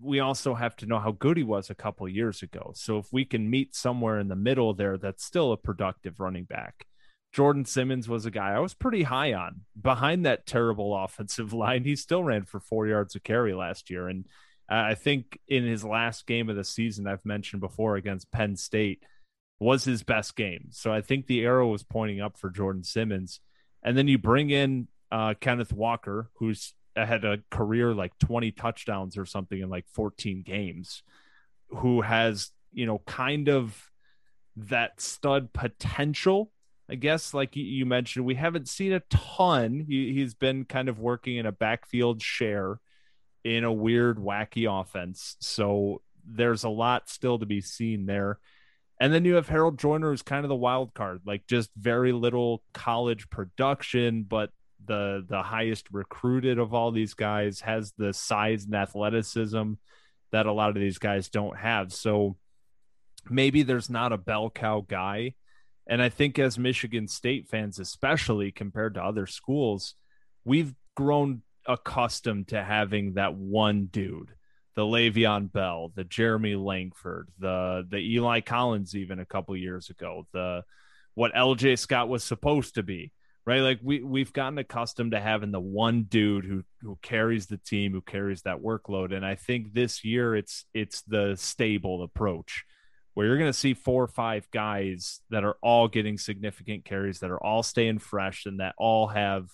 we 0.02 0.18
also 0.18 0.54
have 0.54 0.74
to 0.76 0.86
know 0.86 0.98
how 0.98 1.12
good 1.12 1.36
he 1.36 1.44
was 1.44 1.70
a 1.70 1.76
couple 1.76 2.08
years 2.08 2.42
ago. 2.42 2.72
So 2.74 2.98
if 2.98 3.12
we 3.12 3.24
can 3.24 3.48
meet 3.48 3.76
somewhere 3.76 4.18
in 4.18 4.28
the 4.28 4.36
middle 4.36 4.74
there, 4.74 4.98
that's 4.98 5.24
still 5.24 5.52
a 5.52 5.56
productive 5.56 6.18
running 6.18 6.44
back. 6.44 6.86
Jordan 7.32 7.66
Simmons 7.66 8.08
was 8.08 8.26
a 8.26 8.30
guy 8.32 8.52
I 8.52 8.58
was 8.58 8.74
pretty 8.74 9.04
high 9.04 9.34
on 9.34 9.60
behind 9.80 10.26
that 10.26 10.46
terrible 10.46 10.96
offensive 11.04 11.52
line. 11.52 11.84
He 11.84 11.94
still 11.94 12.24
ran 12.24 12.44
for 12.44 12.58
four 12.58 12.88
yards 12.88 13.14
of 13.14 13.22
carry 13.22 13.54
last 13.54 13.90
year. 13.90 14.08
And 14.08 14.26
I 14.68 14.94
think 14.94 15.38
in 15.48 15.64
his 15.64 15.84
last 15.84 16.26
game 16.26 16.50
of 16.50 16.56
the 16.56 16.64
season, 16.64 17.06
I've 17.06 17.24
mentioned 17.24 17.60
before 17.60 17.96
against 17.96 18.30
Penn 18.30 18.56
State, 18.56 19.02
was 19.60 19.84
his 19.84 20.02
best 20.02 20.36
game. 20.36 20.68
So 20.70 20.92
I 20.92 21.00
think 21.00 21.26
the 21.26 21.44
arrow 21.44 21.68
was 21.68 21.82
pointing 21.82 22.20
up 22.20 22.38
for 22.38 22.50
Jordan 22.50 22.84
Simmons. 22.84 23.40
And 23.82 23.96
then 23.96 24.08
you 24.08 24.18
bring 24.18 24.50
in 24.50 24.88
uh, 25.10 25.34
Kenneth 25.40 25.72
Walker, 25.72 26.30
who's 26.34 26.74
had 26.94 27.24
a 27.24 27.38
career 27.50 27.94
like 27.94 28.16
20 28.18 28.52
touchdowns 28.52 29.16
or 29.16 29.24
something 29.24 29.60
in 29.60 29.68
like 29.70 29.86
14 29.94 30.42
games. 30.42 31.02
who 31.70 32.00
has, 32.00 32.50
you 32.72 32.86
know, 32.86 32.98
kind 33.06 33.48
of 33.48 33.90
that 34.56 35.00
stud 35.00 35.52
potential. 35.52 36.50
I 36.90 36.94
guess, 36.94 37.34
like 37.34 37.54
you 37.54 37.84
mentioned, 37.84 38.24
we 38.24 38.34
haven't 38.34 38.68
seen 38.68 38.92
a 38.92 39.00
ton. 39.10 39.84
He, 39.86 40.20
has 40.22 40.34
been 40.34 40.64
kind 40.64 40.88
of 40.88 40.98
working 40.98 41.36
in 41.36 41.44
a 41.44 41.52
backfield 41.52 42.22
share 42.22 42.80
in 43.44 43.64
a 43.64 43.72
weird, 43.72 44.18
wacky 44.18 44.68
offense. 44.68 45.36
So 45.40 46.02
there's 46.24 46.64
a 46.64 46.68
lot 46.68 47.08
still 47.08 47.38
to 47.38 47.46
be 47.46 47.60
seen 47.60 48.06
there. 48.06 48.38
And 49.00 49.12
then 49.12 49.24
you 49.24 49.36
have 49.36 49.48
Harold 49.48 49.78
Joyner, 49.78 50.10
who's 50.10 50.22
kind 50.22 50.44
of 50.44 50.48
the 50.48 50.56
wild 50.56 50.92
card, 50.92 51.20
like 51.24 51.46
just 51.46 51.70
very 51.76 52.12
little 52.12 52.62
college 52.74 53.30
production, 53.30 54.24
but 54.24 54.50
the 54.84 55.24
the 55.28 55.42
highest 55.42 55.86
recruited 55.92 56.58
of 56.58 56.72
all 56.74 56.90
these 56.90 57.14
guys 57.14 57.60
has 57.60 57.92
the 57.98 58.12
size 58.12 58.64
and 58.64 58.74
athleticism 58.74 59.74
that 60.32 60.46
a 60.46 60.52
lot 60.52 60.70
of 60.70 60.76
these 60.76 60.98
guys 60.98 61.28
don't 61.28 61.56
have. 61.56 61.92
So 61.92 62.36
maybe 63.30 63.62
there's 63.62 63.90
not 63.90 64.12
a 64.12 64.18
bell 64.18 64.50
cow 64.50 64.84
guy. 64.86 65.34
And 65.86 66.02
I 66.02 66.08
think 66.08 66.38
as 66.38 66.58
Michigan 66.58 67.08
State 67.08 67.48
fans, 67.48 67.78
especially 67.78 68.52
compared 68.52 68.94
to 68.94 69.02
other 69.02 69.26
schools, 69.26 69.94
we've 70.44 70.74
grown 70.96 71.42
accustomed 71.68 72.48
to 72.48 72.62
having 72.62 73.14
that 73.14 73.34
one 73.34 73.86
dude 73.86 74.32
the 74.78 74.84
Le'Veon 74.84 75.50
Bell, 75.50 75.90
the 75.96 76.04
Jeremy 76.04 76.54
Langford, 76.54 77.28
the 77.40 77.84
the 77.90 77.98
Eli 77.98 78.38
Collins, 78.40 78.94
even 78.94 79.18
a 79.18 79.26
couple 79.26 79.56
years 79.56 79.90
ago, 79.90 80.24
the 80.32 80.62
what 81.14 81.34
LJ 81.34 81.76
Scott 81.80 82.08
was 82.08 82.22
supposed 82.22 82.76
to 82.76 82.84
be, 82.84 83.10
right? 83.44 83.58
Like 83.58 83.80
we 83.82 84.04
we've 84.04 84.32
gotten 84.32 84.56
accustomed 84.56 85.10
to 85.10 85.20
having 85.20 85.50
the 85.50 85.58
one 85.58 86.04
dude 86.04 86.44
who 86.44 86.62
who 86.80 86.96
carries 87.02 87.46
the 87.46 87.56
team, 87.56 87.90
who 87.90 88.02
carries 88.02 88.42
that 88.42 88.62
workload, 88.62 89.12
and 89.12 89.26
I 89.26 89.34
think 89.34 89.72
this 89.72 90.04
year 90.04 90.36
it's 90.36 90.64
it's 90.72 91.02
the 91.02 91.34
stable 91.36 92.04
approach 92.04 92.64
where 93.14 93.26
you're 93.26 93.36
going 93.36 93.50
to 93.50 93.58
see 93.58 93.74
four 93.74 94.04
or 94.04 94.06
five 94.06 94.48
guys 94.52 95.22
that 95.30 95.42
are 95.42 95.56
all 95.60 95.88
getting 95.88 96.18
significant 96.18 96.84
carries, 96.84 97.18
that 97.18 97.32
are 97.32 97.44
all 97.44 97.64
staying 97.64 97.98
fresh, 97.98 98.46
and 98.46 98.60
that 98.60 98.76
all 98.78 99.08
have 99.08 99.48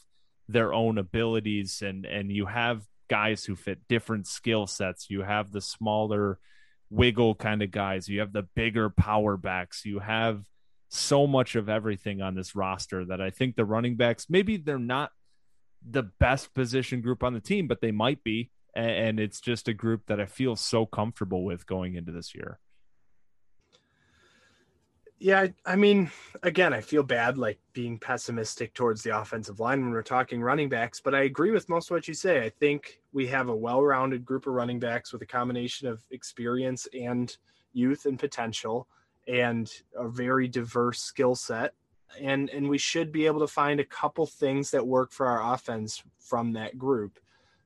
their 0.49 0.73
own 0.73 0.99
abilities, 0.99 1.83
and 1.83 2.05
and 2.05 2.31
you 2.31 2.47
have 2.47 2.83
guys 3.09 3.45
who 3.45 3.57
fit 3.57 3.87
different 3.89 4.27
skill 4.27 4.67
sets. 4.67 5.11
You 5.11 5.23
have 5.23 5.53
the 5.53 5.61
smaller 5.61 6.39
wiggle 6.91 7.35
kind 7.35 7.63
of 7.63 7.71
guys. 7.71 8.09
You 8.09 8.21
have 8.21 8.33
the 8.33 8.47
bigger 8.55 8.91
power 8.91 9.37
backs. 9.37 9.85
You 9.85 9.99
have 9.99 10.45
so 10.89 11.27
much 11.27 11.57
of 11.57 11.69
everything 11.69 12.23
on 12.23 12.35
this 12.35 12.55
roster 12.55 13.05
that 13.07 13.21
I 13.21 13.31
think 13.31 13.57
the 13.57 13.65
running 13.65 13.97
backs 13.97 14.27
maybe 14.31 14.57
they're 14.57 14.79
not 14.79 15.11
the 15.85 16.05
best 16.05 16.55
position 16.55 17.01
group 17.01 17.23
on 17.23 17.35
the 17.35 17.41
team, 17.41 17.67
but 17.67 17.81
they 17.81 17.91
might 17.91 18.23
be. 18.23 18.51
And 18.77 19.21
it's 19.21 19.41
just 19.41 19.69
a 19.69 19.75
group 19.75 20.03
that 20.07 20.21
I 20.21 20.27
feel 20.27 20.57
so 20.57 20.85
comfortable 20.85 21.45
with 21.45 21.67
going 21.67 21.95
into 21.95 22.11
this 22.11 22.35
year 22.35 22.59
yeah, 25.19 25.47
I 25.65 25.77
mean, 25.77 26.11
again, 26.43 26.75
I 26.75 26.81
feel 26.81 27.03
bad 27.03 27.39
like 27.39 27.59
being 27.73 27.99
pessimistic 27.99 28.75
towards 28.75 29.03
the 29.03 29.19
offensive 29.19 29.61
line 29.61 29.81
when 29.81 29.93
we're 29.93 30.03
talking 30.03 30.43
running 30.43 30.69
backs, 30.69 31.01
but 31.01 31.15
I 31.15 31.23
agree 31.23 31.51
with 31.51 31.69
most 31.69 31.91
of 31.91 31.95
what 31.95 32.09
you 32.09 32.15
say. 32.15 32.45
I 32.45 32.51
think 32.51 33.01
we 33.13 33.27
have 33.29 33.49
a 33.49 33.57
well-rounded 33.57 34.25
group 34.25 34.47
of 34.47 34.55
running 34.55 34.81
backs 34.81 35.13
with 35.13 35.23
a 35.23 35.27
combination 35.27 35.87
of 35.89 36.05
experience 36.11 36.89
and 36.99 37.35
youth 37.73 38.07
and 38.07 38.19
potential 38.19 38.89
and 39.29 39.71
a 39.97 40.09
very 40.09 40.49
diverse 40.49 41.01
skill 41.01 41.35
set. 41.35 41.75
And 42.21 42.51
and 42.51 42.69
we 42.69 42.79
should 42.79 43.11
be 43.11 43.27
able 43.27 43.41
to 43.41 43.49
find 43.49 43.81
a 43.81 43.85
couple 43.85 44.27
things 44.27 44.71
that 44.71 44.87
work 44.87 45.11
for 45.11 45.27
our 45.27 45.55
offense 45.55 46.03
from 46.19 46.53
that 46.53 46.79
group. 46.79 47.19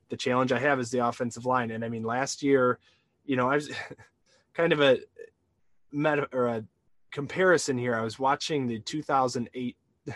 The 0.09 0.17
challenge 0.17 0.53
I 0.53 0.59
have 0.59 0.81
is 0.81 0.91
the 0.91 1.07
offensive 1.07 1.45
line. 1.45 1.71
And 1.71 1.85
I 1.85 1.89
mean, 1.89 2.03
last 2.03 2.43
year, 2.43 2.79
you 3.27 3.37
know, 3.37 3.51
I 3.51 3.57
was 3.57 3.71
kind 4.55 4.73
of 4.73 4.81
a 4.81 5.01
meta 5.93 6.29
or 6.33 6.47
a 6.47 6.65
comparison 7.11 7.79
here, 7.79 7.95
I 7.95 8.03
was 8.03 8.19
watching 8.19 8.67
the 8.67 8.79
2008 8.81 9.77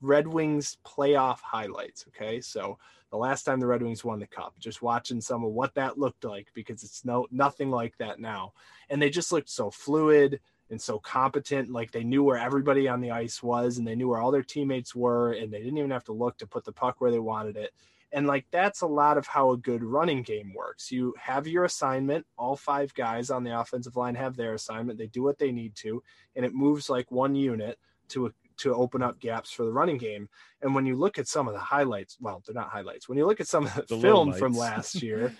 Red 0.00 0.26
Wings 0.26 0.78
playoff 0.84 1.40
highlights. 1.40 2.04
Okay, 2.08 2.40
so 2.40 2.78
the 3.10 3.16
last 3.16 3.44
time 3.44 3.60
the 3.60 3.66
Red 3.66 3.82
Wings 3.82 4.04
won 4.04 4.18
the 4.18 4.26
cup, 4.26 4.54
just 4.58 4.82
watching 4.82 5.20
some 5.20 5.44
of 5.44 5.52
what 5.52 5.74
that 5.74 5.98
looked 5.98 6.24
like 6.24 6.48
because 6.54 6.82
it's 6.82 7.04
no 7.04 7.26
nothing 7.30 7.70
like 7.70 7.96
that 7.98 8.20
now, 8.20 8.52
and 8.90 9.00
they 9.00 9.10
just 9.10 9.32
looked 9.32 9.50
so 9.50 9.70
fluid 9.70 10.40
and 10.70 10.80
so 10.80 10.98
competent. 10.98 11.70
Like 11.70 11.90
they 11.90 12.04
knew 12.04 12.22
where 12.22 12.38
everybody 12.38 12.88
on 12.88 13.00
the 13.00 13.12
ice 13.12 13.42
was, 13.42 13.78
and 13.78 13.86
they 13.86 13.94
knew 13.94 14.08
where 14.08 14.20
all 14.20 14.30
their 14.30 14.42
teammates 14.42 14.94
were, 14.94 15.32
and 15.32 15.52
they 15.52 15.58
didn't 15.58 15.78
even 15.78 15.90
have 15.90 16.04
to 16.04 16.12
look 16.12 16.36
to 16.38 16.46
put 16.46 16.64
the 16.64 16.72
puck 16.72 17.00
where 17.00 17.10
they 17.10 17.18
wanted 17.18 17.56
it. 17.56 17.72
And 18.14 18.28
like 18.28 18.46
that's 18.52 18.82
a 18.82 18.86
lot 18.86 19.18
of 19.18 19.26
how 19.26 19.50
a 19.50 19.56
good 19.56 19.82
running 19.82 20.22
game 20.22 20.54
works. 20.54 20.92
You 20.92 21.14
have 21.20 21.48
your 21.48 21.64
assignment, 21.64 22.24
all 22.38 22.54
five 22.54 22.94
guys 22.94 23.28
on 23.28 23.42
the 23.42 23.58
offensive 23.58 23.96
line 23.96 24.14
have 24.14 24.36
their 24.36 24.54
assignment. 24.54 24.98
They 24.98 25.08
do 25.08 25.22
what 25.22 25.38
they 25.38 25.50
need 25.50 25.74
to, 25.76 26.00
and 26.36 26.44
it 26.44 26.54
moves 26.54 26.88
like 26.88 27.10
one 27.10 27.34
unit 27.34 27.76
to 28.10 28.32
to 28.58 28.72
open 28.72 29.02
up 29.02 29.18
gaps 29.18 29.50
for 29.50 29.64
the 29.64 29.72
running 29.72 29.98
game. 29.98 30.28
And 30.62 30.76
when 30.76 30.86
you 30.86 30.94
look 30.94 31.18
at 31.18 31.26
some 31.26 31.48
of 31.48 31.54
the 31.54 31.60
highlights, 31.60 32.16
well, 32.20 32.40
they're 32.46 32.54
not 32.54 32.68
highlights. 32.68 33.08
When 33.08 33.18
you 33.18 33.26
look 33.26 33.40
at 33.40 33.48
some 33.48 33.66
of 33.66 33.74
the, 33.74 33.82
the 33.82 33.98
film 33.98 34.32
from 34.32 34.52
last 34.52 34.94
year, 35.02 35.34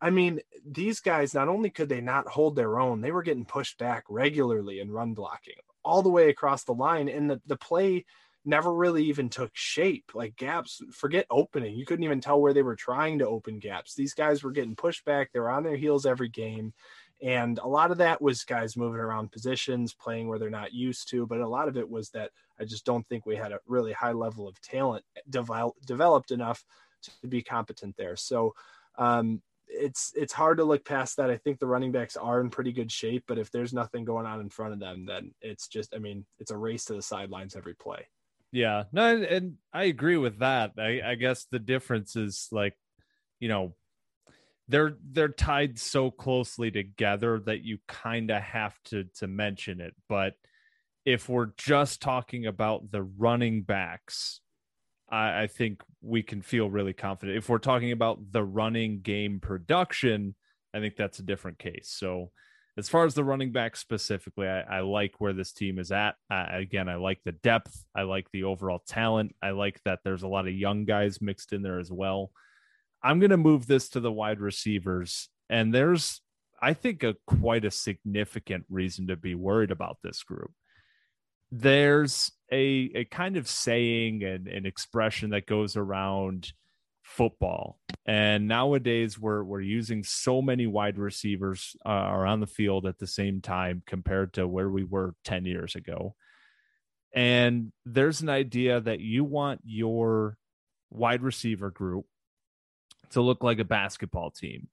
I 0.00 0.08
mean, 0.08 0.40
these 0.66 1.00
guys 1.00 1.34
not 1.34 1.48
only 1.48 1.68
could 1.68 1.90
they 1.90 2.00
not 2.00 2.26
hold 2.26 2.56
their 2.56 2.80
own, 2.80 3.02
they 3.02 3.12
were 3.12 3.22
getting 3.22 3.44
pushed 3.44 3.76
back 3.78 4.04
regularly 4.08 4.80
in 4.80 4.90
run 4.90 5.12
blocking 5.12 5.56
all 5.84 6.02
the 6.02 6.10
way 6.10 6.30
across 6.30 6.64
the 6.64 6.72
line. 6.72 7.08
And 7.08 7.30
the, 7.30 7.40
the 7.46 7.56
play 7.56 8.06
never 8.44 8.72
really 8.72 9.04
even 9.04 9.28
took 9.28 9.50
shape. 9.54 10.12
Like 10.14 10.36
gaps, 10.36 10.80
forget 10.92 11.26
opening. 11.30 11.76
You 11.76 11.86
couldn't 11.86 12.04
even 12.04 12.20
tell 12.20 12.40
where 12.40 12.52
they 12.52 12.62
were 12.62 12.76
trying 12.76 13.18
to 13.20 13.28
open 13.28 13.58
gaps. 13.58 13.94
These 13.94 14.14
guys 14.14 14.42
were 14.42 14.52
getting 14.52 14.76
pushed 14.76 15.04
back. 15.04 15.30
They 15.32 15.40
were 15.40 15.50
on 15.50 15.62
their 15.62 15.76
heels 15.76 16.06
every 16.06 16.28
game. 16.28 16.72
And 17.22 17.58
a 17.58 17.68
lot 17.68 17.90
of 17.90 17.98
that 17.98 18.20
was 18.20 18.44
guys 18.44 18.76
moving 18.76 19.00
around 19.00 19.32
positions, 19.32 19.94
playing 19.94 20.28
where 20.28 20.38
they're 20.38 20.50
not 20.50 20.74
used 20.74 21.08
to. 21.10 21.26
But 21.26 21.40
a 21.40 21.48
lot 21.48 21.68
of 21.68 21.76
it 21.76 21.88
was 21.88 22.10
that 22.10 22.30
I 22.60 22.64
just 22.64 22.84
don't 22.84 23.06
think 23.08 23.24
we 23.24 23.36
had 23.36 23.52
a 23.52 23.60
really 23.66 23.92
high 23.92 24.12
level 24.12 24.46
of 24.46 24.60
talent 24.60 25.04
develop, 25.30 25.74
developed 25.86 26.30
enough 26.30 26.64
to 27.20 27.26
be 27.26 27.42
competent 27.42 27.96
there. 27.96 28.16
So 28.16 28.54
um, 28.98 29.40
it's 29.68 30.12
it's 30.14 30.32
hard 30.32 30.58
to 30.58 30.64
look 30.64 30.84
past 30.84 31.16
that. 31.16 31.30
I 31.30 31.36
think 31.36 31.58
the 31.58 31.66
running 31.66 31.92
backs 31.92 32.16
are 32.16 32.40
in 32.40 32.50
pretty 32.50 32.72
good 32.72 32.92
shape, 32.92 33.24
but 33.26 33.38
if 33.38 33.50
there's 33.50 33.72
nothing 33.72 34.04
going 34.04 34.26
on 34.26 34.40
in 34.40 34.50
front 34.50 34.72
of 34.72 34.80
them, 34.80 35.06
then 35.06 35.32
it's 35.40 35.68
just 35.68 35.94
I 35.94 35.98
mean 35.98 36.24
it's 36.38 36.50
a 36.50 36.56
race 36.56 36.84
to 36.86 36.94
the 36.94 37.02
sidelines 37.02 37.56
every 37.56 37.74
play. 37.74 38.06
Yeah, 38.54 38.84
no, 38.92 39.20
and, 39.20 39.54
I 39.72 39.84
agree 39.84 40.16
with 40.16 40.38
that. 40.38 40.74
I, 40.78 41.00
I 41.04 41.14
guess 41.16 41.46
the 41.50 41.58
difference 41.58 42.14
is 42.14 42.46
like, 42.52 42.74
you 43.40 43.48
know, 43.48 43.74
they're 44.68 44.94
they're 45.10 45.28
tied 45.28 45.76
so 45.80 46.12
closely 46.12 46.70
together 46.70 47.40
that 47.46 47.64
you 47.64 47.78
kind 47.88 48.30
of 48.30 48.40
have 48.40 48.78
to 48.84 49.04
to 49.18 49.26
mention 49.26 49.80
it. 49.80 49.94
But 50.08 50.34
if 51.04 51.28
we're 51.28 51.50
just 51.56 52.00
talking 52.00 52.46
about 52.46 52.92
the 52.92 53.02
running 53.02 53.62
backs, 53.62 54.40
I, 55.10 55.42
I 55.42 55.46
think 55.48 55.82
we 56.00 56.22
can 56.22 56.40
feel 56.40 56.70
really 56.70 56.92
confident. 56.92 57.36
If 57.36 57.48
we're 57.48 57.58
talking 57.58 57.90
about 57.90 58.20
the 58.30 58.44
running 58.44 59.00
game 59.00 59.40
production, 59.40 60.36
I 60.72 60.78
think 60.78 60.94
that's 60.94 61.18
a 61.18 61.24
different 61.24 61.58
case. 61.58 61.92
So 61.92 62.30
as 62.76 62.88
far 62.88 63.04
as 63.04 63.14
the 63.14 63.24
running 63.24 63.52
back 63.52 63.76
specifically, 63.76 64.48
I, 64.48 64.60
I 64.62 64.80
like 64.80 65.14
where 65.18 65.32
this 65.32 65.52
team 65.52 65.78
is 65.78 65.92
at. 65.92 66.16
Again, 66.30 66.88
I 66.88 66.96
like 66.96 67.20
the 67.24 67.32
depth. 67.32 67.84
I 67.94 68.02
like 68.02 68.26
the 68.32 68.44
overall 68.44 68.82
talent. 68.86 69.34
I 69.40 69.50
like 69.50 69.80
that 69.84 70.00
there's 70.04 70.24
a 70.24 70.28
lot 70.28 70.48
of 70.48 70.54
young 70.54 70.84
guys 70.84 71.22
mixed 71.22 71.52
in 71.52 71.62
there 71.62 71.78
as 71.78 71.92
well. 71.92 72.32
I'm 73.02 73.20
going 73.20 73.30
to 73.30 73.36
move 73.36 73.66
this 73.66 73.90
to 73.90 74.00
the 74.00 74.10
wide 74.10 74.40
receivers. 74.40 75.28
And 75.48 75.72
there's, 75.72 76.20
I 76.60 76.72
think, 76.72 77.04
a 77.04 77.14
quite 77.26 77.64
a 77.64 77.70
significant 77.70 78.64
reason 78.68 79.06
to 79.06 79.16
be 79.16 79.36
worried 79.36 79.70
about 79.70 79.98
this 80.02 80.24
group. 80.24 80.50
There's 81.52 82.32
a, 82.50 82.90
a 82.94 83.04
kind 83.04 83.36
of 83.36 83.46
saying 83.46 84.24
and 84.24 84.48
an 84.48 84.66
expression 84.66 85.30
that 85.30 85.46
goes 85.46 85.76
around 85.76 86.52
football. 87.04 87.78
And 88.06 88.48
nowadays 88.48 89.18
we're 89.18 89.44
we're 89.44 89.60
using 89.60 90.02
so 90.02 90.42
many 90.42 90.66
wide 90.66 90.98
receivers 90.98 91.76
uh, 91.86 92.08
around 92.10 92.40
the 92.40 92.46
field 92.46 92.86
at 92.86 92.98
the 92.98 93.06
same 93.06 93.40
time 93.40 93.82
compared 93.86 94.32
to 94.34 94.48
where 94.48 94.68
we 94.68 94.82
were 94.82 95.14
10 95.24 95.44
years 95.44 95.74
ago. 95.76 96.14
And 97.14 97.72
there's 97.86 98.22
an 98.22 98.28
idea 98.28 98.80
that 98.80 99.00
you 99.00 99.22
want 99.22 99.60
your 99.64 100.36
wide 100.90 101.22
receiver 101.22 101.70
group 101.70 102.06
to 103.10 103.20
look 103.20 103.44
like 103.44 103.60
a 103.60 103.64
basketball 103.64 104.30
team. 104.30 104.68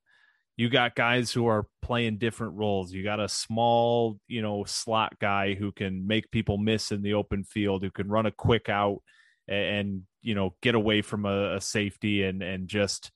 You 0.57 0.69
got 0.69 0.95
guys 0.95 1.31
who 1.31 1.47
are 1.47 1.67
playing 1.81 2.17
different 2.17 2.55
roles. 2.55 2.91
You 2.91 3.03
got 3.03 3.19
a 3.19 3.29
small, 3.29 4.19
you 4.27 4.41
know, 4.41 4.63
slot 4.65 5.17
guy 5.19 5.53
who 5.53 5.71
can 5.71 6.07
make 6.07 6.31
people 6.31 6.57
miss 6.57 6.91
in 6.91 7.01
the 7.01 7.13
open 7.13 7.43
field, 7.43 7.83
who 7.83 7.91
can 7.91 8.09
run 8.09 8.25
a 8.25 8.31
quick 8.31 8.69
out 8.69 9.01
and 9.47 10.03
you 10.21 10.35
know 10.35 10.55
get 10.61 10.75
away 10.75 11.01
from 11.01 11.25
a, 11.25 11.55
a 11.55 11.61
safety 11.61 12.23
and 12.23 12.41
and 12.41 12.67
just 12.67 13.11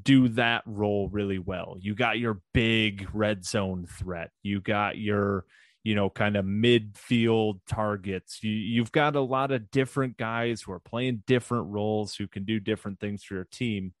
do 0.00 0.28
that 0.28 0.62
role 0.64 1.08
really 1.08 1.38
well. 1.38 1.76
You 1.78 1.94
got 1.94 2.18
your 2.18 2.40
big 2.54 3.08
red 3.12 3.44
zone 3.44 3.86
threat. 3.86 4.30
You 4.42 4.60
got 4.60 4.96
your 4.96 5.44
you 5.84 5.94
know 5.94 6.08
kind 6.08 6.36
of 6.36 6.44
midfield 6.44 7.60
targets. 7.66 8.42
You 8.42 8.52
you've 8.52 8.92
got 8.92 9.16
a 9.16 9.20
lot 9.20 9.50
of 9.50 9.70
different 9.70 10.16
guys 10.16 10.62
who 10.62 10.72
are 10.72 10.80
playing 10.80 11.24
different 11.26 11.66
roles 11.68 12.14
who 12.14 12.26
can 12.26 12.44
do 12.44 12.60
different 12.60 13.00
things 13.00 13.22
for 13.22 13.34
your 13.34 13.48
team. 13.50 13.92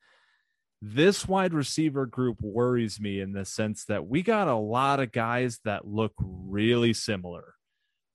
This 0.80 1.28
wide 1.28 1.54
receiver 1.54 2.06
group 2.06 2.40
worries 2.40 3.00
me 3.00 3.20
in 3.20 3.32
the 3.32 3.44
sense 3.44 3.84
that 3.84 4.06
we 4.08 4.22
got 4.22 4.48
a 4.48 4.56
lot 4.56 4.98
of 4.98 5.12
guys 5.12 5.60
that 5.64 5.86
look 5.86 6.12
really 6.18 6.92
similar. 6.92 7.54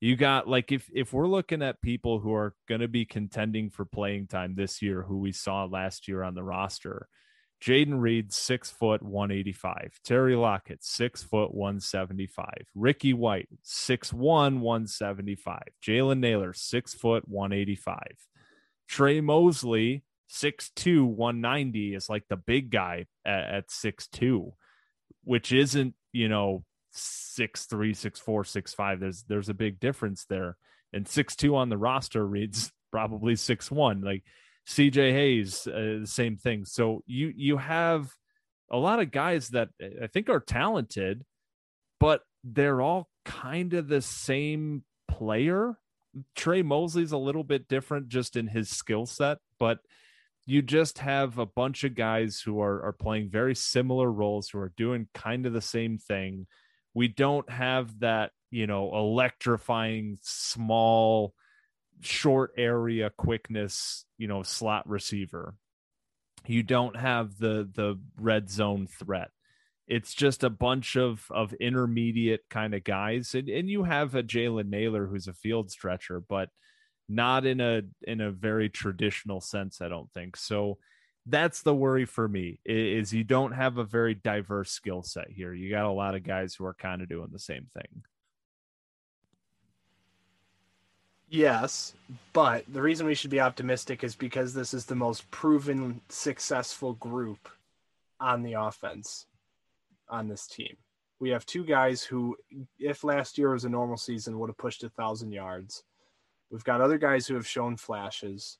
You 0.00 0.14
got 0.14 0.48
like 0.48 0.70
if 0.70 0.88
if 0.94 1.12
we're 1.12 1.26
looking 1.26 1.62
at 1.62 1.82
people 1.82 2.20
who 2.20 2.32
are 2.32 2.54
going 2.68 2.82
to 2.82 2.88
be 2.88 3.04
contending 3.04 3.70
for 3.70 3.84
playing 3.84 4.28
time 4.28 4.54
this 4.54 4.80
year, 4.80 5.02
who 5.02 5.18
we 5.18 5.32
saw 5.32 5.64
last 5.64 6.06
year 6.06 6.22
on 6.22 6.34
the 6.34 6.44
roster, 6.44 7.08
Jayden 7.60 8.00
Reed, 8.00 8.32
six 8.32 8.70
foot, 8.70 9.02
185. 9.02 9.98
Terry 10.04 10.36
Lockett, 10.36 10.84
six 10.84 11.22
foot, 11.22 11.52
175. 11.52 12.46
Ricky 12.74 13.12
White, 13.12 13.48
six 13.62 14.12
one, 14.12 14.60
175. 14.60 15.62
Jalen 15.84 16.20
Nailor, 16.20 16.52
six 16.52 16.94
foot, 16.94 17.24
185. 17.26 17.98
Tre 18.88 19.20
Mosley, 19.20 20.04
six 20.28 20.70
two, 20.76 21.04
190 21.04 21.94
is 21.94 22.08
like 22.08 22.24
the 22.28 22.36
big 22.36 22.70
guy 22.70 23.06
at, 23.24 23.40
at 23.40 23.70
six 23.70 24.06
two, 24.06 24.52
which 25.24 25.52
isn't, 25.52 25.94
you 26.12 26.28
know, 26.28 26.64
six 26.92 27.66
three, 27.66 27.94
six 27.94 28.20
four, 28.20 28.44
six 28.44 28.74
five. 28.74 29.00
There's 29.00 29.24
there's 29.24 29.48
a 29.48 29.54
big 29.54 29.80
difference 29.80 30.24
there. 30.28 30.56
And 30.92 31.06
six 31.06 31.36
two 31.36 31.56
on 31.56 31.68
the 31.68 31.76
roster 31.76 32.26
reads 32.26 32.72
probably 32.92 33.36
six 33.36 33.70
one. 33.70 34.00
Like 34.00 34.24
CJ 34.68 35.12
Hayes, 35.12 35.66
uh, 35.66 36.04
same 36.04 36.36
thing. 36.36 36.64
So 36.64 37.02
you 37.06 37.32
you 37.34 37.56
have 37.56 38.10
a 38.70 38.76
lot 38.76 39.00
of 39.00 39.10
guys 39.10 39.48
that 39.48 39.70
I 39.80 40.06
think 40.08 40.28
are 40.28 40.40
talented, 40.40 41.24
but 42.00 42.22
they're 42.44 42.82
all 42.82 43.08
kind 43.24 43.74
of 43.74 43.88
the 43.88 44.02
same 44.02 44.84
player. 45.08 45.78
Tre 46.34 46.62
Mosley's 46.62 47.12
a 47.12 47.18
little 47.18 47.44
bit 47.44 47.68
different 47.68 48.08
just 48.08 48.36
in 48.36 48.46
his 48.46 48.68
skill 48.68 49.06
set, 49.06 49.38
but 49.58 49.78
you 50.46 50.62
just 50.62 50.98
have 50.98 51.38
a 51.38 51.46
bunch 51.46 51.84
of 51.84 51.94
guys 51.94 52.40
who 52.40 52.60
are 52.60 52.82
are 52.82 52.92
playing 52.92 53.30
very 53.30 53.54
similar 53.54 54.10
roles 54.10 54.48
who 54.48 54.58
are 54.58 54.72
doing 54.76 55.08
kind 55.14 55.46
of 55.46 55.52
the 55.52 55.60
same 55.60 55.98
thing. 55.98 56.46
We 56.98 57.06
don't 57.06 57.48
have 57.48 58.00
that, 58.00 58.32
you 58.50 58.66
know, 58.66 58.92
electrifying 58.92 60.18
small 60.22 61.32
short 62.00 62.54
area 62.58 63.08
quickness, 63.16 64.04
you 64.16 64.26
know, 64.26 64.42
slot 64.42 64.88
receiver. 64.88 65.54
You 66.44 66.64
don't 66.64 66.96
have 66.96 67.38
the 67.38 67.70
the 67.72 68.00
red 68.20 68.50
zone 68.50 68.88
threat. 68.88 69.30
It's 69.86 70.12
just 70.12 70.42
a 70.42 70.50
bunch 70.50 70.96
of 70.96 71.24
of 71.30 71.52
intermediate 71.52 72.40
kind 72.50 72.74
of 72.74 72.82
guys, 72.82 73.32
and 73.32 73.48
and 73.48 73.70
you 73.70 73.84
have 73.84 74.16
a 74.16 74.24
Jalen 74.24 74.68
Nailor 74.68 75.06
who's 75.06 75.28
a 75.28 75.34
field 75.34 75.70
stretcher, 75.70 76.20
but 76.20 76.48
not 77.08 77.46
in 77.46 77.60
a 77.60 77.82
in 78.02 78.20
a 78.20 78.32
very 78.32 78.70
traditional 78.70 79.40
sense. 79.40 79.80
I 79.80 79.86
don't 79.86 80.12
think 80.12 80.36
so. 80.36 80.78
That's 81.26 81.62
the 81.62 81.74
worry 81.74 82.06
for 82.06 82.26
me 82.26 82.58
is 82.64 83.12
you 83.12 83.24
don't 83.24 83.52
have 83.52 83.76
a 83.76 83.84
very 83.84 84.14
diverse 84.14 84.70
skill 84.70 85.02
set 85.02 85.28
here. 85.30 85.52
You 85.52 85.70
got 85.70 85.84
a 85.84 85.90
lot 85.90 86.14
of 86.14 86.24
guys 86.24 86.54
who 86.54 86.64
are 86.64 86.74
kind 86.74 87.02
of 87.02 87.08
doing 87.08 87.28
the 87.30 87.38
same 87.38 87.66
thing. 87.74 88.02
Yes, 91.30 91.92
but 92.32 92.64
the 92.72 92.80
reason 92.80 93.06
we 93.06 93.14
should 93.14 93.30
be 93.30 93.40
optimistic 93.40 94.02
is 94.02 94.14
because 94.14 94.54
this 94.54 94.72
is 94.72 94.86
the 94.86 94.94
most 94.94 95.30
proven 95.30 96.00
successful 96.08 96.94
group 96.94 97.50
on 98.18 98.42
the 98.42 98.54
offense 98.54 99.26
on 100.08 100.28
this 100.28 100.46
team. 100.46 100.76
We 101.20 101.28
have 101.30 101.44
two 101.44 101.64
guys 101.64 102.02
who, 102.02 102.36
if 102.78 103.04
last 103.04 103.36
year 103.36 103.52
was 103.52 103.64
a 103.64 103.68
normal 103.68 103.98
season, 103.98 104.38
would 104.38 104.48
have 104.48 104.56
pushed 104.56 104.84
a 104.84 104.88
thousand 104.88 105.32
yards. 105.32 105.82
We've 106.50 106.64
got 106.64 106.80
other 106.80 106.96
guys 106.96 107.26
who 107.26 107.34
have 107.34 107.46
shown 107.46 107.76
flashes. 107.76 108.56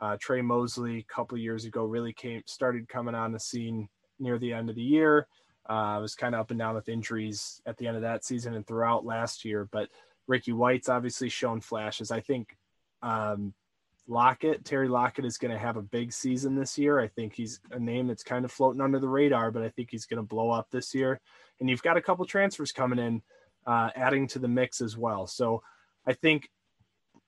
Uh, 0.00 0.16
Tre 0.20 0.42
Mosley, 0.42 0.98
a 0.98 1.14
couple 1.14 1.38
years 1.38 1.64
ago, 1.64 1.84
really 1.84 2.12
came 2.12 2.42
started 2.46 2.88
coming 2.88 3.14
on 3.14 3.32
the 3.32 3.40
scene 3.40 3.88
near 4.18 4.38
the 4.38 4.52
end 4.52 4.70
of 4.70 4.76
the 4.76 4.82
year. 4.82 5.26
Uh, 5.66 5.98
was 6.00 6.14
kind 6.14 6.34
of 6.34 6.40
up 6.40 6.50
and 6.50 6.58
down 6.58 6.74
with 6.74 6.90
injuries 6.90 7.62
at 7.64 7.78
the 7.78 7.86
end 7.86 7.96
of 7.96 8.02
that 8.02 8.24
season 8.24 8.54
and 8.54 8.66
throughout 8.66 9.06
last 9.06 9.44
year, 9.46 9.66
but 9.72 9.88
Ricky 10.26 10.52
White's 10.52 10.90
obviously 10.90 11.28
shown 11.28 11.60
flashes. 11.60 12.10
I 12.10 12.20
think 12.20 12.56
um, 13.02 13.54
Lockett, 14.06 14.64
Terry 14.64 14.88
Lockett, 14.88 15.24
is 15.24 15.38
going 15.38 15.52
to 15.52 15.58
have 15.58 15.76
a 15.76 15.82
big 15.82 16.12
season 16.12 16.54
this 16.54 16.76
year. 16.76 17.00
I 17.00 17.08
think 17.08 17.34
he's 17.34 17.60
a 17.70 17.78
name 17.78 18.08
that's 18.08 18.22
kind 18.22 18.44
of 18.44 18.52
floating 18.52 18.82
under 18.82 18.98
the 18.98 19.08
radar, 19.08 19.50
but 19.50 19.62
I 19.62 19.70
think 19.70 19.90
he's 19.90 20.06
going 20.06 20.18
to 20.18 20.22
blow 20.22 20.50
up 20.50 20.70
this 20.70 20.94
year. 20.94 21.20
And 21.60 21.70
you've 21.70 21.82
got 21.82 21.96
a 21.96 22.02
couple 22.02 22.26
transfers 22.26 22.72
coming 22.72 22.98
in, 22.98 23.22
uh, 23.66 23.90
adding 23.96 24.26
to 24.28 24.38
the 24.38 24.48
mix 24.48 24.80
as 24.82 24.96
well. 24.98 25.26
So 25.26 25.62
I 26.06 26.12
think, 26.12 26.50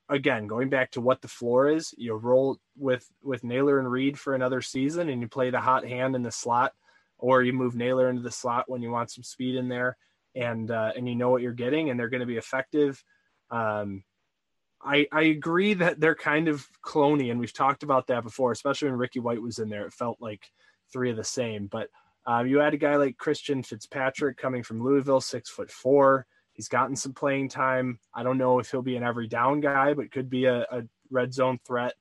again, 0.09 0.47
going 0.47 0.69
back 0.69 0.91
to 0.91 1.01
what 1.01 1.21
the 1.21 1.27
floor 1.27 1.69
is, 1.69 1.93
you 1.97 2.13
roll 2.13 2.57
with 2.77 3.07
with 3.21 3.43
Nailor 3.43 3.79
and 3.79 3.91
Reed 3.91 4.19
for 4.19 4.35
another 4.35 4.61
season, 4.61 5.09
and 5.09 5.21
you 5.21 5.27
play 5.27 5.49
the 5.49 5.59
hot 5.59 5.85
hand 5.85 6.15
in 6.15 6.23
the 6.23 6.31
slot, 6.31 6.73
or 7.17 7.43
you 7.43 7.53
move 7.53 7.75
Nailor 7.75 8.09
into 8.09 8.21
the 8.21 8.31
slot 8.31 8.65
when 8.67 8.81
you 8.81 8.91
want 8.91 9.11
some 9.11 9.23
speed 9.23 9.55
in 9.55 9.67
there 9.67 9.97
and 10.37 10.71
uh, 10.71 10.91
and 10.95 11.07
you 11.09 11.15
know 11.15 11.29
what 11.29 11.41
you're 11.41 11.53
getting, 11.53 11.89
and 11.89 11.99
they're 11.99 12.09
going 12.09 12.21
to 12.21 12.27
be 12.27 12.37
effective. 12.37 13.03
Um, 13.49 14.03
I 14.81 15.07
I 15.11 15.23
agree 15.23 15.73
that 15.75 15.99
they're 15.99 16.15
kind 16.15 16.47
of 16.47 16.65
cloney, 16.85 17.31
and 17.31 17.39
we've 17.39 17.53
talked 17.53 17.83
about 17.83 18.07
that 18.07 18.23
before, 18.23 18.51
especially 18.51 18.89
when 18.89 18.99
Ricky 18.99 19.19
White 19.19 19.41
was 19.41 19.59
in 19.59 19.69
there. 19.69 19.85
It 19.85 19.93
felt 19.93 20.17
like 20.21 20.51
three 20.93 21.09
of 21.09 21.17
the 21.17 21.23
same, 21.23 21.67
but 21.67 21.89
uh, 22.25 22.43
you 22.43 22.59
had 22.59 22.73
a 22.73 22.77
guy 22.77 22.97
like 22.97 23.17
Christian 23.17 23.63
Fitzpatrick 23.63 24.37
coming 24.37 24.63
from 24.63 24.83
Louisville, 24.83 25.21
six 25.21 25.49
foot 25.49 25.71
four. 25.71 26.27
He's 26.57 26.67
gotten 26.67 26.95
some 26.95 27.13
playing 27.13 27.49
time. 27.49 27.99
I 28.15 28.23
don't 28.23 28.39
know 28.39 28.57
if 28.57 28.71
he'll 28.71 28.81
be 28.81 28.97
an 28.97 29.03
every 29.03 29.27
down 29.27 29.61
guy, 29.61 29.93
but 29.93 30.11
could 30.11 30.27
be 30.27 30.45
a, 30.45 30.61
a 30.71 30.83
red 31.11 31.31
zone 31.31 31.59
threat. 31.63 31.93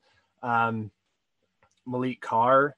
Um, 0.42 0.90
Maliq 1.86 2.20
Carr, 2.20 2.74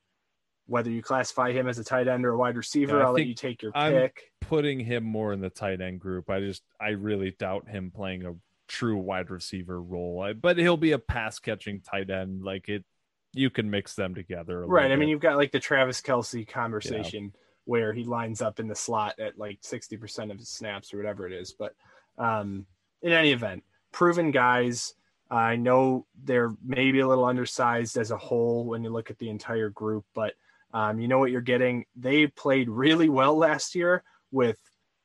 whether 0.67 0.91
you 0.91 1.03
classify 1.03 1.53
him 1.53 1.69
as 1.69 1.79
a 1.79 1.85
tight 1.85 2.09
end 2.09 2.27
or 2.27 2.31
a 2.31 2.37
wide 2.37 2.57
receiver, 2.57 2.99
yeah, 2.99 3.07
I'll 3.07 3.13
let 3.13 3.29
you 3.29 3.35
take 3.35 3.63
your 3.63 3.71
I'm 3.77 3.93
pick. 3.93 4.33
Putting 4.41 4.81
him 4.81 5.05
more 5.05 5.33
in 5.33 5.41
the 5.41 5.51
tight 5.51 5.81
end 5.81 6.01
group. 6.01 6.29
I 6.29 6.41
just 6.41 6.65
I 6.81 6.91
really 6.91 7.31
doubt 7.39 7.69
him 7.69 7.93
playing 7.95 8.27
a 8.27 8.35
true 8.67 8.97
wide 8.97 9.31
receiver 9.31 9.81
role. 9.81 10.21
I, 10.21 10.33
but 10.33 10.59
he'll 10.59 10.77
be 10.77 10.93
a 10.93 10.99
pass 10.99 11.39
catching 11.39 11.81
tight 11.81 12.11
end. 12.11 12.43
Like 12.43 12.69
it, 12.69 12.85
you 13.33 13.51
can 13.51 13.71
mix 13.71 13.95
them 13.95 14.17
together. 14.17 14.67
right. 14.67 14.91
I 14.91 14.97
mean, 14.97 15.09
you've 15.09 15.21
got 15.21 15.37
like 15.37 15.53
the 15.53 15.61
Travis 15.61 16.01
Kelce 16.01 16.47
conversation 16.47 17.33
yeah. 17.33 17.41
Where 17.69 17.93
he 17.93 18.03
lines 18.03 18.41
up 18.41 18.59
in 18.61 18.67
the 18.67 18.75
slot 18.75 19.15
at 19.21 19.39
like 19.39 19.59
sixty 19.61 19.97
percent 19.97 20.31
of 20.33 20.39
his 20.39 20.49
snaps 20.49 20.93
or 20.93 20.97
whatever 20.97 21.27
it 21.27 21.33
is. 21.33 21.53
But 21.53 21.75
um, 22.17 22.65
in 23.03 23.13
any 23.13 23.33
event, 23.33 23.63
proven 23.93 24.31
guys. 24.31 24.95
I 25.31 25.57
know 25.57 26.07
they're 26.25 26.55
maybe 26.65 27.01
a 27.01 27.07
little 27.07 27.27
undersized 27.27 27.99
as 27.99 28.11
a 28.11 28.17
whole 28.17 28.65
when 28.65 28.83
you 28.83 28.89
look 28.89 29.11
at 29.11 29.19
the 29.19 29.29
entire 29.29 29.69
group, 29.69 30.07
but 30.15 30.33
um, 30.73 30.99
you 30.99 31.07
know 31.07 31.19
what 31.19 31.31
you're 31.31 31.43
getting. 31.43 31.85
They 31.95 32.29
played 32.29 32.71
really 32.71 33.11
well 33.11 33.37
last 33.37 33.75
year 33.75 34.03
with 34.33 34.59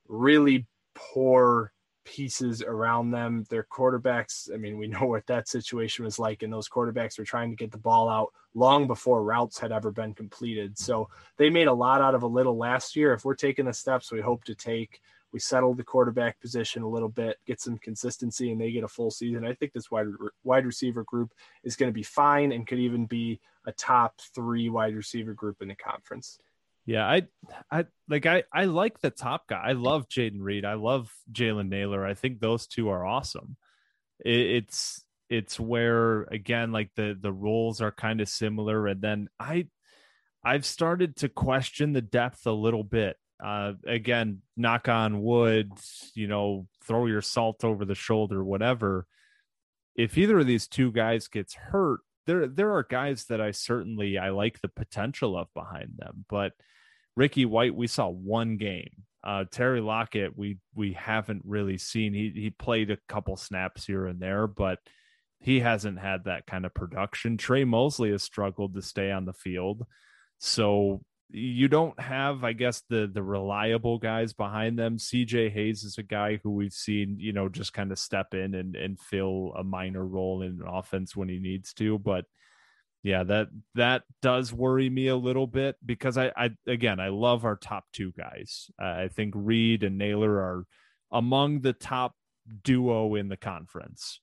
really 0.07 0.65
poor 0.95 1.73
pieces 2.05 2.61
around 2.61 3.11
them. 3.11 3.45
Their 3.49 3.63
quarterbacks, 3.63 4.53
I 4.53 4.57
mean, 4.57 4.77
we 4.77 4.87
know 4.93 5.05
what 5.05 5.27
that 5.27 5.47
situation 5.47 6.05
was 6.05 6.19
like, 6.19 6.43
and 6.43 6.51
those 6.51 6.69
quarterbacks 6.69 7.17
were 7.17 7.25
trying 7.25 7.49
to 7.49 7.55
get 7.55 7.71
the 7.71 7.77
ball 7.77 8.09
out 8.09 8.33
long 8.55 8.87
before 8.87 9.23
routes 9.23 9.59
had 9.59 9.71
ever 9.71 9.91
been 9.91 10.13
completed. 10.13 10.77
So 10.77 11.09
they 11.37 11.49
made 11.49 11.67
a 11.67 11.73
lot 11.73 12.01
out 12.01 12.15
of 12.15 12.23
a 12.23 12.27
little 12.27 12.57
last 12.57 12.95
year. 12.95 13.13
If 13.13 13.25
we're 13.25 13.35
taking 13.35 13.65
the 13.65 13.73
steps 13.73 14.11
we 14.11 14.21
hope 14.21 14.43
to 14.45 14.55
take, 14.55 15.01
we 15.31 15.39
settle 15.39 15.73
the 15.73 15.83
quarterback 15.83 16.39
position 16.39 16.83
a 16.83 16.87
little 16.87 17.09
bit, 17.09 17.39
get 17.47 17.59
some 17.59 17.79
consistency, 17.79 18.51
and 18.51 18.61
they 18.61 18.71
get 18.71 18.83
a 18.83 18.87
full 18.87 19.09
season. 19.09 19.45
I 19.45 19.53
think 19.55 19.73
this 19.73 19.89
wide 19.89 20.05
wide 20.43 20.65
receiver 20.65 21.03
group 21.03 21.33
is 21.63 21.75
going 21.75 21.89
to 21.89 21.93
be 21.93 22.03
fine 22.03 22.51
and 22.51 22.67
could 22.67 22.77
even 22.77 23.07
be 23.07 23.39
a 23.65 23.71
top 23.71 24.21
three 24.35 24.69
wide 24.69 24.95
receiver 24.95 25.33
group 25.33 25.61
in 25.61 25.69
the 25.69 25.75
conference. 25.75 26.37
Yeah, 26.85 27.05
I, 27.07 27.23
I 27.71 27.85
like 28.09 28.25
I 28.25 28.43
I 28.53 28.65
like 28.65 28.99
the 28.99 29.09
top 29.09 29.47
guy. 29.47 29.61
I 29.63 29.71
love 29.73 30.09
Jayden 30.09 30.41
Reed. 30.41 30.65
I 30.65 30.73
love 30.73 31.11
Jalen 31.31 31.69
Nailor. 31.69 32.05
I 32.05 32.13
think 32.13 32.39
those 32.39 32.67
two 32.67 32.89
are 32.89 33.05
awesome. 33.05 33.55
It, 34.23 34.63
it's 34.63 35.03
it's 35.29 35.59
where 35.59 36.23
again 36.23 36.71
like 36.71 36.91
the 36.95 37.17
the 37.19 37.31
roles 37.31 37.81
are 37.81 37.91
kind 37.91 38.19
of 38.19 38.27
similar, 38.27 38.87
and 38.87 39.01
then 39.01 39.29
I 39.39 39.67
I've 40.43 40.65
started 40.65 41.15
to 41.17 41.29
question 41.29 41.93
the 41.93 42.01
depth 42.01 42.45
a 42.45 42.51
little 42.51 42.83
bit 42.83 43.15
uh, 43.43 43.73
again, 43.85 44.41
knock 44.55 44.87
on 44.87 45.21
wood, 45.21 45.71
you 46.13 46.27
know, 46.27 46.65
throw 46.85 47.07
your 47.07 47.21
salt 47.21 47.65
over 47.65 47.83
the 47.83 47.95
shoulder, 47.95 48.43
whatever. 48.43 49.05
If 49.95 50.17
either 50.17 50.39
of 50.39 50.47
these 50.47 50.67
two 50.67 50.91
guys 50.91 51.27
gets 51.27 51.53
hurt, 51.53 51.99
there 52.25 52.47
there 52.47 52.71
are 52.71 52.83
guys 52.83 53.25
that 53.25 53.41
I 53.41 53.51
certainly 53.51 54.17
I 54.17 54.29
like 54.29 54.61
the 54.61 54.69
potential 54.69 55.37
of 55.37 55.53
behind 55.53 55.93
them. 55.97 56.25
But 56.29 56.53
Ricky 57.15 57.45
White, 57.45 57.75
we 57.75 57.87
saw 57.87 58.09
one 58.09 58.57
game. 58.57 59.03
Uh, 59.23 59.45
Terry 59.49 59.79
Lockett, 59.79 60.37
we 60.37 60.57
we 60.75 60.93
haven't 60.93 61.43
really 61.45 61.77
seen. 61.77 62.13
He 62.13 62.31
he 62.35 62.49
played 62.49 62.91
a 62.91 62.97
couple 63.07 63.37
snaps 63.37 63.85
here 63.85 64.05
and 64.05 64.19
there, 64.19 64.47
but 64.47 64.79
he 65.39 65.59
hasn't 65.59 65.99
had 65.99 66.25
that 66.25 66.45
kind 66.45 66.65
of 66.65 66.73
production. 66.73 67.37
Tre 67.37 67.63
Mosley 67.63 68.11
has 68.11 68.23
struggled 68.23 68.75
to 68.75 68.81
stay 68.81 69.11
on 69.11 69.25
the 69.25 69.33
field. 69.33 69.85
So 70.39 71.01
you 71.29 71.67
don't 71.67 71.99
have, 71.99 72.43
I 72.43 72.53
guess, 72.53 72.83
the 72.89 73.09
the 73.11 73.23
reliable 73.23 73.97
guys 73.97 74.33
behind 74.33 74.77
them. 74.77 74.97
CJ 74.97 75.51
Hayes 75.51 75.83
is 75.83 75.97
a 75.97 76.03
guy 76.03 76.39
who 76.43 76.51
we've 76.51 76.73
seen, 76.73 77.17
you 77.19 77.33
know, 77.33 77.49
just 77.49 77.73
kind 77.73 77.91
of 77.91 77.99
step 77.99 78.33
in 78.33 78.53
and 78.53 78.75
and 78.75 78.99
fill 78.99 79.53
a 79.57 79.63
minor 79.63 80.05
role 80.05 80.41
in 80.41 80.61
offense 80.65 81.15
when 81.15 81.29
he 81.29 81.39
needs 81.39 81.73
to. 81.75 81.97
But 81.97 82.25
yeah, 83.03 83.23
that 83.23 83.49
that 83.75 84.03
does 84.21 84.53
worry 84.53 84.89
me 84.89 85.07
a 85.07 85.15
little 85.15 85.45
bit 85.45 85.75
because 85.85 86.17
I, 86.17 86.31
I 86.37 86.51
again 86.65 87.01
I 87.01 87.09
love 87.09 87.43
our 87.43 87.57
top 87.57 87.83
two 87.91 88.13
guys. 88.13 88.71
Uh, 88.81 88.85
I 88.85 89.09
think 89.09 89.33
Reed 89.35 89.83
and 89.83 89.97
Nailor 89.97 90.31
are 90.31 90.65
among 91.11 91.61
the 91.61 91.73
top 91.73 92.15
duo 92.63 93.15
in 93.15 93.27
the 93.27 93.37
conference. 93.37 94.21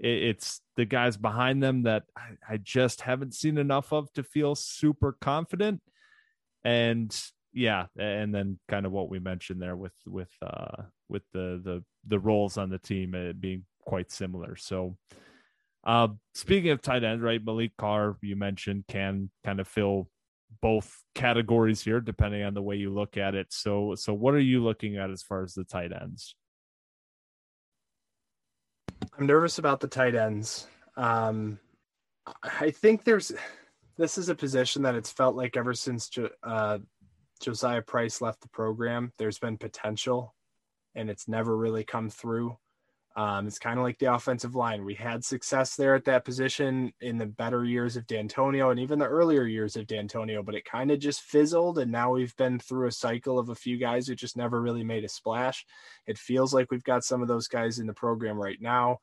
It, 0.00 0.24
it's 0.24 0.60
the 0.76 0.84
guys 0.84 1.16
behind 1.16 1.62
them 1.62 1.84
that 1.84 2.02
I, 2.16 2.54
I 2.54 2.56
just 2.56 3.00
haven't 3.02 3.34
seen 3.34 3.58
enough 3.58 3.92
of 3.92 4.12
to 4.14 4.24
feel 4.24 4.56
super 4.56 5.16
confident. 5.20 5.80
And 6.64 7.16
yeah, 7.52 7.86
and 7.96 8.34
then 8.34 8.58
kind 8.68 8.86
of 8.86 8.92
what 8.92 9.08
we 9.08 9.20
mentioned 9.20 9.62
there 9.62 9.76
with 9.76 9.94
with 10.04 10.32
uh 10.42 10.82
with 11.08 11.22
the 11.32 11.60
the 11.62 11.84
the 12.08 12.18
roles 12.18 12.58
on 12.58 12.70
the 12.70 12.78
team 12.78 13.14
uh, 13.14 13.34
being 13.34 13.64
quite 13.84 14.10
similar. 14.10 14.56
So 14.56 14.96
uh, 15.86 16.08
speaking 16.34 16.70
of 16.70 16.82
tight 16.82 17.04
end, 17.04 17.22
right? 17.22 17.42
Maliq 17.42 17.70
Carr, 17.78 18.16
you 18.20 18.34
mentioned, 18.34 18.84
can 18.88 19.30
kind 19.44 19.60
of 19.60 19.68
fill 19.68 20.08
both 20.60 21.02
categories 21.14 21.82
here, 21.82 22.00
depending 22.00 22.42
on 22.42 22.54
the 22.54 22.62
way 22.62 22.74
you 22.76 22.92
look 22.92 23.16
at 23.16 23.36
it. 23.36 23.46
So, 23.50 23.94
so 23.94 24.12
what 24.12 24.34
are 24.34 24.40
you 24.40 24.62
looking 24.62 24.96
at 24.96 25.10
as 25.10 25.22
far 25.22 25.44
as 25.44 25.54
the 25.54 25.64
tight 25.64 25.92
ends? 25.92 26.34
I'm 29.16 29.26
nervous 29.26 29.58
about 29.58 29.78
the 29.78 29.86
tight 29.86 30.16
ends. 30.16 30.66
Um, 30.96 31.60
I 32.42 32.70
think 32.72 33.04
there's 33.04 33.32
this 33.96 34.18
is 34.18 34.28
a 34.28 34.34
position 34.34 34.82
that 34.82 34.96
it's 34.96 35.12
felt 35.12 35.36
like 35.36 35.56
ever 35.56 35.72
since 35.72 36.10
uh, 36.42 36.78
Josiah 37.40 37.82
Price 37.82 38.20
left 38.20 38.40
the 38.40 38.48
program, 38.48 39.12
there's 39.18 39.38
been 39.38 39.56
potential, 39.56 40.34
and 40.94 41.08
it's 41.08 41.28
never 41.28 41.56
really 41.56 41.84
come 41.84 42.10
through. 42.10 42.58
Um, 43.16 43.46
it's 43.46 43.58
kind 43.58 43.78
of 43.78 43.82
like 43.82 43.98
the 43.98 44.12
offensive 44.12 44.54
line. 44.54 44.84
We 44.84 44.94
had 44.94 45.24
success 45.24 45.74
there 45.74 45.94
at 45.94 46.04
that 46.04 46.26
position 46.26 46.92
in 47.00 47.16
the 47.16 47.24
better 47.24 47.64
years 47.64 47.96
of 47.96 48.06
Dantonio 48.06 48.70
and 48.70 48.78
even 48.78 48.98
the 48.98 49.06
earlier 49.06 49.44
years 49.44 49.74
of 49.74 49.86
Dantonio, 49.86 50.44
but 50.44 50.54
it 50.54 50.66
kind 50.66 50.90
of 50.90 50.98
just 50.98 51.22
fizzled. 51.22 51.78
And 51.78 51.90
now 51.90 52.12
we've 52.12 52.36
been 52.36 52.58
through 52.58 52.88
a 52.88 52.92
cycle 52.92 53.38
of 53.38 53.48
a 53.48 53.54
few 53.54 53.78
guys 53.78 54.06
who 54.06 54.14
just 54.14 54.36
never 54.36 54.60
really 54.60 54.84
made 54.84 55.02
a 55.02 55.08
splash. 55.08 55.64
It 56.06 56.18
feels 56.18 56.52
like 56.52 56.70
we've 56.70 56.84
got 56.84 57.04
some 57.04 57.22
of 57.22 57.28
those 57.28 57.48
guys 57.48 57.78
in 57.78 57.86
the 57.86 57.94
program 57.94 58.36
right 58.36 58.60
now. 58.60 58.98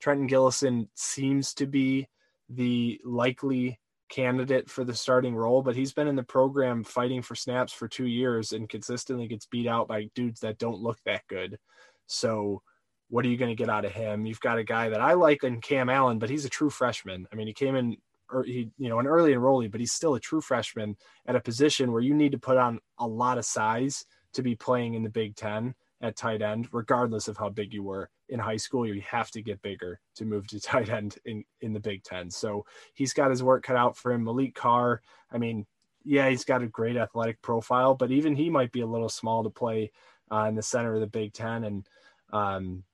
Trenton 0.00 0.28
Gillison 0.28 0.88
seems 0.94 1.52
to 1.54 1.66
be 1.66 2.08
the 2.48 2.98
likely 3.04 3.78
candidate 4.08 4.70
for 4.70 4.84
the 4.84 4.94
starting 4.94 5.36
role, 5.36 5.60
but 5.62 5.76
he's 5.76 5.92
been 5.92 6.08
in 6.08 6.16
the 6.16 6.22
program 6.22 6.84
fighting 6.84 7.20
for 7.20 7.34
snaps 7.34 7.74
for 7.74 7.86
two 7.86 8.06
years 8.06 8.52
and 8.52 8.68
consistently 8.68 9.26
gets 9.28 9.44
beat 9.44 9.66
out 9.66 9.88
by 9.88 10.08
dudes 10.14 10.40
that 10.40 10.58
don't 10.58 10.80
look 10.80 10.98
that 11.04 11.26
good. 11.28 11.58
So, 12.06 12.62
what 13.08 13.24
are 13.24 13.28
you 13.28 13.36
going 13.36 13.50
to 13.50 13.54
get 13.54 13.70
out 13.70 13.84
of 13.84 13.92
him? 13.92 14.26
You've 14.26 14.40
got 14.40 14.58
a 14.58 14.64
guy 14.64 14.88
that 14.90 15.00
I 15.00 15.14
like 15.14 15.44
in 15.44 15.60
Cam 15.60 15.88
Allen, 15.88 16.18
but 16.18 16.30
he's 16.30 16.44
a 16.44 16.50
true 16.50 16.70
freshman. 16.70 17.26
I 17.32 17.36
mean, 17.36 17.46
he 17.46 17.54
came 17.54 17.74
in 17.74 17.96
or 18.30 18.44
he, 18.44 18.70
you 18.76 18.88
know, 18.88 18.98
an 18.98 19.06
early 19.06 19.32
enrollee, 19.32 19.70
but 19.70 19.80
he's 19.80 19.92
still 19.92 20.14
a 20.14 20.20
true 20.20 20.40
freshman 20.40 20.96
at 21.26 21.36
a 21.36 21.40
position 21.40 21.92
where 21.92 22.02
you 22.02 22.14
need 22.14 22.32
to 22.32 22.38
put 22.38 22.58
on 22.58 22.78
a 22.98 23.06
lot 23.06 23.38
of 23.38 23.44
size 23.44 24.04
to 24.34 24.42
be 24.42 24.54
playing 24.54 24.94
in 24.94 25.02
the 25.02 25.08
Big 25.08 25.34
Ten 25.34 25.74
at 26.00 26.16
tight 26.16 26.42
end, 26.42 26.68
regardless 26.72 27.28
of 27.28 27.36
how 27.36 27.48
big 27.48 27.72
you 27.72 27.82
were 27.82 28.10
in 28.28 28.38
high 28.38 28.56
school. 28.56 28.86
You 28.86 29.00
have 29.00 29.30
to 29.32 29.42
get 29.42 29.62
bigger 29.62 29.98
to 30.16 30.24
move 30.24 30.46
to 30.48 30.60
tight 30.60 30.90
end 30.90 31.16
in 31.24 31.44
in 31.60 31.72
the 31.72 31.80
Big 31.80 32.02
Ten. 32.04 32.30
So 32.30 32.66
he's 32.94 33.12
got 33.12 33.30
his 33.30 33.42
work 33.42 33.64
cut 33.64 33.76
out 33.76 33.96
for 33.96 34.12
him. 34.12 34.24
Maliq 34.24 34.54
Carr, 34.54 35.00
I 35.32 35.38
mean, 35.38 35.66
yeah, 36.04 36.28
he's 36.28 36.44
got 36.44 36.62
a 36.62 36.66
great 36.66 36.96
athletic 36.96 37.40
profile, 37.42 37.94
but 37.94 38.10
even 38.10 38.36
he 38.36 38.50
might 38.50 38.72
be 38.72 38.82
a 38.82 38.86
little 38.86 39.08
small 39.08 39.42
to 39.44 39.50
play 39.50 39.90
uh, 40.30 40.44
in 40.44 40.54
the 40.54 40.62
center 40.62 40.94
of 40.94 41.00
the 41.00 41.06
Big 41.06 41.32
Ten. 41.32 41.64
And 41.64 41.86
um, 42.32 42.84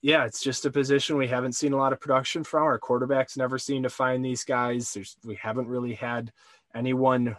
yeah, 0.00 0.24
it's 0.24 0.42
just 0.42 0.66
a 0.66 0.70
position 0.70 1.16
we 1.16 1.28
haven't 1.28 1.54
seen 1.54 1.72
a 1.72 1.76
lot 1.76 1.92
of 1.92 2.00
production 2.00 2.44
from. 2.44 2.62
Our 2.64 2.78
quarterbacks 2.78 3.36
never 3.36 3.58
seem 3.58 3.82
to 3.84 3.90
find 3.90 4.24
these 4.24 4.44
guys. 4.44 4.92
There's, 4.92 5.16
we 5.24 5.36
haven't 5.36 5.68
really 5.68 5.94
had 5.94 6.32
anyone 6.74 7.36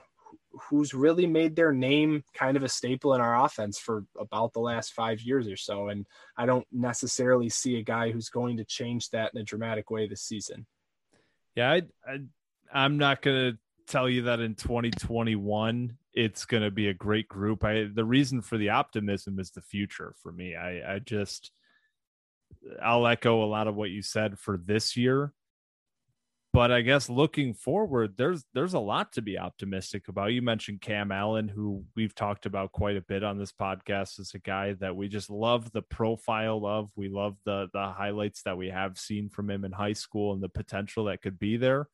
who's 0.70 0.94
really 0.94 1.26
made 1.26 1.56
their 1.56 1.74
name 1.74 2.24
kind 2.34 2.56
of 2.56 2.64
a 2.64 2.70
staple 2.70 3.16
in 3.16 3.22
our 3.22 3.44
offense 3.44 3.80
for 3.80 4.06
about 4.20 4.54
the 4.54 4.60
last 4.60 4.94
five 4.94 5.20
years 5.22 5.48
or 5.48 5.58
so. 5.58 5.90
And 5.90 6.06
I 6.38 6.46
don't 6.46 6.68
necessarily 6.72 7.50
see 7.50 7.80
a 7.80 7.84
guy 7.84 8.12
who's 8.12 8.30
going 8.30 8.58
to 8.58 8.66
change 8.66 9.10
that 9.10 9.32
in 9.34 9.42
a 9.42 9.44
dramatic 9.44 9.90
way 9.90 10.08
this 10.08 10.22
season. 10.22 10.66
Yeah, 11.56 11.72
I, 11.72 11.82
I 12.08 12.20
I'm 12.72 12.98
not 12.98 13.22
going 13.22 13.52
to 13.52 13.58
tell 13.86 14.10
you 14.10 14.24
that 14.24 14.40
in 14.40 14.56
2021 14.56 15.98
it's 16.14 16.46
going 16.46 16.64
to 16.64 16.72
be 16.72 16.88
a 16.88 16.94
great 16.94 17.28
group. 17.28 17.64
I 17.64 17.90
the 17.94 18.06
reason 18.06 18.42
for 18.42 18.58
the 18.58 18.70
optimism 18.70 19.40
is 19.40 19.52
the 19.52 19.62
future 19.62 20.14
for 20.22 20.32
me. 20.32 20.56
I 20.56 20.96
I 20.96 21.00
just 21.00 21.52
I'll 22.82 23.08
echo 23.08 23.44
a 23.44 23.46
lot 23.46 23.68
of 23.68 23.76
what 23.76 23.90
you 23.90 24.02
said 24.02 24.40
for 24.40 24.58
this 24.58 24.96
year. 24.98 25.34
But 26.54 26.72
I 26.72 26.82
guess 26.82 27.10
looking 27.10 27.56
forward, 27.56 28.14
there's 28.16 28.46
there's 28.54 28.76
a 28.76 28.80
lot 28.80 29.14
to 29.14 29.24
be 29.24 29.40
optimistic 29.40 30.08
about. 30.08 30.34
You 30.34 30.44
mentioned 30.44 30.82
Cam 30.82 31.12
Allen, 31.12 31.48
who 31.48 31.84
we've 31.96 32.14
talked 32.14 32.46
about 32.46 32.72
quite 32.72 32.96
a 32.96 33.02
bit 33.02 33.24
on 33.24 33.40
this 33.40 33.52
podcast, 33.52 34.20
is 34.20 34.34
a 34.36 34.40
guy 34.40 34.74
that 34.74 34.96
we 34.96 35.08
just 35.08 35.32
love 35.32 35.72
the 35.72 35.82
profile 35.82 36.64
of. 36.64 36.92
We 36.96 37.10
love 37.10 37.38
the 37.44 37.70
the 37.74 37.88
highlights 37.88 38.44
that 38.44 38.56
we 38.56 38.70
have 38.70 39.00
seen 39.00 39.30
from 39.30 39.50
him 39.50 39.66
in 39.66 39.72
high 39.72 39.94
school 39.94 40.32
and 40.32 40.44
the 40.44 40.50
potential 40.50 41.06
that 41.06 41.24
could 41.24 41.40
be 41.40 41.58
there. 41.58 41.88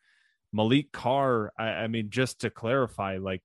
Maliq 0.54 0.92
Carr, 0.92 1.54
I, 1.58 1.68
I 1.68 1.88
mean, 1.88 2.10
just 2.10 2.42
to 2.42 2.50
clarify, 2.50 3.18
like 3.18 3.42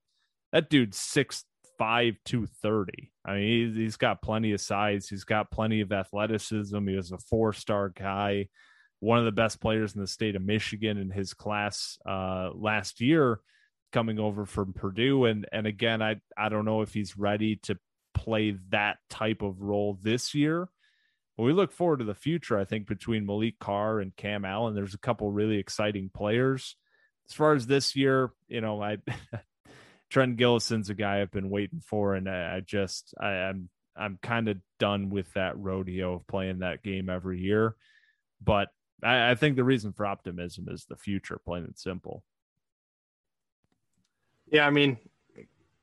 that 0.51 0.69
dude's 0.69 0.97
six 0.97 1.45
five 1.77 2.15
two 2.25 2.45
thirty. 2.45 3.11
I 3.25 3.35
mean, 3.35 3.67
he's, 3.67 3.75
he's 3.75 3.97
got 3.97 4.21
plenty 4.21 4.53
of 4.53 4.61
size. 4.61 5.07
He's 5.07 5.23
got 5.23 5.51
plenty 5.51 5.81
of 5.81 5.91
athleticism. 5.91 6.87
He 6.87 6.95
was 6.95 7.11
a 7.11 7.17
four 7.17 7.53
star 7.53 7.89
guy, 7.89 8.47
one 8.99 9.19
of 9.19 9.25
the 9.25 9.31
best 9.31 9.59
players 9.59 9.95
in 9.95 10.01
the 10.01 10.07
state 10.07 10.35
of 10.35 10.41
Michigan 10.41 10.97
in 10.97 11.09
his 11.09 11.33
class 11.33 11.97
uh, 12.07 12.49
last 12.53 13.01
year, 13.01 13.39
coming 13.91 14.19
over 14.19 14.45
from 14.45 14.73
Purdue. 14.73 15.25
And 15.25 15.47
and 15.51 15.67
again, 15.67 16.01
I 16.01 16.17
I 16.37 16.49
don't 16.49 16.65
know 16.65 16.81
if 16.81 16.93
he's 16.93 17.17
ready 17.17 17.57
to 17.63 17.77
play 18.13 18.57
that 18.69 18.97
type 19.09 19.41
of 19.41 19.61
role 19.61 19.99
this 20.01 20.33
year. 20.33 20.69
But 21.37 21.43
we 21.43 21.53
look 21.53 21.71
forward 21.71 21.99
to 21.99 22.05
the 22.05 22.15
future. 22.15 22.57
I 22.57 22.63
think 22.63 22.87
between 22.87 23.27
Maliq 23.27 23.59
Carr 23.59 23.99
and 23.99 24.15
Cam 24.15 24.45
Allen, 24.45 24.73
there's 24.73 24.93
a 24.93 24.99
couple 24.99 25.29
really 25.31 25.57
exciting 25.57 26.09
players. 26.13 26.77
As 27.29 27.35
far 27.35 27.53
as 27.53 27.67
this 27.67 27.95
year, 27.95 28.31
you 28.47 28.61
know, 28.61 28.81
I 28.81 28.97
Trent 30.09 30.37
Gillison's 30.37 30.89
a 30.89 30.93
guy 30.93 31.21
I've 31.21 31.31
been 31.31 31.49
waiting 31.49 31.81
for, 31.81 32.15
and 32.15 32.29
I, 32.29 32.57
I 32.57 32.59
just 32.59 33.13
I, 33.19 33.31
am 33.31 33.69
I'm, 33.95 34.03
I'm 34.03 34.19
kind 34.21 34.47
of 34.49 34.57
done 34.79 35.09
with 35.09 35.31
that 35.33 35.57
rodeo 35.57 36.15
of 36.15 36.27
playing 36.27 36.59
that 36.59 36.83
game 36.83 37.09
every 37.09 37.39
year. 37.39 37.75
But 38.43 38.69
I, 39.03 39.31
I 39.31 39.35
think 39.35 39.55
the 39.55 39.63
reason 39.63 39.93
for 39.93 40.05
optimism 40.05 40.67
is 40.69 40.85
the 40.85 40.95
future, 40.95 41.39
plain 41.43 41.63
and 41.63 41.77
simple. 41.77 42.23
Yeah, 44.51 44.67
I 44.67 44.69
mean, 44.69 44.97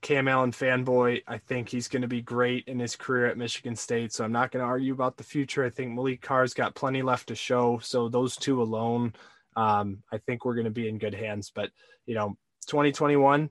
Cam 0.02 0.28
Allen 0.28 0.52
fanboy. 0.52 1.22
I 1.26 1.38
think 1.38 1.68
he's 1.68 1.88
going 1.88 2.02
to 2.02 2.08
be 2.08 2.22
great 2.22 2.66
in 2.66 2.78
his 2.78 2.96
career 2.96 3.26
at 3.26 3.38
Michigan 3.38 3.76
State. 3.76 4.12
So 4.12 4.24
I'm 4.24 4.32
not 4.32 4.50
going 4.50 4.62
to 4.62 4.68
argue 4.68 4.92
about 4.92 5.16
the 5.16 5.24
future. 5.24 5.64
I 5.64 5.70
think 5.70 5.92
Maliq 5.92 6.20
Carr's 6.20 6.54
got 6.54 6.74
plenty 6.74 7.02
left 7.02 7.28
to 7.28 7.34
show. 7.34 7.78
So 7.78 8.08
those 8.08 8.36
two 8.36 8.60
alone, 8.60 9.14
um, 9.56 10.02
I 10.12 10.18
think 10.18 10.44
we're 10.44 10.54
going 10.54 10.64
to 10.64 10.70
be 10.70 10.88
in 10.88 10.98
good 10.98 11.14
hands. 11.14 11.52
But 11.54 11.70
you 12.04 12.16
know, 12.16 12.36
2021, 12.66 13.50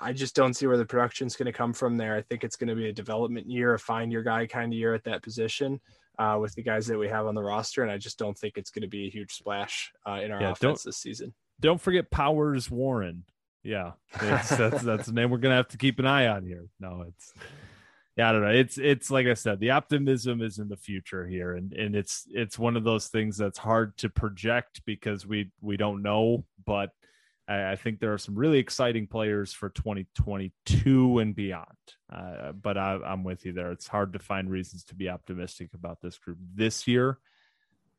I 0.00 0.12
just 0.12 0.34
don't 0.34 0.54
see 0.54 0.66
where 0.66 0.76
the 0.76 0.86
production's 0.86 1.36
going 1.36 1.46
to 1.46 1.52
come 1.52 1.72
from 1.72 1.96
there. 1.96 2.16
I 2.16 2.22
think 2.22 2.44
it's 2.44 2.56
going 2.56 2.68
to 2.68 2.74
be 2.74 2.88
a 2.88 2.92
development 2.92 3.50
year, 3.50 3.74
a 3.74 3.78
find 3.78 4.10
your 4.10 4.22
guy 4.22 4.46
kind 4.46 4.72
of 4.72 4.78
year 4.78 4.94
at 4.94 5.04
that 5.04 5.22
position 5.22 5.80
uh, 6.18 6.38
with 6.40 6.54
the 6.54 6.62
guys 6.62 6.86
that 6.86 6.98
we 6.98 7.08
have 7.08 7.26
on 7.26 7.34
the 7.34 7.42
roster, 7.42 7.82
and 7.82 7.90
I 7.90 7.98
just 7.98 8.18
don't 8.18 8.36
think 8.36 8.56
it's 8.56 8.70
going 8.70 8.82
to 8.82 8.88
be 8.88 9.06
a 9.06 9.10
huge 9.10 9.32
splash 9.32 9.92
uh, 10.06 10.20
in 10.22 10.30
our 10.30 10.40
yeah, 10.40 10.50
offense 10.50 10.82
this 10.82 10.98
season. 10.98 11.34
Don't 11.60 11.80
forget 11.80 12.10
Powers 12.10 12.70
Warren. 12.70 13.24
Yeah, 13.62 13.92
that's 14.18 14.48
that's 14.50 14.82
that's 14.82 15.06
the 15.06 15.12
name 15.12 15.30
we're 15.30 15.38
going 15.38 15.52
to 15.52 15.56
have 15.56 15.68
to 15.68 15.78
keep 15.78 15.98
an 15.98 16.06
eye 16.06 16.26
on 16.26 16.44
here. 16.44 16.66
No, 16.78 17.04
it's 17.06 17.34
yeah, 18.16 18.28
I 18.28 18.32
don't 18.32 18.42
know. 18.42 18.48
It's 18.48 18.76
it's 18.76 19.10
like 19.10 19.26
I 19.26 19.34
said, 19.34 19.60
the 19.60 19.70
optimism 19.70 20.42
is 20.42 20.58
in 20.58 20.68
the 20.68 20.76
future 20.76 21.26
here, 21.26 21.54
and 21.54 21.72
and 21.72 21.94
it's 21.94 22.26
it's 22.30 22.58
one 22.58 22.76
of 22.76 22.84
those 22.84 23.08
things 23.08 23.36
that's 23.36 23.58
hard 23.58 23.96
to 23.98 24.08
project 24.10 24.82
because 24.84 25.26
we 25.26 25.50
we 25.60 25.76
don't 25.76 26.02
know, 26.02 26.44
but 26.66 26.90
I, 27.50 27.72
I 27.72 27.76
think 27.76 27.98
there 27.98 28.12
are 28.14 28.18
some 28.18 28.36
really 28.36 28.58
exciting 28.58 29.06
players 29.06 29.52
for 29.52 29.68
2022 29.70 31.18
and 31.18 31.34
beyond. 31.34 31.66
Uh, 32.10 32.52
but 32.52 32.78
I, 32.78 32.98
I'm 33.04 33.24
with 33.24 33.44
you 33.44 33.52
there. 33.52 33.72
It's 33.72 33.88
hard 33.88 34.12
to 34.12 34.18
find 34.18 34.48
reasons 34.48 34.84
to 34.84 34.94
be 34.94 35.08
optimistic 35.08 35.74
about 35.74 36.00
this 36.00 36.16
group 36.18 36.38
this 36.54 36.86
year. 36.86 37.18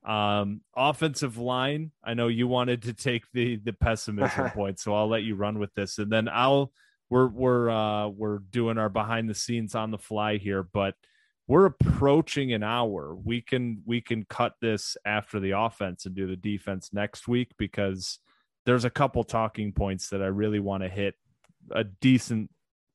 Um, 0.04 0.62
offensive 0.76 1.38
line. 1.38 1.92
I 2.04 2.14
know 2.14 2.28
you 2.28 2.48
wanted 2.48 2.84
to 2.84 2.94
take 2.94 3.26
the 3.34 3.58
the 3.58 3.74
pessimism 3.74 4.50
point, 4.56 4.80
so 4.80 4.96
I'll 4.96 5.10
let 5.10 5.22
you 5.22 5.36
run 5.36 5.60
with 5.60 5.74
this, 5.76 6.00
and 6.00 6.12
then 6.12 6.28
I'll 6.28 6.72
we're 7.12 7.28
we're 7.28 7.70
uh, 7.70 8.08
we're 8.08 8.40
doing 8.40 8.80
our 8.80 8.90
behind 8.90 9.30
the 9.30 9.36
scenes 9.36 9.76
on 9.76 9.92
the 9.92 10.00
fly 10.00 10.38
here, 10.38 10.64
but 10.64 10.96
we're 11.48 11.66
approaching 11.66 12.52
an 12.52 12.64
hour. 12.64 13.14
We 13.14 13.42
can 13.42 13.84
we 13.86 14.02
can 14.02 14.26
cut 14.26 14.56
this 14.60 14.98
after 15.06 15.40
the 15.40 15.52
offense 15.52 16.08
and 16.08 16.16
do 16.16 16.26
the 16.26 16.36
defense 16.36 16.90
next 16.92 17.28
week 17.28 17.52
because 17.58 18.18
there's 18.66 18.86
a 18.86 18.90
couple 18.90 19.24
talking 19.24 19.72
points 19.72 20.10
that 20.10 20.22
I 20.22 20.28
really 20.28 20.60
want 20.60 20.84
to 20.84 20.90
hit 20.90 21.16
a 21.72 21.84
decent 21.84 22.50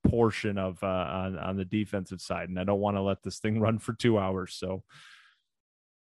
portion 0.07 0.59
of 0.59 0.83
uh, 0.83 0.87
on 0.87 1.39
on 1.39 1.57
the 1.57 1.65
defensive 1.65 2.21
side, 2.21 2.49
and 2.49 2.59
I 2.59 2.65
don't 2.65 2.81
want 2.81 2.97
to 2.97 3.03
let 3.03 3.23
this 3.23 3.39
thing 3.39 3.61
run 3.61 3.79
for 3.79 3.93
two 3.93 4.19
hours. 4.19 4.55
So, 4.55 4.83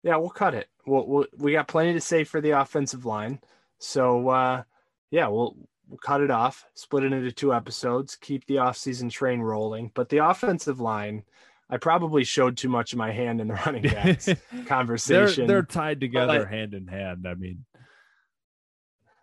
yeah, 0.03 0.17
we'll 0.17 0.31
cut 0.31 0.55
it. 0.55 0.69
We'll, 0.87 1.07
we'll 1.07 1.27
we 1.37 1.53
got 1.53 1.69
plenty 1.69 1.93
to 1.95 2.01
say 2.01 2.25
for 2.25 2.41
the 2.41 2.61
offensive 2.61 3.05
line. 3.05 3.41
So 3.79 4.29
uh, 4.29 4.63
yeah, 5.11 5.29
we'll, 5.29 5.57
we'll 5.89 5.99
cut 5.99 6.21
it 6.21 6.31
off, 6.31 6.65
split 6.75 7.05
it 7.05 7.13
into 7.13 7.33
two 7.33 7.53
episodes, 7.53 8.17
keep 8.17 8.47
the 8.47 8.57
offseason 8.57 9.11
train 9.11 9.41
rolling. 9.41 9.91
But 9.95 10.09
the 10.09 10.19
offensive 10.19 10.81
line, 10.81 11.25
I 11.69 11.79
probably 11.79 12.25
showed 12.25 12.57
too 12.57 12.69
much 12.69 12.93
of 12.93 12.99
my 12.99 13.11
hand 13.11 13.41
in 13.41 13.49
the 13.49 13.55
running 13.55 13.83
backs 13.83 14.29
conversation. 14.67 15.47
They're, 15.47 15.57
they're 15.57 15.63
tied 15.63 16.01
together 16.01 16.47
hand 16.47 16.75
in 16.75 16.87
hand. 16.87 17.27
I 17.27 17.35
mean, 17.35 17.65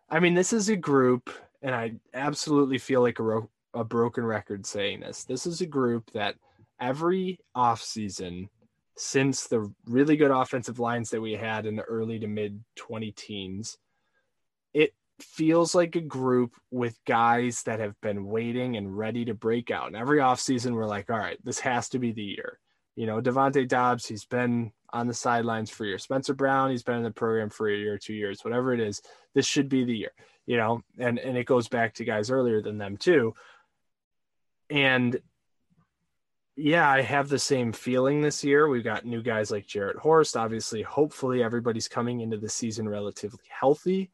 I 0.09 0.19
mean, 0.19 0.33
this 0.33 0.53
is 0.53 0.69
a 0.69 0.75
group, 0.75 1.29
and 1.61 1.75
I 1.75 1.93
absolutely 2.13 2.77
feel 2.77 3.01
like 3.01 3.19
a, 3.19 3.23
ro- 3.23 3.49
a 3.73 3.83
broken 3.83 4.25
record 4.25 4.65
saying 4.65 5.01
this. 5.01 5.25
This 5.25 5.45
is 5.45 5.61
a 5.61 5.65
group 5.65 6.11
that 6.11 6.35
every 6.79 7.39
offseason 7.55 8.49
since 8.97 9.47
the 9.47 9.71
really 9.85 10.17
good 10.17 10.31
offensive 10.31 10.79
lines 10.79 11.11
that 11.11 11.21
we 11.21 11.33
had 11.33 11.65
in 11.65 11.75
the 11.75 11.83
early 11.83 12.19
to 12.19 12.27
mid 12.27 12.63
20 12.75 13.11
teens, 13.11 13.77
it 14.73 14.93
feels 15.19 15.75
like 15.75 15.95
a 15.95 16.01
group 16.01 16.55
with 16.71 16.97
guys 17.05 17.63
that 17.63 17.79
have 17.79 17.99
been 18.01 18.25
waiting 18.25 18.75
and 18.75 18.97
ready 18.97 19.25
to 19.25 19.33
break 19.33 19.71
out. 19.71 19.87
And 19.87 19.95
every 19.95 20.19
offseason, 20.19 20.73
we're 20.73 20.87
like, 20.87 21.09
all 21.09 21.17
right, 21.17 21.37
this 21.43 21.59
has 21.59 21.89
to 21.89 21.99
be 21.99 22.11
the 22.11 22.23
year. 22.23 22.59
You 22.95 23.05
know, 23.05 23.21
Devontae 23.21 23.67
Dobbs, 23.67 24.07
he's 24.07 24.25
been 24.25 24.71
on 24.91 25.07
the 25.07 25.13
sidelines 25.13 25.69
for 25.69 25.83
a 25.83 25.87
year. 25.87 25.97
Spencer 25.97 26.33
Brown, 26.33 26.71
he's 26.71 26.83
been 26.83 26.97
in 26.97 27.03
the 27.03 27.11
program 27.11 27.49
for 27.49 27.69
a 27.69 27.75
year 27.75 27.93
or 27.93 27.97
two 27.97 28.13
years, 28.13 28.43
whatever 28.43 28.73
it 28.73 28.79
is. 28.79 29.01
This 29.33 29.45
should 29.45 29.69
be 29.69 29.83
the 29.83 29.95
year, 29.95 30.11
you 30.45 30.57
know, 30.57 30.81
and, 30.97 31.19
and 31.19 31.37
it 31.37 31.45
goes 31.45 31.67
back 31.67 31.95
to 31.95 32.05
guys 32.05 32.31
earlier 32.31 32.61
than 32.61 32.77
them 32.77 32.97
too. 32.97 33.33
And 34.69 35.19
yeah, 36.55 36.89
I 36.89 37.01
have 37.01 37.29
the 37.29 37.37
same 37.37 37.71
feeling 37.71 38.21
this 38.21 38.43
year. 38.43 38.67
We've 38.67 38.83
got 38.83 39.05
new 39.05 39.21
guys 39.21 39.51
like 39.51 39.67
Jarrett 39.67 39.97
Horst. 39.97 40.35
Obviously, 40.35 40.81
hopefully, 40.81 41.43
everybody's 41.43 41.87
coming 41.87 42.21
into 42.21 42.37
the 42.37 42.49
season 42.49 42.89
relatively 42.89 43.43
healthy, 43.47 44.09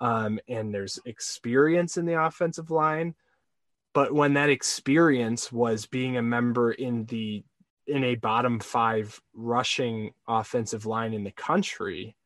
um, 0.00 0.40
and 0.48 0.74
there's 0.74 0.98
experience 1.04 1.98
in 1.98 2.06
the 2.06 2.20
offensive 2.20 2.70
line. 2.70 3.14
But 3.92 4.14
when 4.14 4.32
that 4.34 4.48
experience 4.48 5.52
was 5.52 5.84
being 5.84 6.16
a 6.16 6.22
member 6.22 6.72
in 6.72 7.04
the 7.06 7.44
in 7.86 8.04
a 8.04 8.14
bottom 8.14 8.60
five 8.60 9.20
rushing 9.34 10.12
offensive 10.28 10.86
line 10.86 11.12
in 11.14 11.24
the 11.24 11.32
country, 11.32 12.16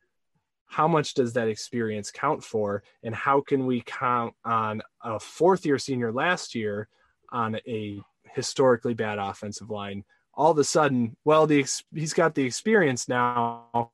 how 0.66 0.88
much 0.88 1.14
does 1.14 1.32
that 1.34 1.48
experience 1.48 2.10
count 2.10 2.42
for? 2.42 2.82
And 3.02 3.14
how 3.14 3.40
can 3.40 3.66
we 3.66 3.82
count 3.86 4.34
on 4.44 4.82
a 5.02 5.18
fourth 5.18 5.64
year 5.64 5.78
senior 5.78 6.12
last 6.12 6.54
year 6.54 6.88
on 7.30 7.56
a 7.66 8.00
historically 8.34 8.94
bad 8.94 9.18
offensive 9.18 9.70
line? 9.70 10.04
All 10.34 10.50
of 10.50 10.58
a 10.58 10.64
sudden, 10.64 11.16
well, 11.24 11.46
the 11.46 11.64
he's 11.94 12.12
got 12.12 12.34
the 12.34 12.44
experience 12.44 13.08
now. 13.08 13.90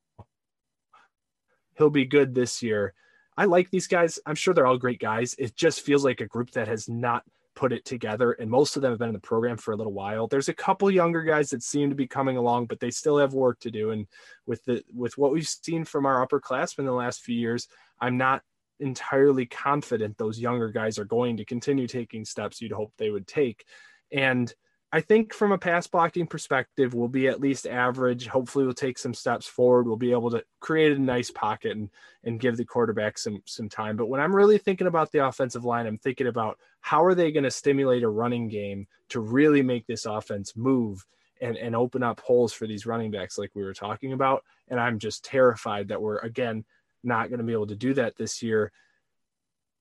He'll 1.78 1.90
be 1.90 2.04
good 2.04 2.34
this 2.34 2.62
year. 2.62 2.94
I 3.36 3.44
like 3.44 3.70
these 3.70 3.86
guys. 3.86 4.18
I'm 4.26 4.34
sure 4.34 4.52
they're 4.52 4.66
all 4.66 4.76
great 4.76 5.00
guys. 5.00 5.34
It 5.38 5.56
just 5.56 5.82
feels 5.82 6.04
like 6.04 6.20
a 6.20 6.26
group 6.26 6.50
that 6.52 6.68
has 6.68 6.88
not 6.88 7.22
put 7.54 7.72
it 7.72 7.84
together, 7.84 8.32
and 8.32 8.50
most 8.50 8.76
of 8.76 8.82
them 8.82 8.92
have 8.92 8.98
been 8.98 9.08
in 9.08 9.14
the 9.14 9.20
program 9.20 9.56
for 9.56 9.72
a 9.72 9.76
little 9.76 9.92
while. 9.92 10.26
There's 10.26 10.48
a 10.48 10.54
couple 10.54 10.90
younger 10.90 11.22
guys 11.22 11.50
that 11.50 11.62
seem 11.62 11.90
to 11.90 11.96
be 11.96 12.06
coming 12.06 12.36
along, 12.36 12.66
but 12.66 12.80
they 12.80 12.90
still 12.90 13.18
have 13.18 13.34
work 13.34 13.60
to 13.60 13.70
do. 13.70 13.90
And 13.90 14.06
with 14.46 14.64
the 14.64 14.82
with 14.92 15.18
what 15.18 15.32
we've 15.32 15.46
seen 15.46 15.84
from 15.84 16.06
our 16.06 16.26
upperclassmen 16.26 16.84
the 16.84 16.92
last 16.92 17.22
few 17.22 17.36
years, 17.36 17.68
I'm 18.00 18.16
not 18.16 18.42
entirely 18.80 19.46
confident 19.46 20.18
those 20.18 20.40
younger 20.40 20.70
guys 20.70 20.98
are 20.98 21.04
going 21.04 21.36
to 21.36 21.44
continue 21.44 21.86
taking 21.86 22.24
steps 22.24 22.60
you'd 22.60 22.72
hope 22.72 22.92
they 22.96 23.10
would 23.10 23.26
take. 23.26 23.64
And 24.10 24.52
I 24.94 25.00
think 25.00 25.32
from 25.32 25.52
a 25.52 25.58
pass 25.58 25.86
blocking 25.86 26.26
perspective, 26.26 26.92
we'll 26.92 27.08
be 27.08 27.26
at 27.26 27.40
least 27.40 27.66
average. 27.66 28.26
Hopefully, 28.26 28.66
we'll 28.66 28.74
take 28.74 28.98
some 28.98 29.14
steps 29.14 29.46
forward. 29.46 29.86
We'll 29.86 29.96
be 29.96 30.12
able 30.12 30.30
to 30.32 30.44
create 30.60 30.92
a 30.92 30.98
nice 30.98 31.30
pocket 31.30 31.72
and 31.72 31.88
and 32.24 32.38
give 32.38 32.58
the 32.58 32.64
quarterback 32.66 33.16
some 33.16 33.42
some 33.46 33.70
time. 33.70 33.96
But 33.96 34.08
when 34.08 34.20
I'm 34.20 34.36
really 34.36 34.58
thinking 34.58 34.86
about 34.86 35.10
the 35.10 35.26
offensive 35.26 35.64
line, 35.64 35.86
I'm 35.86 35.96
thinking 35.96 36.26
about 36.26 36.58
how 36.82 37.02
are 37.04 37.14
they 37.14 37.32
going 37.32 37.44
to 37.44 37.50
stimulate 37.50 38.02
a 38.02 38.08
running 38.08 38.48
game 38.48 38.86
to 39.08 39.20
really 39.20 39.62
make 39.62 39.86
this 39.86 40.04
offense 40.04 40.54
move 40.56 41.06
and 41.40 41.56
and 41.56 41.74
open 41.74 42.02
up 42.02 42.20
holes 42.20 42.52
for 42.52 42.66
these 42.66 42.84
running 42.84 43.10
backs 43.10 43.38
like 43.38 43.50
we 43.54 43.62
were 43.62 43.72
talking 43.72 44.12
about. 44.12 44.44
And 44.68 44.78
I'm 44.78 44.98
just 44.98 45.24
terrified 45.24 45.88
that 45.88 46.02
we're 46.02 46.18
again 46.18 46.66
not 47.02 47.30
going 47.30 47.38
to 47.38 47.46
be 47.46 47.54
able 47.54 47.66
to 47.68 47.76
do 47.76 47.94
that 47.94 48.16
this 48.16 48.42
year. 48.42 48.72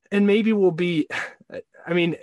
And 0.10 0.26
maybe 0.26 0.54
we'll 0.54 0.72
be, 0.72 1.08
I 1.86 1.94
mean, 1.94 2.16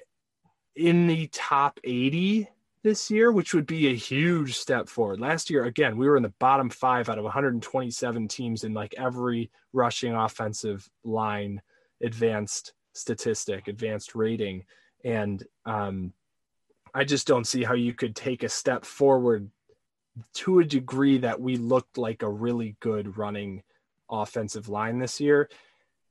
in 0.74 1.07
the 1.07 1.26
top 1.26 1.80
80 1.84 2.49
this 2.83 3.11
year, 3.11 3.33
which 3.33 3.55
would 3.55 3.66
be 3.66 3.89
a 3.89 3.95
huge 3.95 4.57
step 4.57 4.89
forward. 4.89 5.20
Last 5.20 5.51
year, 5.51 5.64
again, 5.64 5.97
we 5.97 6.09
were 6.09 6.16
in 6.16 6.22
the 6.22 6.33
bottom 6.39 6.70
five 6.70 7.09
out 7.09 7.18
of 7.18 7.24
127 7.24 8.29
teams 8.29 8.64
in 8.64 8.74
like 8.74 8.95
every 8.97 9.51
rushing 9.72 10.14
offensive 10.14 10.89
line 11.05 11.61
advanced 12.03 12.72
statistic, 12.93 13.68
advanced 13.68 14.14
rating. 14.14 14.64
And 15.05 15.43
um, 15.64 16.12
I 16.95 17.05
just 17.05 17.26
don't 17.26 17.47
see 17.47 17.64
how 17.64 17.74
you 17.74 17.93
could 17.93 18.16
take 18.16 18.43
a 18.43 18.49
step 18.49 18.85
forward 18.85 19.51
to 20.35 20.59
a 20.59 20.64
degree 20.64 21.18
that 21.18 21.41
we 21.41 21.57
looked 21.57 21.99
like 21.99 22.22
a 22.22 22.31
really 22.31 22.76
good 22.81 23.16
running 23.16 23.62
offensive 24.11 24.68
line 24.68 24.99
this 24.99 25.20
year. 25.20 25.49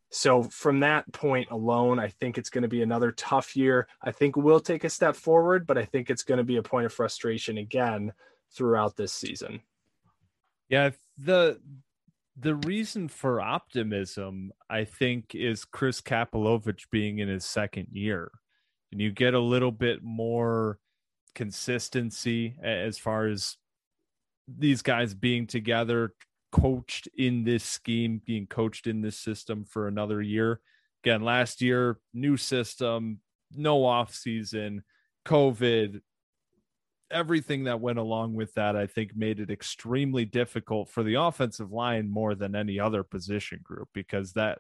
So 0.10 0.44
from 0.44 0.80
that 0.82 1.12
point 1.12 1.50
alone, 1.52 2.00
I 2.00 2.08
think 2.08 2.38
it's 2.38 2.50
going 2.50 2.62
to 2.62 2.68
be 2.68 2.82
another 2.82 3.12
tough 3.12 3.56
year. 3.56 3.88
I 4.02 4.12
think 4.12 4.38
we'll 4.38 4.60
take 4.60 4.84
a 4.84 4.90
step 4.90 5.16
forward, 5.16 5.68
but 5.68 5.78
I 5.78 5.86
think 5.86 6.10
it's 6.10 6.24
going 6.24 6.38
to 6.38 6.44
be 6.44 6.58
a 6.58 6.64
point 6.64 6.86
of 6.86 6.94
frustration 6.94 7.58
again 7.58 8.14
throughout 8.54 8.96
this 8.96 9.14
season. 9.14 9.62
Yeah, 10.70 10.92
the 11.18 11.60
the 12.40 12.56
reason 12.56 13.08
for 13.08 13.42
optimism, 13.42 14.52
I 14.70 14.84
think, 14.84 15.34
is 15.34 15.66
Chris 15.66 16.02
Kapilovic 16.02 16.84
being 16.92 17.20
in 17.20 17.28
his 17.28 17.46
second 17.46 17.88
year, 17.92 18.32
and 18.92 19.02
you 19.02 19.12
get 19.12 19.34
a 19.34 19.40
little 19.40 19.72
bit 19.72 20.04
more 20.04 20.80
consistency 21.36 22.56
as 22.64 22.98
far 22.98 23.28
as 23.28 23.58
these 24.48 24.82
guys 24.82 25.14
being 25.14 25.48
together, 25.48 26.14
coached 26.52 27.08
in 27.18 27.44
this 27.44 27.64
scheme, 27.64 28.22
being 28.26 28.48
coached 28.48 28.88
in 28.88 29.02
this 29.02 29.20
system 29.20 29.66
for 29.66 29.88
another 29.88 30.22
year. 30.22 30.60
Again, 31.04 31.22
last 31.22 31.62
year, 31.62 32.00
new 32.14 32.38
system, 32.38 33.20
no 33.52 33.86
off 33.86 34.14
season, 34.14 34.84
COVID, 35.26 36.02
everything 37.12 37.66
that 37.66 37.80
went 37.80 38.00
along 38.00 38.34
with 38.34 38.54
that, 38.56 38.76
I 38.76 38.88
think, 38.88 39.16
made 39.16 39.40
it 39.40 39.50
extremely 39.50 40.26
difficult 40.26 40.90
for 40.90 41.04
the 41.04 41.16
offensive 41.16 41.72
line 41.72 42.10
more 42.10 42.36
than 42.36 42.56
any 42.56 42.80
other 42.80 43.04
position 43.04 43.60
group 43.64 43.90
because 43.94 44.34
that 44.34 44.60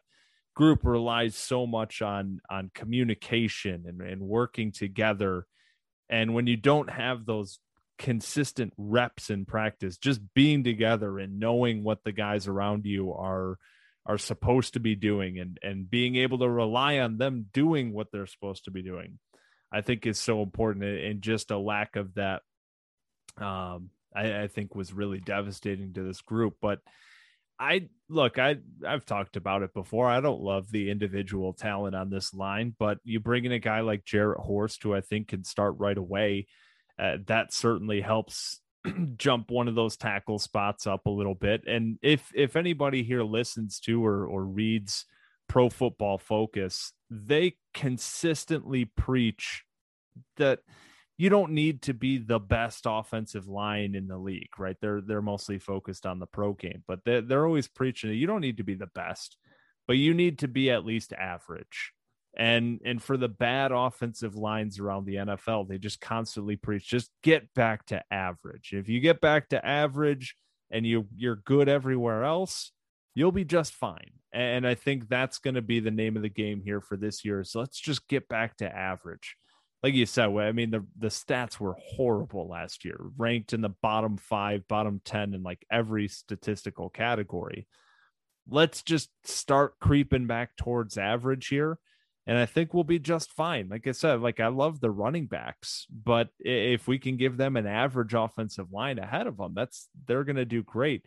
group 0.55 0.83
relies 0.83 1.35
so 1.35 1.67
much 1.67 2.01
on 2.01 2.39
on 2.49 2.71
communication 2.73 3.85
and, 3.87 4.01
and 4.01 4.21
working 4.21 4.71
together. 4.71 5.45
And 6.09 6.33
when 6.33 6.47
you 6.47 6.57
don't 6.57 6.89
have 6.89 7.25
those 7.25 7.59
consistent 7.97 8.73
reps 8.77 9.29
in 9.29 9.45
practice, 9.45 9.97
just 9.97 10.21
being 10.33 10.63
together 10.63 11.19
and 11.19 11.39
knowing 11.39 11.83
what 11.83 12.03
the 12.03 12.11
guys 12.11 12.47
around 12.47 12.85
you 12.85 13.13
are 13.13 13.57
are 14.05 14.17
supposed 14.17 14.73
to 14.73 14.79
be 14.79 14.95
doing 14.95 15.37
and 15.37 15.59
and 15.61 15.89
being 15.89 16.15
able 16.15 16.39
to 16.39 16.49
rely 16.49 16.99
on 16.99 17.17
them 17.17 17.47
doing 17.51 17.91
what 17.91 18.07
they're 18.11 18.25
supposed 18.25 18.65
to 18.65 18.71
be 18.71 18.81
doing 18.81 19.19
I 19.71 19.81
think 19.81 20.05
is 20.05 20.17
so 20.17 20.41
important. 20.41 20.85
And 20.85 21.21
just 21.21 21.51
a 21.51 21.57
lack 21.57 21.95
of 21.95 22.13
that 22.15 22.41
um 23.37 23.89
I, 24.15 24.43
I 24.43 24.47
think 24.47 24.73
was 24.73 24.93
really 24.93 25.19
devastating 25.19 25.93
to 25.93 26.03
this 26.03 26.21
group. 26.21 26.55
But 26.61 26.79
I 27.59 27.89
look 28.07 28.39
I 28.39 28.57
I've 28.87 29.05
talked 29.05 29.35
about 29.35 29.63
it 29.63 29.73
before. 29.73 30.07
I 30.07 30.21
don't 30.21 30.41
love 30.41 30.71
the 30.71 30.89
individual 30.89 31.53
talent 31.53 31.95
on 31.95 32.09
this 32.09 32.33
line 32.33 32.75
but 32.77 32.99
you 33.03 33.19
bring 33.19 33.45
in 33.45 33.51
a 33.51 33.59
guy 33.59 33.81
like 33.81 34.05
Jarrett 34.05 34.39
Horst 34.39 34.83
who 34.83 34.93
I 34.93 35.01
think 35.01 35.29
can 35.29 35.43
start 35.43 35.75
right 35.77 35.97
away 35.97 36.47
uh, 36.99 37.17
that 37.27 37.53
certainly 37.53 38.01
helps 38.01 38.61
jump 39.17 39.51
one 39.51 39.67
of 39.67 39.75
those 39.75 39.97
tackle 39.97 40.39
spots 40.39 40.87
up 40.87 41.05
a 41.05 41.11
little 41.11 41.35
bit. 41.35 41.63
And 41.67 41.97
if 42.01 42.31
if 42.33 42.55
anybody 42.55 43.03
here 43.03 43.23
listens 43.23 43.79
to 43.81 44.05
or 44.05 44.25
or 44.25 44.43
reads 44.43 45.05
pro 45.47 45.69
football 45.69 46.17
focus 46.17 46.91
they 47.09 47.55
consistently 47.73 48.85
preach 48.85 49.63
that 50.35 50.59
you 51.17 51.29
don't 51.29 51.51
need 51.51 51.81
to 51.81 51.93
be 51.93 52.17
the 52.17 52.39
best 52.39 52.83
offensive 52.85 53.47
line 53.47 53.95
in 53.95 54.07
the 54.07 54.17
league 54.17 54.49
right? 54.57 54.75
They're 54.81 55.01
they're 55.01 55.21
mostly 55.21 55.57
focused 55.57 56.05
on 56.05 56.19
the 56.19 56.25
pro 56.25 56.53
game 56.53 56.83
but 56.87 56.99
they're, 57.05 57.21
they're 57.21 57.45
always 57.45 57.67
preaching 57.67 58.09
that 58.09 58.17
you 58.17 58.27
don't 58.27 58.41
need 58.41 58.57
to 58.57 58.63
be 58.63 58.75
the 58.75 58.87
best 58.87 59.37
but 59.87 59.97
you 59.97 60.13
need 60.13 60.39
to 60.39 60.47
be 60.47 60.69
at 60.69 60.85
least 60.85 61.13
average 61.13 61.93
and 62.37 62.79
and 62.85 63.03
for 63.03 63.17
the 63.17 63.27
bad 63.27 63.71
offensive 63.71 64.35
lines 64.35 64.79
around 64.79 65.05
the 65.05 65.15
NFL 65.15 65.67
they 65.67 65.77
just 65.77 65.99
constantly 65.99 66.55
preach 66.55 66.87
just 66.87 67.11
get 67.23 67.53
back 67.53 67.85
to 67.87 68.01
average 68.11 68.73
if 68.73 68.87
you 68.87 68.99
get 68.99 69.19
back 69.19 69.49
to 69.49 69.65
average 69.65 70.35
and 70.71 70.85
you 70.85 71.07
you're 71.15 71.35
good 71.35 71.67
everywhere 71.67 72.23
else 72.23 72.71
you'll 73.15 73.31
be 73.31 73.43
just 73.45 73.73
fine 73.73 74.11
and 74.33 74.67
I 74.67 74.75
think 74.75 75.07
that's 75.07 75.39
going 75.39 75.55
to 75.55 75.61
be 75.61 75.79
the 75.79 75.91
name 75.91 76.15
of 76.15 76.21
the 76.21 76.29
game 76.29 76.61
here 76.61 76.81
for 76.81 76.97
this 76.97 77.23
year. 77.23 77.43
So 77.43 77.59
let's 77.59 77.79
just 77.79 78.07
get 78.07 78.27
back 78.27 78.57
to 78.57 78.75
average. 78.75 79.35
Like 79.81 79.93
you 79.93 80.05
said, 80.05 80.29
I 80.29 80.51
mean, 80.51 80.71
the, 80.71 80.85
the 80.97 81.07
stats 81.07 81.59
were 81.59 81.75
horrible 81.79 82.47
last 82.47 82.83
year, 82.83 82.99
ranked 83.17 83.53
in 83.53 83.61
the 83.61 83.73
bottom 83.81 84.17
five, 84.17 84.67
bottom 84.67 85.01
10 85.05 85.33
in 85.33 85.43
like 85.43 85.65
every 85.71 86.07
statistical 86.07 86.89
category. 86.89 87.67
Let's 88.49 88.81
just 88.81 89.09
start 89.23 89.79
creeping 89.79 90.27
back 90.27 90.55
towards 90.57 90.97
average 90.97 91.47
here. 91.47 91.79
And 92.27 92.37
I 92.37 92.45
think 92.45 92.73
we'll 92.73 92.83
be 92.83 92.99
just 92.99 93.31
fine. 93.31 93.69
Like 93.69 93.87
I 93.87 93.93
said, 93.93 94.19
like 94.19 94.41
I 94.41 94.47
love 94.47 94.81
the 94.81 94.91
running 94.91 95.27
backs, 95.27 95.87
but 95.89 96.27
if 96.39 96.85
we 96.85 96.99
can 96.99 97.15
give 97.15 97.37
them 97.37 97.55
an 97.55 97.65
average 97.65 98.13
offensive 98.13 98.73
line 98.73 98.99
ahead 98.99 99.27
of 99.27 99.37
them, 99.37 99.53
that's 99.55 99.87
they're 100.05 100.25
going 100.25 100.35
to 100.35 100.45
do 100.45 100.61
great. 100.61 101.05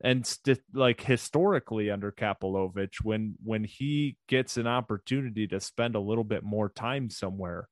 And 0.00 0.26
st- 0.26 0.60
like 0.74 1.00
historically 1.00 1.88
under 1.88 2.10
Kapilovic, 2.10 2.96
when 3.04 3.36
when 3.44 3.62
he 3.62 4.16
gets 4.26 4.56
an 4.56 4.66
opportunity 4.66 5.46
to 5.46 5.60
spend 5.60 5.94
a 5.94 6.00
little 6.00 6.24
bit 6.24 6.42
more 6.42 6.68
time 6.68 7.10
somewhere, 7.10 7.68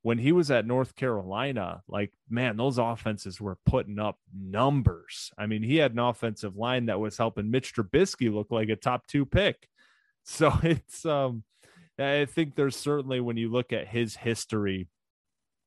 when 0.00 0.16
he 0.16 0.32
was 0.32 0.50
at 0.50 0.66
North 0.66 0.96
Carolina, 0.96 1.82
like 1.88 2.10
man, 2.30 2.56
those 2.56 2.78
offenses 2.78 3.38
were 3.38 3.58
putting 3.66 3.98
up 3.98 4.16
numbers. 4.34 5.30
I 5.36 5.46
mean, 5.46 5.62
he 5.62 5.76
had 5.76 5.92
an 5.92 5.98
offensive 5.98 6.56
line 6.56 6.86
that 6.86 7.00
was 7.00 7.18
helping 7.18 7.50
Mitch 7.50 7.74
Trubisky 7.74 8.32
look 8.32 8.50
like 8.50 8.70
a 8.70 8.76
top 8.76 9.06
two 9.06 9.26
pick. 9.26 9.68
So 10.22 10.52
it's 10.62 11.06
um 11.06 11.44
I 12.00 12.24
think 12.24 12.54
there's 12.54 12.76
certainly 12.76 13.20
when 13.20 13.36
you 13.36 13.50
look 13.50 13.72
at 13.72 13.86
his 13.86 14.16
history, 14.16 14.88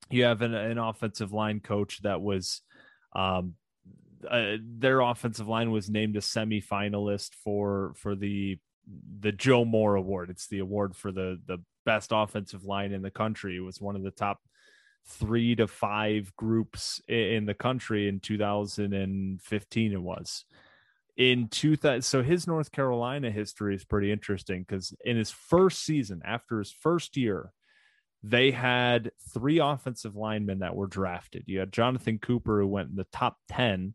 you 0.10 0.24
have 0.24 0.42
an, 0.42 0.54
an 0.54 0.78
offensive 0.78 1.32
line 1.32 1.60
coach 1.60 2.02
that 2.02 2.22
was, 2.22 2.62
um, 3.16 3.56
uh, 4.30 4.58
their 4.62 5.02
offensive 5.02 5.48
line 5.48 5.72
was 5.72 5.90
named 5.90 6.16
a 6.16 6.22
semifinalist 6.22 7.36
for 7.44 7.94
for 7.98 8.16
the 8.16 8.58
the 9.20 9.32
Joe 9.32 9.66
Moore 9.66 9.96
Award. 9.96 10.30
It's 10.30 10.48
the 10.48 10.60
award 10.60 10.96
for 10.96 11.12
the 11.12 11.40
the 11.46 11.60
best 11.86 12.12
offensive 12.14 12.64
line 12.64 12.94
in 12.94 13.02
the 13.02 13.12
country. 13.12 13.58
It 13.58 13.62
was 13.62 13.82
one 13.82 13.96
of 13.96 14.04
the 14.04 14.12
top 14.12 14.40
three 15.06 15.56
to 15.56 15.68
five 15.68 16.34
groups 16.38 17.02
in 17.08 17.46
the 17.46 17.54
country 17.54 18.08
in 18.08 18.20
2015. 18.22 19.92
It 19.92 20.02
was 20.02 20.46
in 21.16 21.47
2000 21.47 22.01
so 22.01 22.24
his 22.24 22.47
north 22.47 22.72
carolina 22.72 23.30
history 23.30 23.76
is 23.76 23.86
pretty 23.86 24.11
interesting 24.11 24.66
because 24.68 24.95
in 25.05 25.16
his 25.16 25.30
first 25.30 25.84
season 25.84 26.22
after 26.26 26.57
his 26.57 26.72
first 26.72 27.16
year 27.16 27.51
they 28.24 28.51
had 28.51 29.11
three 29.34 29.59
offensive 29.59 30.16
linemen 30.16 30.59
that 30.59 30.78
were 30.78 30.88
drafted. 30.88 31.43
You 31.45 31.59
had 31.59 31.72
jonathan 31.72 32.20
cooper 32.20 32.61
who 32.61 32.68
went 32.68 32.89
in 32.89 32.95
the 32.95 33.07
top 33.11 33.38
10 33.49 33.93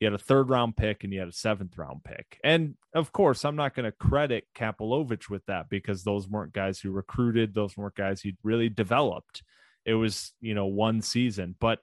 you 0.00 0.06
had 0.06 0.14
a 0.14 0.18
third 0.18 0.48
round 0.48 0.76
pick 0.76 1.02
and 1.02 1.12
you 1.12 1.18
had 1.18 1.28
a 1.28 1.32
seventh 1.32 1.76
round 1.76 2.04
pick. 2.04 2.38
And 2.44 2.76
of 2.94 3.12
course 3.12 3.44
i'm 3.44 3.56
not 3.56 3.74
going 3.74 3.84
to 3.84 3.92
credit 3.92 4.44
kapilovic 4.54 5.28
with 5.28 5.44
that 5.46 5.68
because 5.68 6.04
those 6.04 6.28
weren't 6.28 6.52
guys 6.52 6.80
who 6.80 6.90
recruited 6.90 7.54
those 7.54 7.76
weren't 7.76 7.94
guys 7.94 8.20
who 8.20 8.30
really 8.42 8.68
developed. 8.68 9.42
It 9.84 9.94
was 9.94 10.32
you 10.40 10.54
know 10.54 10.66
one 10.66 11.02
season. 11.02 11.56
But 11.58 11.80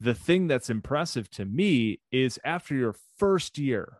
the 0.00 0.14
thing 0.14 0.46
that's 0.46 0.70
impressive 0.70 1.30
to 1.30 1.44
me 1.44 2.00
is 2.12 2.38
after 2.44 2.74
your 2.74 2.94
first 3.16 3.58
year 3.58 3.98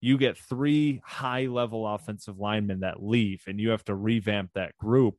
you 0.00 0.16
get 0.16 0.38
three 0.38 1.00
high 1.04 1.46
level 1.46 1.86
offensive 1.86 2.38
linemen 2.38 2.80
that 2.80 3.02
leave 3.02 3.42
and 3.46 3.58
you 3.58 3.70
have 3.70 3.84
to 3.84 3.94
revamp 3.94 4.50
that 4.54 4.76
group. 4.78 5.16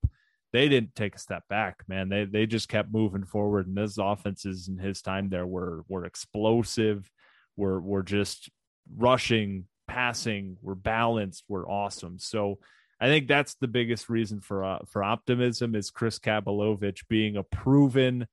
They 0.52 0.70
didn't 0.70 0.96
take 0.96 1.16
a 1.16 1.20
step 1.20 1.44
back 1.50 1.84
man. 1.88 2.10
They 2.10 2.26
they 2.26 2.46
just 2.46 2.70
kept 2.70 2.92
moving 2.92 3.26
forward 3.26 3.68
and 3.68 3.78
those 3.78 3.98
offenses 3.98 4.68
in 4.68 4.78
his 4.78 5.02
time 5.02 5.30
there 5.30 5.46
were 5.46 5.84
were 5.88 6.06
explosive 6.06 7.10
were 7.56 7.80
were 7.80 8.04
just 8.04 8.50
rushing 8.96 9.66
passing 9.88 10.58
were 10.62 10.76
balanced 10.76 11.44
were 11.48 11.70
awesome. 11.70 12.18
So 12.20 12.60
i 13.02 13.08
think 13.08 13.28
that's 13.28 13.56
the 13.56 13.68
biggest 13.68 14.10
reason 14.10 14.42
for 14.42 14.64
uh, 14.64 14.80
for 14.86 15.04
optimism 15.04 15.74
is 15.74 15.90
chris 15.90 16.20
kapilovic 16.20 17.02
being 17.08 17.38
a 17.38 17.44
proven 17.44 18.28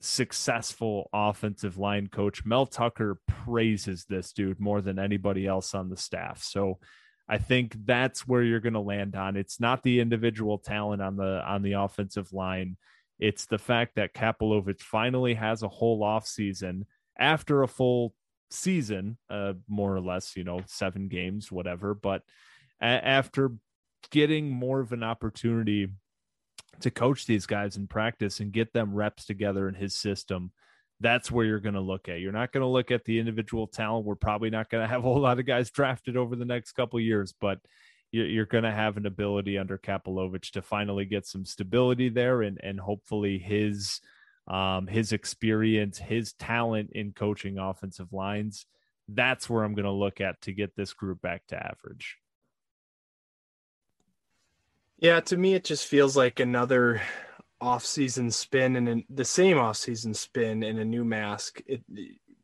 successful 0.00 1.08
offensive 1.12 1.78
line 1.78 2.08
coach. 2.08 2.44
Mel 2.44 2.66
Tucker 2.66 3.20
praises 3.26 4.04
this 4.08 4.32
dude 4.32 4.60
more 4.60 4.80
than 4.80 4.98
anybody 4.98 5.46
else 5.46 5.74
on 5.74 5.90
the 5.90 5.96
staff. 5.96 6.42
So 6.42 6.78
I 7.28 7.38
think 7.38 7.76
that's 7.84 8.26
where 8.26 8.42
you're 8.42 8.60
going 8.60 8.72
to 8.72 8.80
land 8.80 9.14
on. 9.14 9.36
It's 9.36 9.60
not 9.60 9.82
the 9.82 10.00
individual 10.00 10.58
talent 10.58 11.00
on 11.02 11.16
the 11.16 11.42
on 11.46 11.62
the 11.62 11.74
offensive 11.74 12.32
line. 12.32 12.76
It's 13.18 13.46
the 13.46 13.58
fact 13.58 13.96
that 13.96 14.14
Kapilovic 14.14 14.80
finally 14.80 15.34
has 15.34 15.62
a 15.62 15.68
whole 15.68 16.02
off 16.02 16.26
season 16.26 16.86
after 17.18 17.62
a 17.62 17.68
full 17.68 18.14
season, 18.50 19.18
uh, 19.28 19.52
more 19.68 19.94
or 19.94 20.00
less, 20.00 20.36
you 20.36 20.42
know, 20.42 20.62
seven 20.66 21.08
games, 21.08 21.52
whatever. 21.52 21.94
But 21.94 22.22
a- 22.80 22.86
after 22.86 23.52
getting 24.10 24.50
more 24.50 24.80
of 24.80 24.92
an 24.92 25.02
opportunity 25.02 25.88
to 26.80 26.90
coach 26.90 27.26
these 27.26 27.46
guys 27.46 27.76
in 27.76 27.86
practice 27.86 28.40
and 28.40 28.52
get 28.52 28.72
them 28.72 28.94
reps 28.94 29.26
together 29.26 29.68
in 29.68 29.74
his 29.74 29.94
system 29.94 30.52
that's 31.00 31.30
where 31.30 31.46
you're 31.46 31.60
going 31.60 31.74
to 31.74 31.80
look 31.80 32.08
at. 32.08 32.20
You're 32.20 32.30
not 32.30 32.52
going 32.52 32.60
to 32.60 32.66
look 32.66 32.90
at 32.90 33.04
the 33.06 33.18
individual 33.18 33.66
talent. 33.66 34.04
We're 34.04 34.16
probably 34.16 34.50
not 34.50 34.68
going 34.68 34.84
to 34.84 34.88
have 34.88 35.00
a 35.00 35.02
whole 35.02 35.20
lot 35.20 35.38
of 35.38 35.46
guys 35.46 35.70
drafted 35.70 36.16
over 36.16 36.36
the 36.36 36.44
next 36.44 36.72
couple 36.72 37.00
years 37.00 37.34
but 37.40 37.58
you're 38.12 38.46
going 38.46 38.64
to 38.64 38.72
have 38.72 38.96
an 38.96 39.06
ability 39.06 39.56
under 39.56 39.78
Kapilovic 39.78 40.50
to 40.50 40.62
finally 40.62 41.04
get 41.04 41.26
some 41.26 41.44
stability 41.44 42.08
there 42.08 42.42
and 42.42 42.58
and 42.62 42.80
hopefully 42.80 43.38
his 43.38 44.00
um, 44.48 44.86
his 44.88 45.12
experience 45.12 45.98
his 45.98 46.32
talent 46.32 46.90
in 46.92 47.12
coaching 47.12 47.58
offensive 47.58 48.12
lines 48.12 48.66
that's 49.12 49.48
where 49.48 49.64
I'm 49.64 49.74
going 49.74 49.84
to 49.84 49.90
look 49.92 50.20
at 50.20 50.40
to 50.42 50.52
get 50.52 50.74
this 50.76 50.92
group 50.92 51.20
back 51.20 51.46
to 51.48 51.56
average 51.56 52.18
yeah, 55.00 55.20
to 55.20 55.36
me, 55.36 55.54
it 55.54 55.64
just 55.64 55.86
feels 55.86 56.16
like 56.16 56.40
another 56.40 57.00
off-season 57.60 58.30
spin 58.30 58.76
and 58.76 59.04
the 59.10 59.24
same 59.24 59.58
off-season 59.58 60.14
spin 60.14 60.62
in 60.62 60.78
a 60.78 60.84
new 60.84 61.04
mask. 61.04 61.60
It 61.66 61.82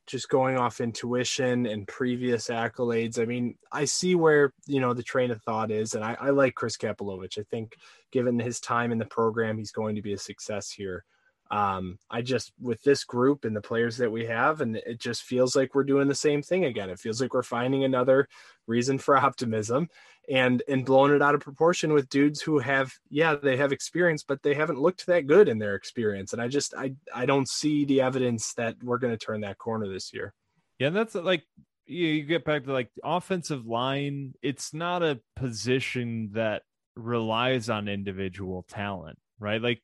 just 0.06 0.28
going 0.28 0.56
off 0.56 0.80
intuition 0.80 1.66
and 1.66 1.86
previous 1.86 2.48
accolades. 2.48 3.20
I 3.20 3.24
mean, 3.24 3.56
I 3.72 3.84
see 3.84 4.14
where 4.14 4.52
you 4.66 4.80
know 4.80 4.94
the 4.94 5.02
train 5.02 5.30
of 5.30 5.42
thought 5.42 5.70
is, 5.70 5.94
and 5.94 6.04
I, 6.04 6.16
I 6.20 6.30
like 6.30 6.54
Chris 6.54 6.76
Kapilovic. 6.76 7.38
I 7.38 7.42
think, 7.50 7.76
given 8.10 8.38
his 8.38 8.60
time 8.60 8.92
in 8.92 8.98
the 8.98 9.04
program, 9.04 9.58
he's 9.58 9.72
going 9.72 9.96
to 9.96 10.02
be 10.02 10.12
a 10.12 10.18
success 10.18 10.70
here 10.70 11.04
um, 11.50 11.98
I 12.10 12.22
just 12.22 12.52
with 12.60 12.82
this 12.82 13.04
group 13.04 13.44
and 13.44 13.54
the 13.54 13.60
players 13.60 13.96
that 13.98 14.10
we 14.10 14.26
have, 14.26 14.60
and 14.60 14.76
it 14.76 14.98
just 14.98 15.22
feels 15.22 15.54
like 15.54 15.74
we're 15.74 15.84
doing 15.84 16.08
the 16.08 16.14
same 16.14 16.42
thing 16.42 16.64
again. 16.64 16.90
It 16.90 16.98
feels 16.98 17.20
like 17.20 17.34
we're 17.34 17.42
finding 17.42 17.84
another 17.84 18.28
reason 18.66 18.98
for 18.98 19.16
optimism 19.16 19.88
and 20.28 20.62
and 20.68 20.84
blowing 20.84 21.14
it 21.14 21.22
out 21.22 21.34
of 21.34 21.40
proportion 21.40 21.92
with 21.92 22.08
dudes 22.08 22.40
who 22.40 22.58
have 22.58 22.92
yeah 23.10 23.34
they 23.34 23.56
have 23.56 23.72
experience 23.72 24.22
but 24.22 24.42
they 24.42 24.54
haven't 24.54 24.80
looked 24.80 25.06
that 25.06 25.26
good 25.26 25.48
in 25.48 25.58
their 25.58 25.74
experience. 25.74 26.32
And 26.32 26.42
i 26.42 26.48
just 26.48 26.74
i 26.74 26.92
i 27.14 27.26
don't 27.26 27.48
see 27.48 27.84
the 27.84 28.00
evidence 28.00 28.54
that 28.54 28.76
we're 28.82 28.98
going 28.98 29.16
to 29.16 29.24
turn 29.24 29.40
that 29.42 29.58
corner 29.58 29.88
this 29.88 30.12
year. 30.12 30.34
Yeah 30.78 30.90
that's 30.90 31.14
like 31.14 31.44
you, 31.88 32.24
get 32.24 32.44
back 32.44 32.64
to 32.64 32.72
like 32.72 32.90
offensive 33.04 33.64
line 33.64 34.34
it's 34.42 34.74
not 34.74 35.04
a 35.04 35.20
position 35.36 36.30
that 36.32 36.62
relies 36.96 37.70
on 37.70 37.86
individual 37.86 38.64
talent 38.68 39.18
right? 39.38 39.60
Like 39.60 39.82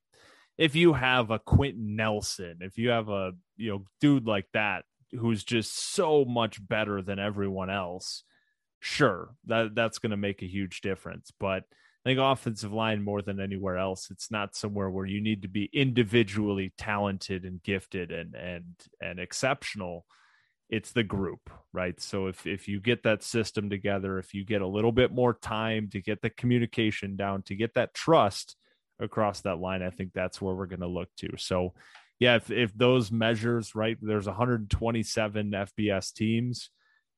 if 0.59 0.74
you 0.74 0.93
have 0.93 1.30
a 1.30 1.38
Quenton 1.38 1.97
Nelson, 1.97 2.59
if 2.61 2.78
you 2.78 2.90
have 2.90 3.09
a 3.09 3.32
you 3.57 3.70
know 3.70 3.84
dude 4.01 4.26
like 4.26 4.47
that 4.53 4.84
who's 5.12 5.45
just 5.45 5.95
so 5.95 6.24
much 6.24 6.66
better 6.66 7.03
than 7.03 7.18
everyone 7.18 7.70
else, 7.70 8.24
sure 8.83 9.35
that 9.47 9.74
that's 9.74 9.99
going 9.99 10.11
to 10.11 10.16
make 10.16 10.43
a 10.43 10.47
huge 10.47 10.80
difference. 10.80 11.33
But 11.39 11.64
I 12.05 12.09
think 12.09 12.18
offensive 12.20 12.72
line 12.72 13.03
more 13.03 13.22
than 13.22 13.41
anywhere 13.41 13.78
else, 13.78 14.11
it's 14.11 14.30
not 14.30 14.57
somewhere 14.57 14.91
where 14.91 15.07
you 15.07 15.20
need 15.20 15.43
to 15.43 15.49
be 15.49 15.70
individually 15.72 16.72
talented 16.76 17.45
and 17.45 17.62
gifted 17.62 18.11
and 18.11 18.35
and 18.35 18.64
and 19.01 19.20
exceptional. 19.20 20.05
It's 20.68 20.93
the 20.93 21.05
group, 21.05 21.51
right? 21.72 22.01
So 22.01 22.26
if 22.26 22.47
if 22.47 22.66
you 22.66 22.80
get 22.80 23.05
that 23.05 23.22
system 23.22 23.70
together, 23.70 24.18
if 24.18 24.35
you 24.35 24.45
get 24.45 24.62
a 24.62 24.66
little 24.66 24.93
bit 24.93 25.12
more 25.12 25.35
time 25.35 25.89
to 25.91 26.01
get 26.01 26.22
the 26.22 26.30
communication 26.30 27.16
down, 27.16 27.43
to 27.43 27.55
get 27.55 27.74
that 27.74 27.95
trust, 27.95 28.57
across 29.03 29.41
that 29.43 29.59
line, 29.59 29.83
I 29.83 29.91
think 29.91 30.12
that's 30.12 30.41
where 30.41 30.55
we're 30.55 30.66
going 30.66 30.80
to 30.80 30.87
look 30.87 31.09
to. 31.18 31.30
So, 31.37 31.74
yeah, 32.18 32.37
if, 32.37 32.51
if 32.51 32.72
those 32.74 33.11
measures, 33.11 33.74
right, 33.74 33.99
there's 34.01 34.26
127 34.26 35.51
FBS 35.51 36.12
teams. 36.12 36.70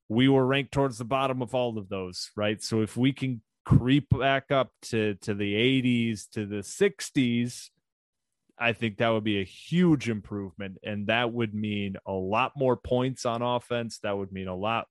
We 0.08 0.28
were 0.28 0.46
ranked 0.46 0.72
towards 0.72 0.98
the 0.98 1.04
bottom 1.04 1.42
of 1.42 1.54
all 1.54 1.78
of 1.78 1.88
those, 1.88 2.30
right? 2.36 2.62
So 2.62 2.82
if 2.82 2.96
we 2.96 3.12
can 3.12 3.42
creep 3.64 4.08
back 4.10 4.50
up 4.50 4.70
to 4.82 5.14
to 5.22 5.34
the 5.34 5.54
80s 5.54 6.28
to 6.32 6.46
the 6.46 6.56
60s, 6.56 7.70
I 8.58 8.72
think 8.72 8.98
that 8.98 9.08
would 9.08 9.24
be 9.24 9.40
a 9.40 9.44
huge 9.44 10.08
improvement, 10.08 10.78
and 10.82 11.06
that 11.08 11.32
would 11.32 11.54
mean 11.54 11.96
a 12.06 12.12
lot 12.12 12.52
more 12.56 12.76
points 12.76 13.26
on 13.26 13.42
offense. 13.42 13.98
That 14.00 14.16
would 14.16 14.32
mean 14.32 14.48
a 14.48 14.56
lot 14.56 14.86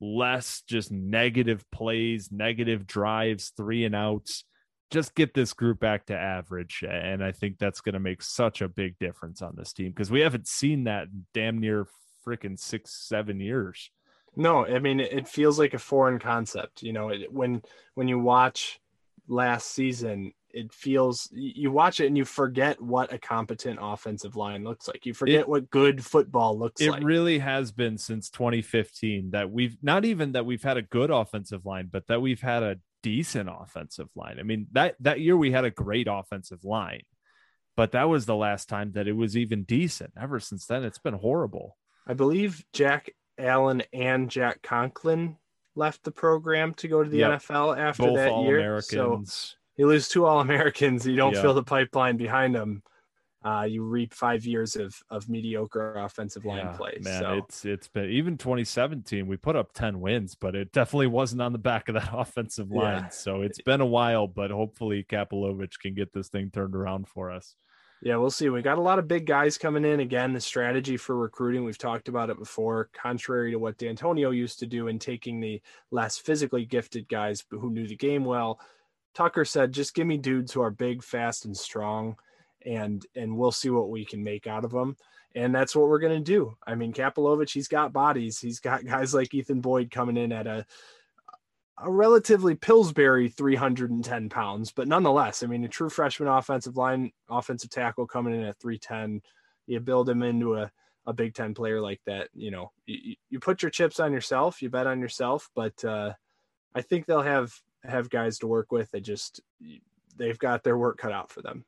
less 0.00 0.62
just 0.66 0.90
negative 0.90 1.64
plays, 1.70 2.30
negative 2.30 2.86
drives, 2.86 3.52
three 3.56 3.84
and 3.84 3.94
outs 3.94 4.44
just 4.90 5.14
get 5.14 5.34
this 5.34 5.52
group 5.52 5.78
back 5.78 6.06
to 6.06 6.16
average. 6.16 6.84
And 6.88 7.24
I 7.24 7.32
think 7.32 7.58
that's 7.58 7.80
going 7.80 7.92
to 7.94 8.00
make 8.00 8.22
such 8.22 8.60
a 8.60 8.68
big 8.68 8.98
difference 8.98 9.40
on 9.40 9.54
this 9.56 9.72
team 9.72 9.90
because 9.90 10.10
we 10.10 10.20
haven't 10.20 10.48
seen 10.48 10.84
that 10.84 11.06
damn 11.32 11.58
near 11.58 11.86
freaking 12.26 12.58
six, 12.58 12.92
seven 13.08 13.40
years. 13.40 13.90
No, 14.36 14.66
I 14.66 14.78
mean, 14.78 15.00
it 15.00 15.28
feels 15.28 15.58
like 15.58 15.74
a 15.74 15.78
foreign 15.78 16.18
concept. 16.18 16.82
You 16.82 16.92
know, 16.92 17.08
it, 17.08 17.32
when, 17.32 17.62
when 17.94 18.08
you 18.08 18.18
watch 18.18 18.80
last 19.28 19.72
season, 19.72 20.32
it 20.52 20.72
feels 20.72 21.28
you 21.32 21.70
watch 21.70 22.00
it 22.00 22.06
and 22.06 22.16
you 22.16 22.24
forget 22.24 22.80
what 22.80 23.12
a 23.12 23.18
competent 23.18 23.78
offensive 23.80 24.36
line 24.36 24.64
looks 24.64 24.88
like. 24.88 25.06
You 25.06 25.14
forget 25.14 25.40
it, 25.40 25.48
what 25.48 25.70
good 25.70 26.04
football 26.04 26.58
looks 26.58 26.80
it 26.80 26.90
like. 26.90 27.02
It 27.02 27.04
really 27.04 27.38
has 27.38 27.72
been 27.72 27.98
since 27.98 28.30
2015 28.30 29.30
that 29.30 29.50
we've 29.50 29.76
not 29.82 30.04
even 30.04 30.32
that 30.32 30.46
we've 30.46 30.62
had 30.62 30.76
a 30.76 30.82
good 30.82 31.10
offensive 31.10 31.66
line, 31.66 31.88
but 31.90 32.06
that 32.08 32.20
we've 32.20 32.40
had 32.40 32.62
a 32.62 32.78
decent 33.02 33.48
offensive 33.50 34.08
line. 34.14 34.38
I 34.38 34.42
mean, 34.42 34.66
that 34.72 34.96
that 35.00 35.20
year 35.20 35.36
we 35.36 35.52
had 35.52 35.64
a 35.64 35.70
great 35.70 36.08
offensive 36.10 36.64
line, 36.64 37.02
but 37.76 37.92
that 37.92 38.08
was 38.08 38.26
the 38.26 38.36
last 38.36 38.68
time 38.68 38.92
that 38.92 39.08
it 39.08 39.16
was 39.16 39.36
even 39.36 39.64
decent. 39.64 40.12
Ever 40.20 40.40
since 40.40 40.66
then, 40.66 40.84
it's 40.84 40.98
been 40.98 41.14
horrible. 41.14 41.76
I 42.06 42.14
believe 42.14 42.64
Jack 42.72 43.10
Allen 43.40 43.82
and 43.92 44.30
Jack 44.30 44.62
Conklin 44.62 45.36
left 45.74 46.02
the 46.04 46.10
program 46.10 46.74
to 46.74 46.88
go 46.88 47.02
to 47.02 47.08
the 47.08 47.18
Yep. 47.18 47.30
NFL 47.42 47.78
after 47.78 48.02
Both 48.04 48.16
that 48.16 48.42
year. 48.42 48.80
So 48.80 49.22
you 49.76 49.86
lose 49.86 50.08
two 50.08 50.26
All 50.26 50.40
Americans, 50.40 51.06
you 51.06 51.16
don't 51.16 51.34
Yeah. 51.34 51.42
fill 51.42 51.54
the 51.54 51.62
pipeline 51.62 52.16
behind 52.16 52.54
them. 52.54 52.82
Uh, 53.42 53.62
you 53.66 53.82
reap 53.82 54.12
five 54.12 54.44
years 54.44 54.76
of 54.76 54.94
of 55.08 55.26
mediocre 55.30 55.94
offensive 55.96 56.44
line 56.44 56.58
Yeah, 56.58 56.72
play. 56.76 56.98
man, 57.00 57.22
so 57.22 57.32
it's 57.38 57.64
it's 57.64 57.88
been 57.88 58.10
even 58.10 58.36
2017. 58.36 59.26
We 59.26 59.38
put 59.38 59.56
up 59.56 59.72
10 59.72 60.00
wins, 60.00 60.34
but 60.34 60.54
it 60.54 60.72
definitely 60.72 61.06
wasn't 61.06 61.40
on 61.40 61.52
the 61.52 61.58
back 61.58 61.88
of 61.88 61.94
that 61.94 62.10
offensive 62.12 62.70
line. 62.70 63.04
Yeah. 63.04 63.08
So 63.08 63.40
it's 63.40 63.62
been 63.62 63.80
a 63.80 63.86
while, 63.86 64.26
but 64.26 64.50
hopefully 64.50 65.04
Kapilovic 65.08 65.78
can 65.80 65.94
get 65.94 66.12
this 66.12 66.28
thing 66.28 66.50
turned 66.50 66.76
around 66.76 67.08
for 67.08 67.30
us. 67.30 67.54
Yeah, 68.02 68.16
we'll 68.16 68.30
see. 68.30 68.48
We 68.48 68.62
got 68.62 68.78
a 68.78 68.82
lot 68.82 68.98
of 68.98 69.08
big 69.08 69.26
guys 69.26 69.58
coming 69.58 69.84
in. 69.84 70.00
Again, 70.00 70.32
the 70.32 70.40
strategy 70.40 70.96
for 70.96 71.16
recruiting, 71.16 71.64
we've 71.64 71.76
talked 71.76 72.08
about 72.08 72.30
it 72.30 72.38
before, 72.38 72.88
contrary 72.94 73.50
to 73.50 73.58
what 73.58 73.76
Dantonio 73.76 74.34
used 74.34 74.58
to 74.60 74.66
do 74.66 74.88
in 74.88 74.98
taking 74.98 75.38
the 75.38 75.60
less 75.90 76.16
physically 76.16 76.64
gifted 76.64 77.08
guys 77.08 77.44
who 77.50 77.68
knew 77.70 77.86
the 77.86 77.96
game 77.96 78.24
well. 78.24 78.58
Tucker 79.12 79.44
said, 79.44 79.72
just 79.72 79.94
give 79.94 80.06
me 80.06 80.16
dudes 80.16 80.52
who 80.52 80.62
are 80.62 80.70
big, 80.70 81.02
fast, 81.02 81.44
and 81.44 81.56
strong, 81.56 82.16
and 82.64 83.04
and 83.16 83.36
we'll 83.36 83.52
see 83.52 83.68
what 83.68 83.90
we 83.90 84.04
can 84.04 84.22
make 84.22 84.46
out 84.46 84.64
of 84.64 84.70
them. 84.70 84.96
And 85.34 85.54
that's 85.54 85.76
what 85.76 85.88
we're 85.88 85.98
gonna 85.98 86.20
do. 86.20 86.56
I 86.66 86.76
mean, 86.76 86.92
Kapilovic, 86.92 87.50
he's 87.50 87.68
got 87.68 87.92
bodies. 87.92 88.38
He's 88.38 88.60
got 88.60 88.84
guys 88.86 89.12
like 89.12 89.34
Ethan 89.34 89.60
Boyd 89.60 89.90
coming 89.90 90.16
in 90.16 90.32
at 90.32 90.46
a 90.46 90.64
a 91.82 91.90
relatively 91.90 92.54
Pillsbury 92.54 93.28
310 93.28 94.28
pounds, 94.28 94.72
but 94.72 94.88
nonetheless, 94.88 95.42
I 95.42 95.46
mean, 95.46 95.64
a 95.64 95.68
true 95.68 95.88
freshman 95.88 96.28
offensive 96.28 96.76
line, 96.76 97.12
offensive 97.28 97.70
tackle 97.70 98.06
coming 98.06 98.34
in 98.34 98.44
at 98.44 98.58
310. 98.58 99.22
You 99.66 99.80
build 99.80 100.08
him 100.08 100.22
into 100.22 100.56
a, 100.56 100.70
a 101.06 101.12
Big 101.12 101.34
Ten 101.34 101.54
player 101.54 101.80
like 101.80 102.00
that. 102.06 102.28
You 102.34 102.50
know, 102.50 102.72
you, 102.86 103.16
you 103.30 103.40
put 103.40 103.62
your 103.62 103.70
chips 103.70 104.00
on 104.00 104.12
yourself, 104.12 104.60
you 104.60 104.68
bet 104.68 104.86
on 104.86 105.00
yourself, 105.00 105.48
but 105.54 105.84
uh, 105.84 106.12
I 106.74 106.82
think 106.82 107.06
they'll 107.06 107.22
have 107.22 107.52
have 107.84 108.10
guys 108.10 108.38
to 108.38 108.46
work 108.46 108.72
with. 108.72 108.90
They 108.90 109.00
just 109.00 109.40
they've 110.16 110.38
got 110.38 110.62
their 110.62 110.76
work 110.76 110.98
cut 110.98 111.12
out 111.12 111.30
for 111.30 111.40
them. 111.40 111.64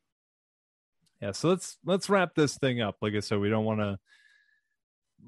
Yeah, 1.20 1.32
so 1.32 1.48
let's 1.48 1.78
let's 1.84 2.10
wrap 2.10 2.34
this 2.34 2.58
thing 2.58 2.80
up. 2.80 2.96
Like 3.00 3.14
I 3.14 3.20
said, 3.20 3.38
we 3.38 3.48
don't 3.48 3.64
want 3.64 3.80
to. 3.80 3.98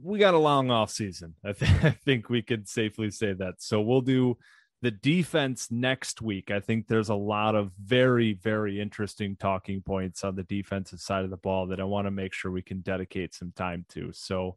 We 0.02 0.18
got 0.18 0.34
a 0.34 0.38
long 0.38 0.72
off 0.72 0.90
season. 0.90 1.36
I, 1.44 1.52
th- 1.52 1.70
I 1.84 1.90
think 1.90 2.28
we 2.28 2.42
could 2.42 2.68
safely 2.68 3.10
say 3.10 3.32
that. 3.32 3.54
So 3.58 3.80
we'll 3.80 4.00
do 4.00 4.36
the 4.84 4.90
defense 4.90 5.70
next 5.70 6.22
week. 6.22 6.50
I 6.50 6.60
think 6.60 6.86
there's 6.86 7.08
a 7.08 7.14
lot 7.14 7.54
of 7.54 7.72
very 7.82 8.34
very 8.34 8.80
interesting 8.80 9.36
talking 9.36 9.80
points 9.80 10.22
on 10.22 10.36
the 10.36 10.44
defensive 10.44 11.00
side 11.00 11.24
of 11.24 11.30
the 11.30 11.36
ball 11.38 11.66
that 11.68 11.80
I 11.80 11.84
want 11.84 12.06
to 12.06 12.10
make 12.10 12.32
sure 12.32 12.50
we 12.50 12.62
can 12.62 12.80
dedicate 12.80 13.34
some 13.34 13.52
time 13.56 13.86
to. 13.90 14.12
So 14.12 14.56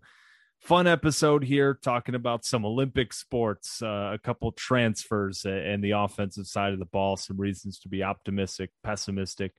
fun 0.59 0.86
episode 0.86 1.43
here 1.43 1.80
talking 1.82 2.15
about 2.15 2.45
some 2.45 2.65
Olympic 2.65 3.13
sports, 3.13 3.82
uh, 3.82 4.11
a 4.13 4.19
couple 4.21 4.51
transfers, 4.51 5.45
and 5.45 5.84
the 5.84 5.91
offensive 5.91 6.47
side 6.47 6.73
of 6.73 6.80
the 6.80 6.86
ball. 6.86 7.17
Some 7.17 7.38
reasons 7.38 7.80
to 7.80 7.89
be 7.89 8.03
optimistic, 8.03 8.71
pessimistic 8.84 9.53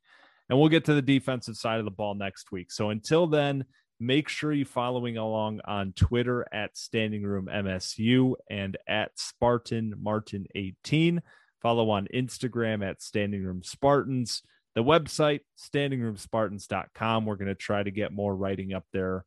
and 0.49 0.59
we'll 0.59 0.69
get 0.69 0.85
to 0.87 0.95
the 0.95 1.03
defensive 1.03 1.57
side 1.57 1.79
of 1.79 1.85
the 1.85 1.91
ball 1.91 2.15
next 2.15 2.53
week. 2.53 2.73
So 2.73 2.91
until 2.91 3.27
then, 3.27 3.65
make 4.01 4.29
sure 4.29 4.53
you're 4.53 4.67
following 4.67 5.17
along 5.17 5.61
on 5.65 5.93
Twitter 5.93 6.47
at 6.53 6.77
Standing 6.77 7.25
Room 7.25 7.49
MSU 7.53 8.35
and 8.51 8.77
at 8.87 9.11
Spartan 9.17 9.95
Martin 10.01 10.47
18. 10.55 11.21
Follow 11.61 11.91
on 11.91 12.07
Instagram 12.15 12.89
at 12.89 13.03
Standing 13.03 13.45
Room 13.45 13.63
Spartans. 13.63 14.43
The 14.75 14.85
website 14.85 15.41
standingroomspartans.com. 15.59 17.27
We're 17.27 17.37
going 17.37 17.49
to 17.49 17.55
try 17.55 17.83
to 17.83 17.91
get 17.91 18.13
more 18.13 18.35
writing 18.35 18.73
up 18.73 18.85
there 18.93 19.25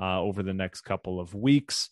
uh, 0.00 0.20
over 0.20 0.42
the 0.42 0.54
next 0.54 0.80
couple 0.82 1.20
of 1.20 1.34
weeks. 1.34 1.90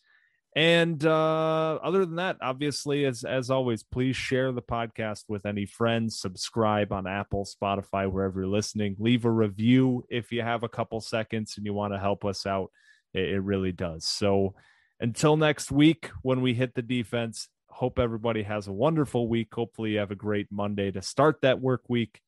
And 0.54 1.04
uh, 1.04 1.78
other 1.82 2.04
than 2.04 2.16
that, 2.16 2.36
obviously, 2.42 3.06
as 3.06 3.24
as 3.24 3.50
always, 3.50 3.82
please 3.82 4.16
share 4.16 4.52
the 4.52 4.60
podcast 4.60 5.24
with 5.28 5.46
any 5.46 5.64
friends. 5.64 6.20
Subscribe 6.20 6.92
on 6.92 7.06
Apple, 7.06 7.46
Spotify, 7.46 8.10
wherever 8.10 8.40
you're 8.40 8.48
listening. 8.48 8.96
Leave 8.98 9.24
a 9.24 9.30
review 9.30 10.04
if 10.10 10.30
you 10.30 10.42
have 10.42 10.62
a 10.62 10.68
couple 10.68 11.00
seconds 11.00 11.54
and 11.56 11.64
you 11.64 11.72
want 11.72 11.94
to 11.94 11.98
help 11.98 12.24
us 12.26 12.44
out. 12.44 12.70
It, 13.14 13.30
it 13.30 13.40
really 13.40 13.72
does. 13.72 14.04
So 14.04 14.54
until 15.00 15.38
next 15.38 15.72
week, 15.72 16.10
when 16.20 16.42
we 16.42 16.52
hit 16.52 16.74
the 16.74 16.82
defense, 16.82 17.48
hope 17.68 17.98
everybody 17.98 18.42
has 18.42 18.66
a 18.66 18.72
wonderful 18.72 19.28
week. 19.28 19.54
Hopefully, 19.54 19.92
you 19.92 19.98
have 20.00 20.10
a 20.10 20.16
great 20.16 20.48
Monday 20.50 20.90
to 20.90 21.00
start 21.00 21.40
that 21.40 21.62
work 21.62 21.82
week. 21.88 22.20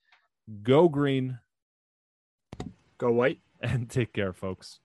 Go 0.62 0.88
green 0.88 1.38
Go 2.98 3.12
white. 3.12 3.40
and 3.60 3.88
take 3.88 4.12
care, 4.12 4.32
folks. 4.32 4.80